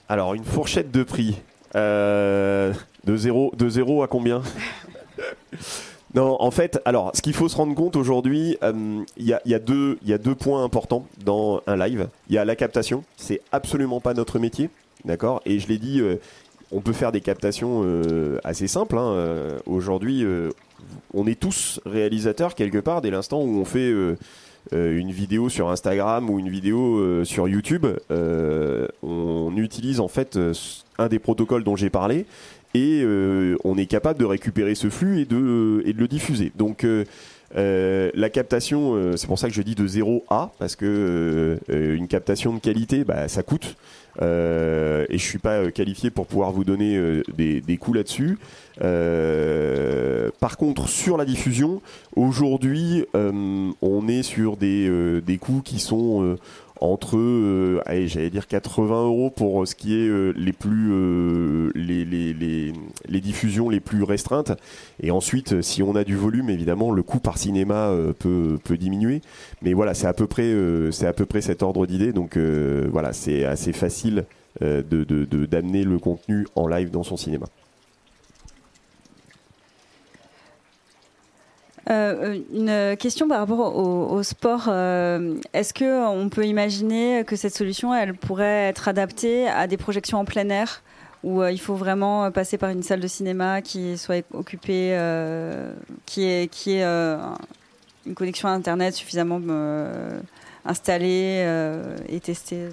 Alors, 0.08 0.34
une 0.34 0.44
fourchette 0.44 0.90
de 0.90 1.02
prix. 1.02 1.36
De, 1.74 2.72
zéro, 3.16 3.52
de 3.56 3.68
zéro 3.68 4.02
à 4.02 4.08
combien? 4.08 4.42
Non, 6.16 6.38
en 6.40 6.50
fait, 6.50 6.80
alors, 6.86 7.10
ce 7.14 7.20
qu'il 7.20 7.34
faut 7.34 7.46
se 7.46 7.56
rendre 7.56 7.74
compte 7.74 7.94
aujourd'hui, 7.94 8.56
euh, 8.62 9.02
il 9.18 9.26
y, 9.26 9.34
a, 9.34 9.58
deux- 9.58 9.98
points 10.34 10.64
importants 10.64 11.06
dans 11.22 11.60
un 11.66 11.76
live. 11.76 12.08
Il 12.30 12.34
y 12.34 12.38
a 12.38 12.46
la 12.46 12.56
captation, 12.56 13.04
c'est 13.18 13.42
absolument 13.52 14.00
pas 14.00 14.14
notre 14.14 14.38
métier, 14.38 14.70
d'accord? 15.04 15.42
Et 15.44 15.58
je 15.58 15.68
l'ai 15.68 15.76
dit, 15.76 16.00
euh, 16.00 16.16
on 16.72 16.80
peut 16.80 16.94
faire 16.94 17.12
des 17.12 17.20
captations 17.20 17.82
euh, 17.84 18.38
assez 18.44 18.66
simples. 18.66 18.96
hein. 18.96 19.58
Aujourd'hui, 19.66 20.24
on 21.12 21.26
est 21.26 21.38
tous 21.38 21.80
réalisateurs 21.84 22.54
quelque 22.54 22.78
part 22.78 23.02
dès 23.02 23.10
l'instant 23.10 23.42
où 23.42 23.60
on 23.60 23.66
fait 23.66 23.92
une 24.72 25.12
vidéo 25.12 25.50
sur 25.50 25.68
Instagram 25.68 26.30
ou 26.30 26.38
une 26.38 26.48
vidéo 26.48 27.24
sur 27.26 27.46
YouTube. 27.46 27.86
on 28.10 29.52
utilise 29.56 30.00
en 30.00 30.08
fait 30.08 30.38
un 30.98 31.08
des 31.08 31.18
protocoles 31.18 31.62
dont 31.62 31.76
j'ai 31.76 31.90
parlé 31.90 32.24
et 32.76 33.02
euh, 33.02 33.56
on 33.64 33.78
est 33.78 33.86
capable 33.86 34.18
de 34.20 34.26
récupérer 34.26 34.74
ce 34.74 34.90
flux 34.90 35.20
et 35.20 35.24
de, 35.24 35.82
et 35.86 35.94
de 35.94 35.98
le 35.98 36.08
diffuser. 36.08 36.52
Donc 36.56 36.84
euh, 36.84 37.04
euh, 37.56 38.10
la 38.14 38.28
captation, 38.28 39.16
c'est 39.16 39.26
pour 39.26 39.38
ça 39.38 39.48
que 39.48 39.54
je 39.54 39.62
dis 39.62 39.74
de 39.74 39.86
0 39.86 40.24
à, 40.28 40.50
parce 40.58 40.76
que 40.76 41.58
une 41.68 42.06
captation 42.06 42.52
de 42.52 42.58
qualité, 42.58 43.04
bah, 43.04 43.28
ça 43.28 43.42
coûte. 43.42 43.76
Et 44.20 44.22
je 45.18 45.22
suis 45.22 45.38
pas 45.38 45.70
qualifié 45.70 46.10
pour 46.10 46.26
pouvoir 46.26 46.52
vous 46.52 46.64
donner 46.64 47.22
des, 47.34 47.60
des 47.60 47.76
coûts 47.76 47.92
là-dessus. 47.94 48.38
Par 48.78 50.56
contre, 50.58 50.88
sur 50.88 51.16
la 51.16 51.24
diffusion, 51.24 51.80
aujourd'hui, 52.14 53.04
on 53.14 54.08
est 54.08 54.22
sur 54.22 54.56
des, 54.56 55.20
des 55.22 55.38
coûts 55.38 55.62
qui 55.64 55.78
sont 55.78 56.36
entre, 56.80 57.16
euh, 57.16 57.80
j'allais 58.06 58.30
dire 58.30 58.46
80 58.46 59.04
euros 59.06 59.30
pour 59.30 59.62
euh, 59.62 59.66
ce 59.66 59.74
qui 59.74 59.94
est 59.94 60.06
euh, 60.08 60.32
les 60.36 60.52
plus 60.52 60.90
euh, 60.92 61.70
les, 61.74 62.04
les, 62.04 62.32
les, 62.34 62.72
les 63.08 63.20
diffusions 63.20 63.68
les 63.68 63.80
plus 63.80 64.02
restreintes. 64.02 64.52
Et 65.02 65.10
ensuite, 65.10 65.62
si 65.62 65.82
on 65.82 65.94
a 65.96 66.04
du 66.04 66.16
volume, 66.16 66.50
évidemment, 66.50 66.90
le 66.92 67.02
coût 67.02 67.18
par 67.20 67.38
cinéma 67.38 67.92
peut, 68.18 68.58
peut 68.64 68.76
diminuer. 68.76 69.20
Mais 69.62 69.72
voilà, 69.72 69.94
c'est 69.94 70.06
à 70.06 70.12
peu 70.12 70.26
près 70.26 70.52
c'est 70.92 71.06
à 71.06 71.12
peu 71.12 71.26
près 71.26 71.40
cet 71.40 71.62
ordre 71.62 71.86
d'idée. 71.86 72.12
Donc 72.12 72.36
voilà, 72.36 73.12
c'est 73.12 73.44
assez 73.44 73.72
facile 73.72 74.24
de 74.60 74.82
de- 74.90 75.04
de- 75.24 75.46
d'amener 75.46 75.84
le 75.84 75.98
contenu 75.98 76.46
en 76.54 76.66
live 76.66 76.90
dans 76.90 77.02
son 77.02 77.16
cinéma. 77.16 77.46
Euh, 81.88 82.40
Une 82.52 82.96
question 82.96 83.28
par 83.28 83.38
rapport 83.38 83.76
au, 83.76 84.22
sport. 84.22 84.64
euh, 84.68 85.36
Est-ce 85.52 85.72
que 85.72 86.06
on 86.08 86.28
peut 86.28 86.44
imaginer 86.46 87.24
que 87.24 87.36
cette 87.36 87.54
solution, 87.54 87.94
elle 87.94 88.14
pourrait 88.14 88.68
être 88.68 88.88
adaptée 88.88 89.46
à 89.48 89.66
des 89.66 89.76
projections 89.76 90.18
en 90.18 90.24
plein 90.24 90.48
air, 90.48 90.82
où 91.22 91.42
euh, 91.42 91.52
il 91.52 91.60
faut 91.60 91.74
vraiment 91.76 92.30
passer 92.32 92.58
par 92.58 92.70
une 92.70 92.82
salle 92.82 93.00
de 93.00 93.06
cinéma 93.06 93.62
qui 93.62 93.96
soit 93.98 94.24
occupée, 94.32 94.98
qui 96.06 96.82
euh, 96.82 97.18
une 98.04 98.14
connexion 98.14 98.48
à 98.48 98.52
Internet 98.52 98.94
suffisamment 98.94 99.40
installée 100.64 101.46
et 102.08 102.20
testée? 102.20 102.68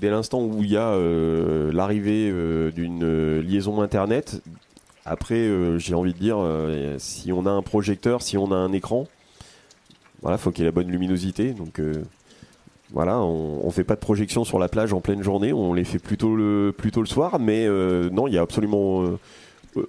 Dès 0.00 0.10
l'instant 0.10 0.40
où 0.42 0.62
il 0.62 0.70
y 0.70 0.76
a 0.76 0.96
l'arrivée 1.72 2.32
d'une 2.72 3.40
liaison 3.40 3.80
internet, 3.80 4.40
après, 5.08 5.36
euh, 5.36 5.78
j'ai 5.78 5.94
envie 5.94 6.12
de 6.12 6.18
dire, 6.18 6.36
euh, 6.38 6.96
si 6.98 7.32
on 7.32 7.46
a 7.46 7.50
un 7.50 7.62
projecteur, 7.62 8.22
si 8.22 8.36
on 8.36 8.52
a 8.52 8.56
un 8.56 8.72
écran, 8.72 9.06
voilà, 10.22 10.38
faut 10.38 10.50
qu'il 10.50 10.64
y 10.64 10.66
ait 10.66 10.70
la 10.70 10.74
bonne 10.74 10.90
luminosité. 10.90 11.52
Donc 11.52 11.80
euh, 11.80 12.02
voilà, 12.92 13.18
on, 13.18 13.66
on 13.66 13.70
fait 13.70 13.84
pas 13.84 13.94
de 13.94 14.00
projection 14.00 14.44
sur 14.44 14.58
la 14.58 14.68
plage 14.68 14.92
en 14.92 15.00
pleine 15.00 15.22
journée, 15.22 15.52
on 15.52 15.72
les 15.72 15.84
fait 15.84 15.98
plutôt 15.98 16.36
le 16.36 16.74
plutôt 16.76 17.00
le 17.00 17.06
soir. 17.06 17.38
Mais 17.38 17.66
non, 18.10 18.26
il 18.26 18.34
y 18.34 18.38
a 18.38 18.42
absolument 18.42 19.04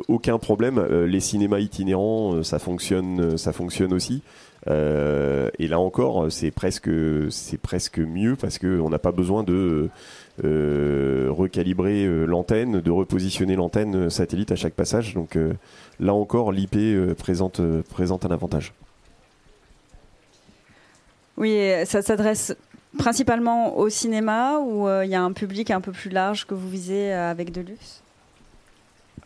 aucun 0.07 0.37
problème. 0.37 0.85
Les 1.05 1.19
cinémas 1.19 1.59
itinérants, 1.59 2.43
ça 2.43 2.59
fonctionne, 2.59 3.37
ça 3.37 3.53
fonctionne 3.53 3.93
aussi. 3.93 4.21
Et 4.67 5.67
là 5.67 5.79
encore, 5.79 6.31
c'est 6.31 6.51
presque, 6.51 6.89
c'est 7.29 7.57
presque 7.57 7.99
mieux 7.99 8.35
parce 8.35 8.59
qu'on 8.59 8.89
n'a 8.89 8.99
pas 8.99 9.11
besoin 9.11 9.43
de 9.43 9.89
recalibrer 10.41 12.05
l'antenne, 12.25 12.81
de 12.81 12.91
repositionner 12.91 13.55
l'antenne 13.55 14.09
satellite 14.09 14.51
à 14.51 14.55
chaque 14.55 14.73
passage. 14.73 15.13
Donc 15.13 15.37
là 15.99 16.13
encore, 16.13 16.51
l'IP 16.51 16.77
présente, 17.17 17.61
présente 17.89 18.25
un 18.25 18.31
avantage. 18.31 18.73
Oui, 21.37 21.57
ça 21.85 22.01
s'adresse 22.01 22.53
principalement 22.97 23.77
au 23.77 23.89
cinéma 23.89 24.59
ou 24.59 24.87
euh, 24.87 25.05
il 25.05 25.11
y 25.11 25.15
a 25.15 25.21
un 25.21 25.31
public 25.31 25.71
un 25.71 25.81
peu 25.81 25.91
plus 25.91 26.09
large 26.09 26.45
que 26.45 26.53
vous 26.53 26.69
visez 26.69 27.13
euh, 27.13 27.31
avec 27.31 27.51
Deluxe 27.51 28.01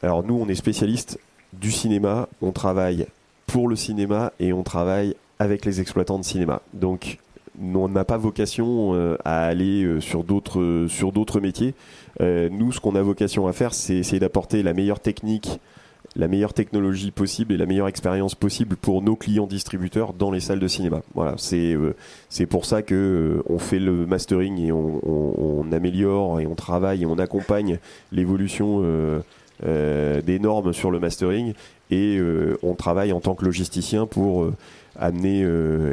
Alors 0.02 0.24
nous, 0.24 0.36
on 0.36 0.48
est 0.48 0.56
spécialiste 0.56 1.20
du 1.54 1.72
cinéma, 1.72 2.28
on 2.42 2.52
travaille 2.52 3.08
pour 3.48 3.68
le 3.68 3.76
cinéma 3.76 4.34
et 4.40 4.54
on 4.54 4.64
travaille 4.64 5.16
avec 5.40 5.66
les 5.66 5.82
exploitants 5.82 6.20
de 6.20 6.24
cinéma. 6.24 6.62
Donc 6.74 7.20
on 7.62 7.88
n'a 7.88 8.04
pas 8.04 8.18
vocation 8.18 8.94
euh, 8.94 9.18
à 9.26 9.46
aller 9.46 10.00
sur 10.00 10.24
d'autres 10.24 10.86
sur 10.90 11.12
d'autres 11.12 11.40
métiers. 11.40 11.74
nous, 12.20 12.72
ce 12.72 12.80
qu'on 12.80 12.96
a 12.96 13.02
vocation 13.02 13.48
à 13.48 13.54
faire, 13.54 13.74
c'est 13.74 13.96
essayer 13.96 14.20
d'apporter 14.20 14.64
la 14.64 14.74
meilleure 14.74 15.00
technique 15.00 15.60
la 16.16 16.28
meilleure 16.28 16.54
technologie 16.54 17.12
possible 17.12 17.54
et 17.54 17.58
la 17.58 17.66
meilleure 17.66 17.88
expérience 17.88 18.36
possible 18.36 18.76
pour 18.76 19.02
nos 19.02 19.16
clients 19.16 19.48
distributeurs 19.48 20.14
dans 20.14 20.32
les 20.32 20.40
salles 20.40 20.60
de 20.60 20.68
cinéma. 20.68 21.02
Voilà, 21.16 21.36
c'est 21.38 21.74
euh, 21.74 21.96
c'est 22.30 22.46
pour 22.46 22.66
ça 22.66 22.82
que 22.82 22.94
euh, 22.94 23.44
on 23.50 23.58
fait 23.58 23.80
le 23.80 24.06
mastering 24.06 24.60
et 24.60 24.72
on, 24.72 25.02
on, 25.06 25.72
améliore 25.72 26.40
et 26.40 26.46
on 26.46 26.56
travaille 26.56 27.04
et 27.04 27.06
on 27.06 27.18
accompagne 27.18 27.80
l'évolution 28.12 28.82
euh, 28.84 30.22
des 30.22 30.40
normes 30.40 30.74
sur 30.74 30.92
le 30.92 31.00
mastering 31.00 31.54
et 31.90 32.20
on 32.64 32.76
travaille 32.76 33.14
en 33.14 33.22
tant 33.22 33.34
que 33.34 33.46
logisticien 33.46 34.06
pour 34.06 34.48
amener 35.00 35.46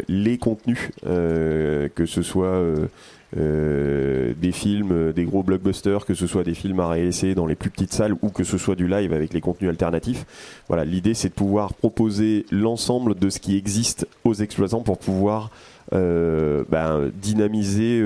les 0.09 0.39
contenus, 0.39 0.91
que 1.03 2.07
ce 2.07 2.23
soit 2.23 2.89
euh, 3.37 4.35
des 4.35 4.51
films, 4.51 4.91
euh, 4.91 5.13
des 5.13 5.25
gros 5.25 5.45
blockbusters, 5.45 6.05
que 6.05 6.15
ce 6.15 6.27
soit 6.27 6.43
des 6.43 6.55
films 6.55 6.81
à 6.81 6.89
réessayer 6.89 7.37
dans 7.37 7.47
les 7.47 7.55
plus 7.55 7.71
petites 7.71 7.93
salles 7.93 8.17
ou 8.23 8.31
que 8.31 8.43
ce 8.43 8.59
soit 8.59 8.75
du 8.75 8.89
live 8.89 9.13
avec 9.13 9.33
les 9.33 9.41
contenus 9.41 9.71
alternatifs. 9.71 10.27
Voilà, 10.67 10.85
l'idée 10.85 11.15
c'est 11.15 11.29
de 11.29 11.35
pouvoir 11.35 11.75
proposer 11.75 12.45
l'ensemble 12.51 13.15
de 13.17 13.31
ce 13.31 13.39
qui 13.39 13.57
existe 13.57 14.09
aux 14.25 14.35
exploitants 14.35 14.81
pour 14.81 14.99
pouvoir 14.99 15.53
euh, 15.93 16.65
ben, 16.71 17.13
dynamiser 17.23 18.03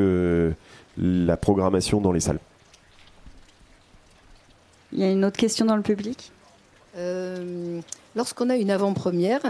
la 0.99 1.36
programmation 1.38 2.03
dans 2.03 2.12
les 2.12 2.20
salles. 2.20 2.40
Il 4.92 5.01
y 5.01 5.05
a 5.05 5.11
une 5.11 5.24
autre 5.24 5.38
question 5.38 5.64
dans 5.64 5.76
le 5.76 5.82
public? 5.82 6.32
Lorsqu'on 8.14 8.51
a 8.51 8.57
une 8.57 8.70
avant-première 8.70 9.40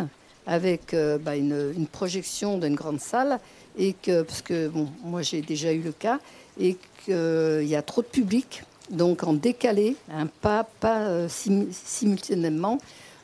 avec 0.46 0.94
bah, 1.22 1.36
une, 1.36 1.86
projection 1.90 2.58
d'une 2.58 2.74
grande 2.74 3.00
salle, 3.00 3.38
et 3.78 3.94
que, 3.94 4.22
parce 4.22 4.42
que 4.42 4.68
bon, 4.68 4.88
moi 5.04 5.22
j'ai 5.22 5.40
déjà 5.40 5.72
eu 5.72 5.80
le 5.80 5.92
cas, 5.92 6.18
et 6.60 6.76
qu'il 7.04 7.66
y 7.66 7.76
a 7.76 7.82
trop 7.82 8.02
de 8.02 8.06
public, 8.06 8.62
donc 8.90 9.24
en 9.24 9.32
décalé, 9.32 9.96
hein, 10.12 10.28
pas, 10.40 10.64
pas 10.80 11.00
euh, 11.02 11.28
simultanément, 11.28 12.78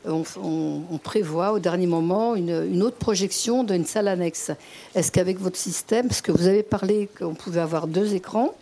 on, 0.05 0.99
prévoit 1.03 1.51
au 1.51 1.59
dernier 1.59 1.85
moment 1.85 2.35
une, 2.35 2.81
autre 2.81 2.97
projection 2.97 3.63
d'une 3.63 3.85
salle 3.85 4.07
annexe. 4.07 4.51
Est-ce 4.95 5.11
qu'avec 5.11 5.39
votre 5.39 5.57
système, 5.57 6.07
parce 6.07 6.21
que 6.21 6.31
vous 6.31 6.47
avez 6.47 6.63
parlé 6.63 7.07
qu'on 7.19 7.35
pouvait 7.35 7.61
avoir 7.61 7.85
deux 7.85 8.15
écrans, 8.15 8.55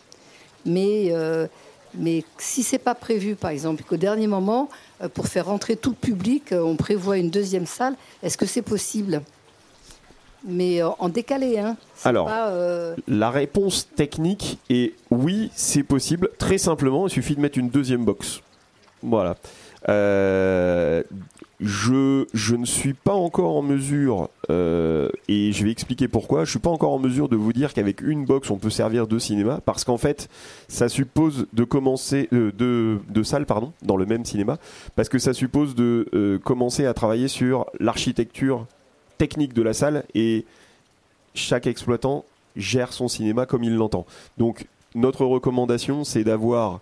mais, 0.65 1.09
euh, 1.11 1.47
mais 1.93 2.25
si 2.37 2.61
c'est 2.61 2.79
pas 2.79 2.95
prévu, 2.95 3.35
par 3.35 3.51
exemple, 3.51 3.83
qu'au 3.87 3.95
dernier 3.95 4.27
moment, 4.27 4.69
euh, 4.69 4.73
pour 5.13 5.27
faire 5.27 5.45
rentrer 5.45 5.75
tout 5.75 5.91
le 5.91 5.95
public, 5.95 6.51
on 6.51 6.75
prévoit 6.75 7.17
une 7.17 7.29
deuxième 7.29 7.65
salle, 7.65 7.95
est-ce 8.21 8.37
que 8.37 8.45
c'est 8.45 8.61
possible? 8.61 9.21
Mais 10.45 10.81
euh, 10.81 10.89
en 10.99 11.09
décalé. 11.09 11.59
Hein. 11.59 11.75
Alors, 12.05 12.29
euh, 12.31 12.95
la 13.07 13.29
réponse 13.29 13.89
technique 13.95 14.59
est 14.69 14.93
oui, 15.11 15.51
c'est 15.53 15.83
possible. 15.83 16.29
Très 16.37 16.57
simplement, 16.57 17.07
il 17.07 17.09
suffit 17.09 17.35
de 17.35 17.41
mettre 17.41 17.57
une 17.57 17.69
deuxième 17.69 18.05
box. 18.05 18.41
Voilà. 19.03 19.35
Euh, 19.87 21.03
je, 21.59 22.55
ne 22.55 22.65
suis 22.65 22.93
pas 22.93 23.13
encore 23.13 23.57
en 23.57 23.61
mesure, 23.61 24.29
et 24.49 25.51
je 25.51 25.63
vais 25.63 25.71
expliquer 25.71 26.07
pourquoi, 26.07 26.45
je 26.45 26.51
suis 26.51 26.59
pas 26.59 26.69
encore 26.69 26.93
en 26.93 26.99
mesure 26.99 27.29
de 27.29 27.35
vous 27.35 27.53
dire 27.53 27.73
qu'avec 27.73 28.01
une 28.01 28.25
box 28.25 28.49
on 28.49 28.57
peut 28.57 28.69
servir 28.69 29.07
de 29.07 29.19
cinéma, 29.19 29.59
parce 29.65 29.83
qu'en 29.83 29.97
fait 29.97 30.29
ça 30.67 30.89
suppose 30.89 31.47
de 31.53 31.63
commencer, 31.63 32.29
de, 32.31 32.99
de 33.07 33.23
salle 33.23 33.45
pardon, 33.45 33.73
dans 33.81 33.97
le 33.97 34.05
même 34.05 34.25
cinéma, 34.25 34.57
parce 34.95 35.09
que 35.09 35.19
ça 35.19 35.33
suppose 35.33 35.75
de 35.75 36.39
commencer 36.43 36.85
à 36.85 36.93
travailler 36.93 37.27
sur 37.27 37.65
l'architecture 37.79 38.65
technique 39.17 39.53
de 39.53 39.61
la 39.61 39.73
salle 39.73 40.05
et 40.15 40.45
chaque 41.35 41.67
exploitant 41.67 42.25
gère 42.55 42.93
son 42.93 43.07
cinéma 43.07 43.45
comme 43.45 43.63
il 43.63 43.75
l'entend. 43.75 44.05
Donc 44.37 44.65
notre 44.95 45.25
recommandation, 45.25 46.03
c'est 46.03 46.23
d'avoir 46.23 46.79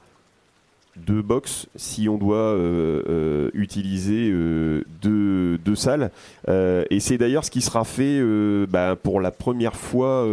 deux 1.05 1.21
box 1.21 1.67
si 1.75 2.09
on 2.09 2.17
doit 2.17 2.37
euh, 2.37 3.03
euh, 3.07 3.49
utiliser 3.53 4.29
euh, 4.31 4.83
deux, 5.01 5.75
salles. 5.75 6.11
et 6.47 6.99
c'est 6.99 7.17
d'ailleurs 7.17 7.45
ce 7.45 7.51
qui 7.51 7.61
sera 7.61 7.83
fait 7.83 8.19
bah, 8.67 8.95
pour 8.95 9.21
la 9.21 9.31
première 9.31 9.75
fois 9.75 10.25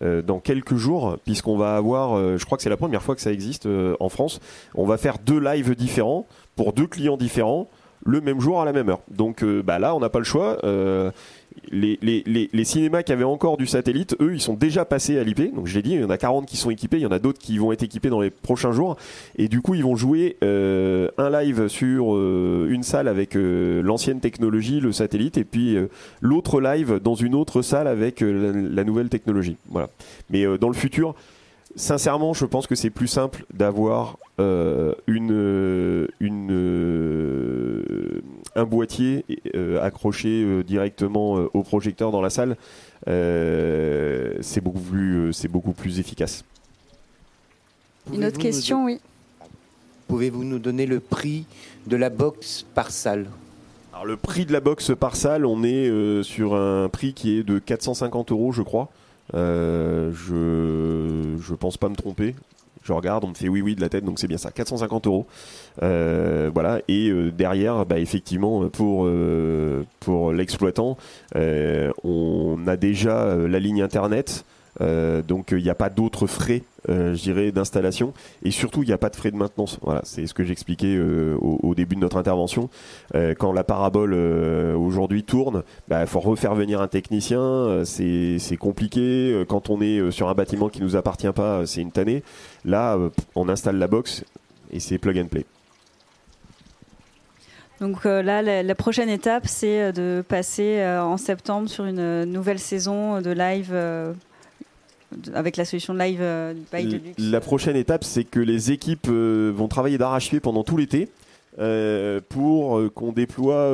dans 0.00 0.38
quelques 0.40 0.76
jours, 0.76 1.18
puisqu'on 1.24 1.56
va 1.56 1.76
avoir, 1.76 2.38
je 2.38 2.44
crois 2.44 2.56
que 2.56 2.62
c'est 2.62 2.70
la 2.70 2.76
première 2.76 3.02
fois 3.02 3.16
que 3.16 3.20
ça 3.20 3.32
existe 3.32 3.68
en 3.98 4.08
France, 4.08 4.40
on 4.74 4.86
va 4.86 4.98
faire 4.98 5.18
deux 5.18 5.40
lives 5.40 5.74
différents 5.74 6.26
pour 6.54 6.72
deux 6.72 6.86
clients 6.86 7.16
différents 7.16 7.68
le 8.04 8.20
même 8.20 8.40
jour 8.40 8.60
à 8.60 8.64
la 8.64 8.72
même 8.72 8.88
heure. 8.88 9.00
Donc 9.10 9.44
bah 9.44 9.78
là, 9.78 9.96
on 9.96 10.00
n'a 10.00 10.10
pas 10.10 10.20
le 10.20 10.24
choix. 10.24 10.58
Euh, 11.72 11.96
les, 12.02 12.64
cinémas 12.64 13.02
qui 13.02 13.12
avaient 13.12 13.24
encore 13.24 13.56
du 13.56 13.66
satellite, 13.66 14.16
eux, 14.20 14.34
ils 14.34 14.40
sont 14.40 14.54
déjà 14.54 14.84
passés 14.84 15.18
à 15.18 15.24
l'IP. 15.24 15.54
Donc 15.54 15.66
je 15.66 15.74
l'ai 15.74 15.82
dit, 15.82 15.92
il 15.92 16.00
y 16.00 16.04
en 16.04 16.10
a 16.10 16.18
40 16.18 16.46
qui 16.46 16.56
sont 16.56 16.70
équipés, 16.70 16.98
il 16.98 17.02
y 17.02 17.06
en 17.06 17.12
a 17.12 17.18
d'autres 17.18 17.38
qui 17.38 17.58
vont 17.58 17.72
être 17.72 17.82
équipés 17.82 18.10
dans 18.10 18.20
les 18.20 18.30
prochains 18.30 18.72
jours. 18.72 18.96
Et 19.36 19.48
du 19.48 19.60
coup, 19.60 19.74
ils 19.74 19.82
vont 19.82 19.96
jouer 19.96 20.36
euh, 20.42 21.08
un 21.18 21.30
live 21.30 21.68
sur 21.68 22.16
une 22.16 22.82
salle 22.82 23.08
avec 23.08 23.34
l'ancienne 23.34 24.20
technologie, 24.20 24.80
le 24.80 24.92
satellite, 24.92 25.38
et 25.38 25.44
puis 25.44 25.76
l'autre 26.20 26.60
live 26.60 27.00
dans 27.02 27.14
une 27.14 27.34
autre 27.34 27.62
salle 27.62 27.86
avec 27.86 28.20
la, 28.20 28.84
nouvelle 28.84 29.08
technologie. 29.08 29.56
Voilà. 29.70 29.88
Mais 30.30 30.44
dans 30.58 30.68
le 30.68 30.74
futur, 30.74 31.14
sincèrement, 31.76 32.34
je 32.34 32.44
pense 32.44 32.66
que 32.66 32.74
c'est 32.74 32.90
plus 32.90 33.06
simple 33.06 33.44
d'avoir 33.52 34.16
euh, 34.40 34.94
une, 35.06 36.08
une, 36.20 36.48
euh, 36.50 38.22
un 38.54 38.64
boîtier 38.64 39.24
euh, 39.54 39.82
accroché 39.82 40.62
directement 40.64 41.34
au 41.54 41.62
projecteur 41.62 42.10
dans 42.10 42.20
la 42.20 42.30
salle. 42.30 42.56
c'est 43.06 44.60
beaucoup 44.60 44.80
plus, 44.80 45.32
c'est 45.32 45.48
beaucoup 45.48 45.72
plus 45.72 45.98
efficace. 45.98 46.44
Une 48.12 48.24
autre 48.24 48.38
question, 48.38 48.84
oui. 48.84 49.00
Pouvez-vous 50.08 50.44
nous 50.44 50.58
donner 50.58 50.86
le 50.86 51.00
prix 51.00 51.46
de 51.86 51.96
la 51.96 52.10
box 52.10 52.66
par 52.74 52.90
salle? 52.90 53.26
Alors 53.92 54.04
le 54.04 54.16
prix 54.16 54.44
de 54.44 54.52
la 54.52 54.60
box 54.60 54.92
par 54.98 55.16
salle, 55.16 55.46
on 55.46 55.62
est 55.62 56.22
sur 56.22 56.54
un 56.54 56.88
prix 56.88 57.14
qui 57.14 57.38
est 57.38 57.42
de 57.42 57.58
450 57.58 58.32
euros, 58.32 58.52
je 58.52 58.62
crois. 58.62 58.90
Euh, 59.34 60.12
je 60.12 61.38
je 61.40 61.54
pense 61.54 61.76
pas 61.76 61.88
me 61.88 61.96
tromper. 61.96 62.34
Je 62.82 62.92
regarde, 62.92 63.24
on 63.24 63.28
me 63.28 63.34
fait 63.34 63.48
oui 63.48 63.62
oui 63.62 63.74
de 63.74 63.80
la 63.80 63.88
tête, 63.88 64.04
donc 64.04 64.18
c'est 64.18 64.28
bien 64.28 64.38
ça, 64.38 64.50
450 64.50 65.06
euros. 65.06 65.26
Euh, 65.82 66.50
voilà. 66.52 66.80
Et 66.88 67.08
euh, 67.08 67.30
derrière, 67.30 67.86
bah, 67.86 67.98
effectivement, 67.98 68.68
pour 68.68 69.08
pour 70.00 70.32
l'exploitant, 70.32 70.96
on 71.34 72.58
a 72.66 72.76
déjà 72.76 73.36
la 73.36 73.58
ligne 73.58 73.82
internet. 73.82 74.44
Euh, 74.82 75.22
donc 75.22 75.52
il 75.52 75.62
n'y 75.62 75.70
a 75.70 75.74
pas 75.74 75.90
d'autres 75.90 76.26
frais, 76.26 76.62
euh, 76.88 77.14
je 77.14 77.22
dirais, 77.22 77.52
d'installation. 77.52 78.12
Et 78.42 78.50
surtout, 78.50 78.82
il 78.82 78.86
n'y 78.86 78.92
a 78.92 78.98
pas 78.98 79.10
de 79.10 79.16
frais 79.16 79.30
de 79.30 79.36
maintenance. 79.36 79.78
Voilà, 79.82 80.00
c'est 80.04 80.26
ce 80.26 80.34
que 80.34 80.44
j'expliquais 80.44 80.94
euh, 80.96 81.36
au, 81.40 81.74
début 81.74 81.94
de 81.94 82.00
notre 82.00 82.16
intervention. 82.16 82.68
quand 83.38 83.52
la 83.52 83.64
parabole 83.64 84.14
aujourd'hui 84.14 85.24
tourne, 85.24 85.62
il 85.66 85.90
bah, 85.90 86.06
faut 86.06 86.20
refaire 86.20 86.54
venir 86.54 86.80
un 86.80 86.88
technicien. 86.88 87.82
c'est 87.84 88.56
compliqué. 88.58 89.44
Quand 89.48 89.70
on 89.70 89.80
est 89.80 90.10
sur 90.10 90.28
un 90.28 90.34
bâtiment 90.34 90.68
qui 90.68 90.82
nous 90.82 90.96
appartient 90.96 91.32
pas, 91.32 91.64
c'est 91.66 91.80
une 91.80 91.92
tannée. 91.92 92.22
Là, 92.64 92.98
on 93.34 93.48
installe 93.48 93.76
la 93.76 93.86
box 93.86 94.24
et 94.70 94.80
c'est 94.80 94.98
plug 94.98 95.18
and 95.18 95.26
play. 95.26 95.44
Donc 97.80 98.04
là, 98.04 98.42
la, 98.42 98.74
prochaine 98.74 99.08
étape, 99.08 99.46
c'est 99.46 99.92
de 99.92 100.22
passer 100.26 100.84
en 100.84 101.16
septembre 101.16 101.68
sur 101.68 101.84
une 101.84 102.24
nouvelle 102.24 102.58
saison 102.58 103.20
de 103.20 103.30
live 103.30 103.74
avec 105.34 105.56
la 105.56 105.64
solution 105.64 105.94
live 105.94 106.18
euh, 106.20 106.54
by 106.72 106.84
Deluxe 106.84 107.18
La 107.18 107.40
prochaine 107.40 107.76
étape, 107.76 108.04
c'est 108.04 108.24
que 108.24 108.40
les 108.40 108.72
équipes 108.72 109.08
euh, 109.08 109.52
vont 109.54 109.68
travailler 109.68 109.98
d'arrache-pied 109.98 110.40
pendant 110.40 110.64
tout 110.64 110.76
l'été. 110.76 111.08
Euh, 111.58 112.22
pour 112.30 112.80
qu'on 112.94 113.12
déploie 113.12 113.72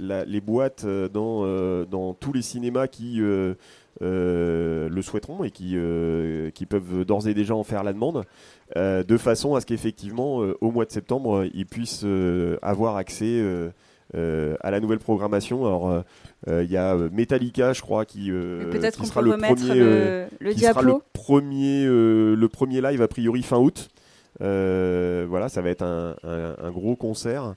les 0.00 0.40
boîtes 0.40 0.84
dans, 1.12 2.14
tous 2.18 2.32
les 2.32 2.42
cinémas 2.42 2.88
qui 2.88 3.20
le 3.20 3.56
souhaiteront 5.00 5.44
et 5.44 5.50
qui 5.52 6.66
peuvent 6.68 7.04
d'ores 7.04 7.28
et 7.28 7.34
déjà 7.34 7.54
en 7.54 7.62
faire 7.62 7.84
la 7.84 7.92
demande, 7.92 8.24
de 8.74 9.16
façon 9.16 9.54
à 9.54 9.60
ce 9.60 9.66
qu'effectivement, 9.66 10.38
au 10.60 10.72
mois 10.72 10.86
de 10.86 10.90
septembre, 10.90 11.46
ils 11.54 11.66
puissent 11.66 12.04
avoir 12.62 12.96
accès 12.96 13.40
à 14.14 14.70
la 14.70 14.80
nouvelle 14.80 14.98
programmation. 14.98 15.66
Alors, 15.66 16.02
il 16.46 16.70
y 16.70 16.76
a 16.76 16.94
Metallica, 16.96 17.72
je 17.72 17.80
crois, 17.82 18.04
qui, 18.04 18.30
qui 19.00 19.06
sera 19.06 19.22
le 19.22 19.30
premier, 19.36 19.74
le, 19.74 20.26
le 20.40 20.52
qui 20.52 20.60
sera 20.60 20.82
le 20.82 20.94
premier, 21.12 21.84
le 21.86 22.48
premier 22.48 22.80
live 22.80 23.02
a 23.02 23.08
priori 23.08 23.42
fin 23.42 23.58
août. 23.58 23.88
Euh, 24.40 25.26
voilà, 25.28 25.48
ça 25.48 25.62
va 25.62 25.70
être 25.70 25.82
un, 25.82 26.14
un- 26.22 26.54
un 26.62 26.70
gros 26.70 26.94
concert. 26.94 27.54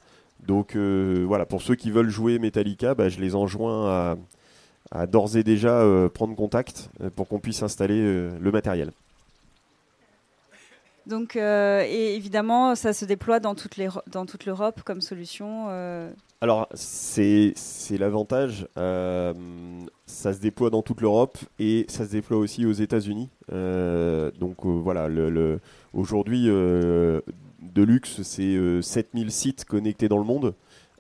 Donc 0.47 0.75
euh, 0.75 1.23
voilà, 1.27 1.45
pour 1.45 1.61
ceux 1.61 1.75
qui 1.75 1.91
veulent 1.91 2.09
jouer 2.09 2.39
Metallica, 2.39 2.95
bah, 2.95 3.07
je 3.09 3.19
les 3.21 3.35
enjoins 3.35 3.87
à, 3.87 4.15
à 4.91 5.05
d'ores 5.05 5.37
et 5.37 5.43
déjà 5.43 5.81
euh, 5.81 6.09
prendre 6.09 6.35
contact 6.35 6.89
euh, 7.03 7.11
pour 7.15 7.27
qu'on 7.27 7.37
puisse 7.39 7.61
installer 7.61 8.01
euh, 8.01 8.31
le 8.41 8.51
matériel. 8.51 8.89
Donc, 11.05 11.35
euh, 11.35 11.83
et 11.87 12.15
évidemment, 12.15 12.73
ça 12.75 12.93
se 12.93 13.05
déploie 13.05 13.39
dans, 13.39 13.53
toutes 13.55 13.77
les, 13.77 13.89
dans 14.11 14.25
toute 14.25 14.45
l'Europe 14.45 14.81
comme 14.83 15.01
solution. 15.01 15.65
Alors, 16.43 16.67
c'est 16.73 17.53
l'avantage. 17.99 18.67
euh, 18.77 19.33
ça 20.07 20.33
se 20.33 20.39
déploie 20.39 20.69
dans 20.71 20.81
toute 20.81 21.01
l'Europe 21.01 21.37
et 21.59 21.85
ça 21.87 22.05
se 22.05 22.11
déploie 22.11 22.37
aussi 22.37 22.65
aux 22.65 22.71
États-Unis. 22.71 23.29
Euh, 23.51 24.31
donc 24.39 24.65
euh, 24.65 24.69
voilà, 24.69 25.07
le, 25.07 25.29
le- 25.29 25.59
aujourd'hui, 25.93 26.47
Deluxe, 27.61 28.21
c'est 28.23 28.55
euh, 28.55 28.81
7000 28.81 29.31
sites 29.31 29.65
connectés 29.65 30.09
dans 30.09 30.17
le 30.17 30.23
monde 30.23 30.53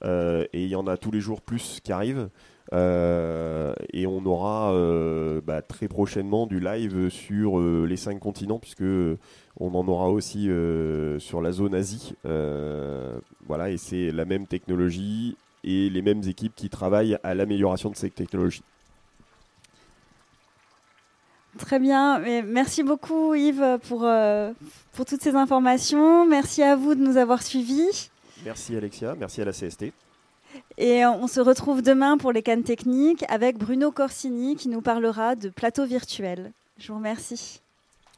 et 0.03 0.63
il 0.63 0.67
y 0.67 0.75
en 0.75 0.87
a 0.87 0.97
tous 0.97 1.11
les 1.11 1.19
jours 1.21 1.41
plus 1.41 1.79
qui 1.83 1.91
arrivent. 1.91 2.29
Euh, 2.73 3.73
et 3.91 4.07
on 4.07 4.25
aura 4.25 4.73
euh, 4.73 5.41
bah, 5.41 5.61
très 5.61 5.87
prochainement 5.87 6.47
du 6.47 6.59
live 6.59 7.09
sur 7.09 7.59
euh, 7.59 7.85
les 7.87 7.97
cinq 7.97 8.19
continents, 8.19 8.59
puisque 8.59 8.83
on 9.59 9.73
en 9.73 9.87
aura 9.87 10.09
aussi 10.09 10.49
sur 11.19 11.41
la 11.41 11.51
zone 11.51 11.75
Asie. 11.75 12.15
Voilà, 12.23 13.69
et 13.69 13.77
c'est 13.77 14.11
la 14.11 14.25
même 14.25 14.47
technologie 14.47 15.35
et 15.63 15.89
les 15.89 16.01
mêmes 16.01 16.23
équipes 16.27 16.55
qui 16.55 16.69
travaillent 16.69 17.17
à 17.23 17.33
l'amélioration 17.35 17.89
de 17.89 17.95
cette 17.95 18.15
technologie. 18.15 18.63
Très 21.57 21.79
bien. 21.79 22.19
Merci 22.43 22.81
beaucoup, 22.81 23.35
Yves, 23.35 23.77
pour, 23.87 24.09
pour 24.93 25.05
toutes 25.05 25.21
ces 25.21 25.35
informations. 25.35 26.25
Merci 26.25 26.63
à 26.63 26.77
vous 26.77 26.95
de 26.95 27.01
nous 27.01 27.17
avoir 27.17 27.43
suivis. 27.43 28.09
Merci 28.45 28.75
Alexia, 28.75 29.15
merci 29.19 29.41
à 29.41 29.45
la 29.45 29.51
CST. 29.51 29.91
Et 30.77 31.05
on 31.05 31.27
se 31.27 31.39
retrouve 31.39 31.81
demain 31.81 32.17
pour 32.17 32.31
les 32.31 32.41
cannes 32.41 32.63
techniques 32.63 33.23
avec 33.29 33.57
Bruno 33.57 33.91
Corsini 33.91 34.55
qui 34.55 34.69
nous 34.69 34.81
parlera 34.81 35.35
de 35.35 35.49
plateau 35.49 35.85
virtuel. 35.85 36.51
Je 36.77 36.87
vous 36.87 36.97
remercie. 36.97 37.61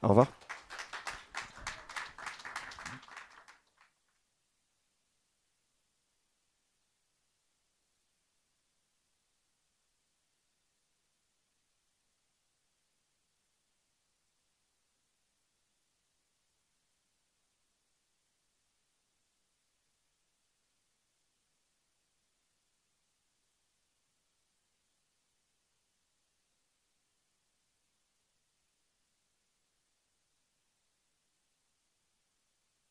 Au 0.01 0.09
revoir. 0.09 0.27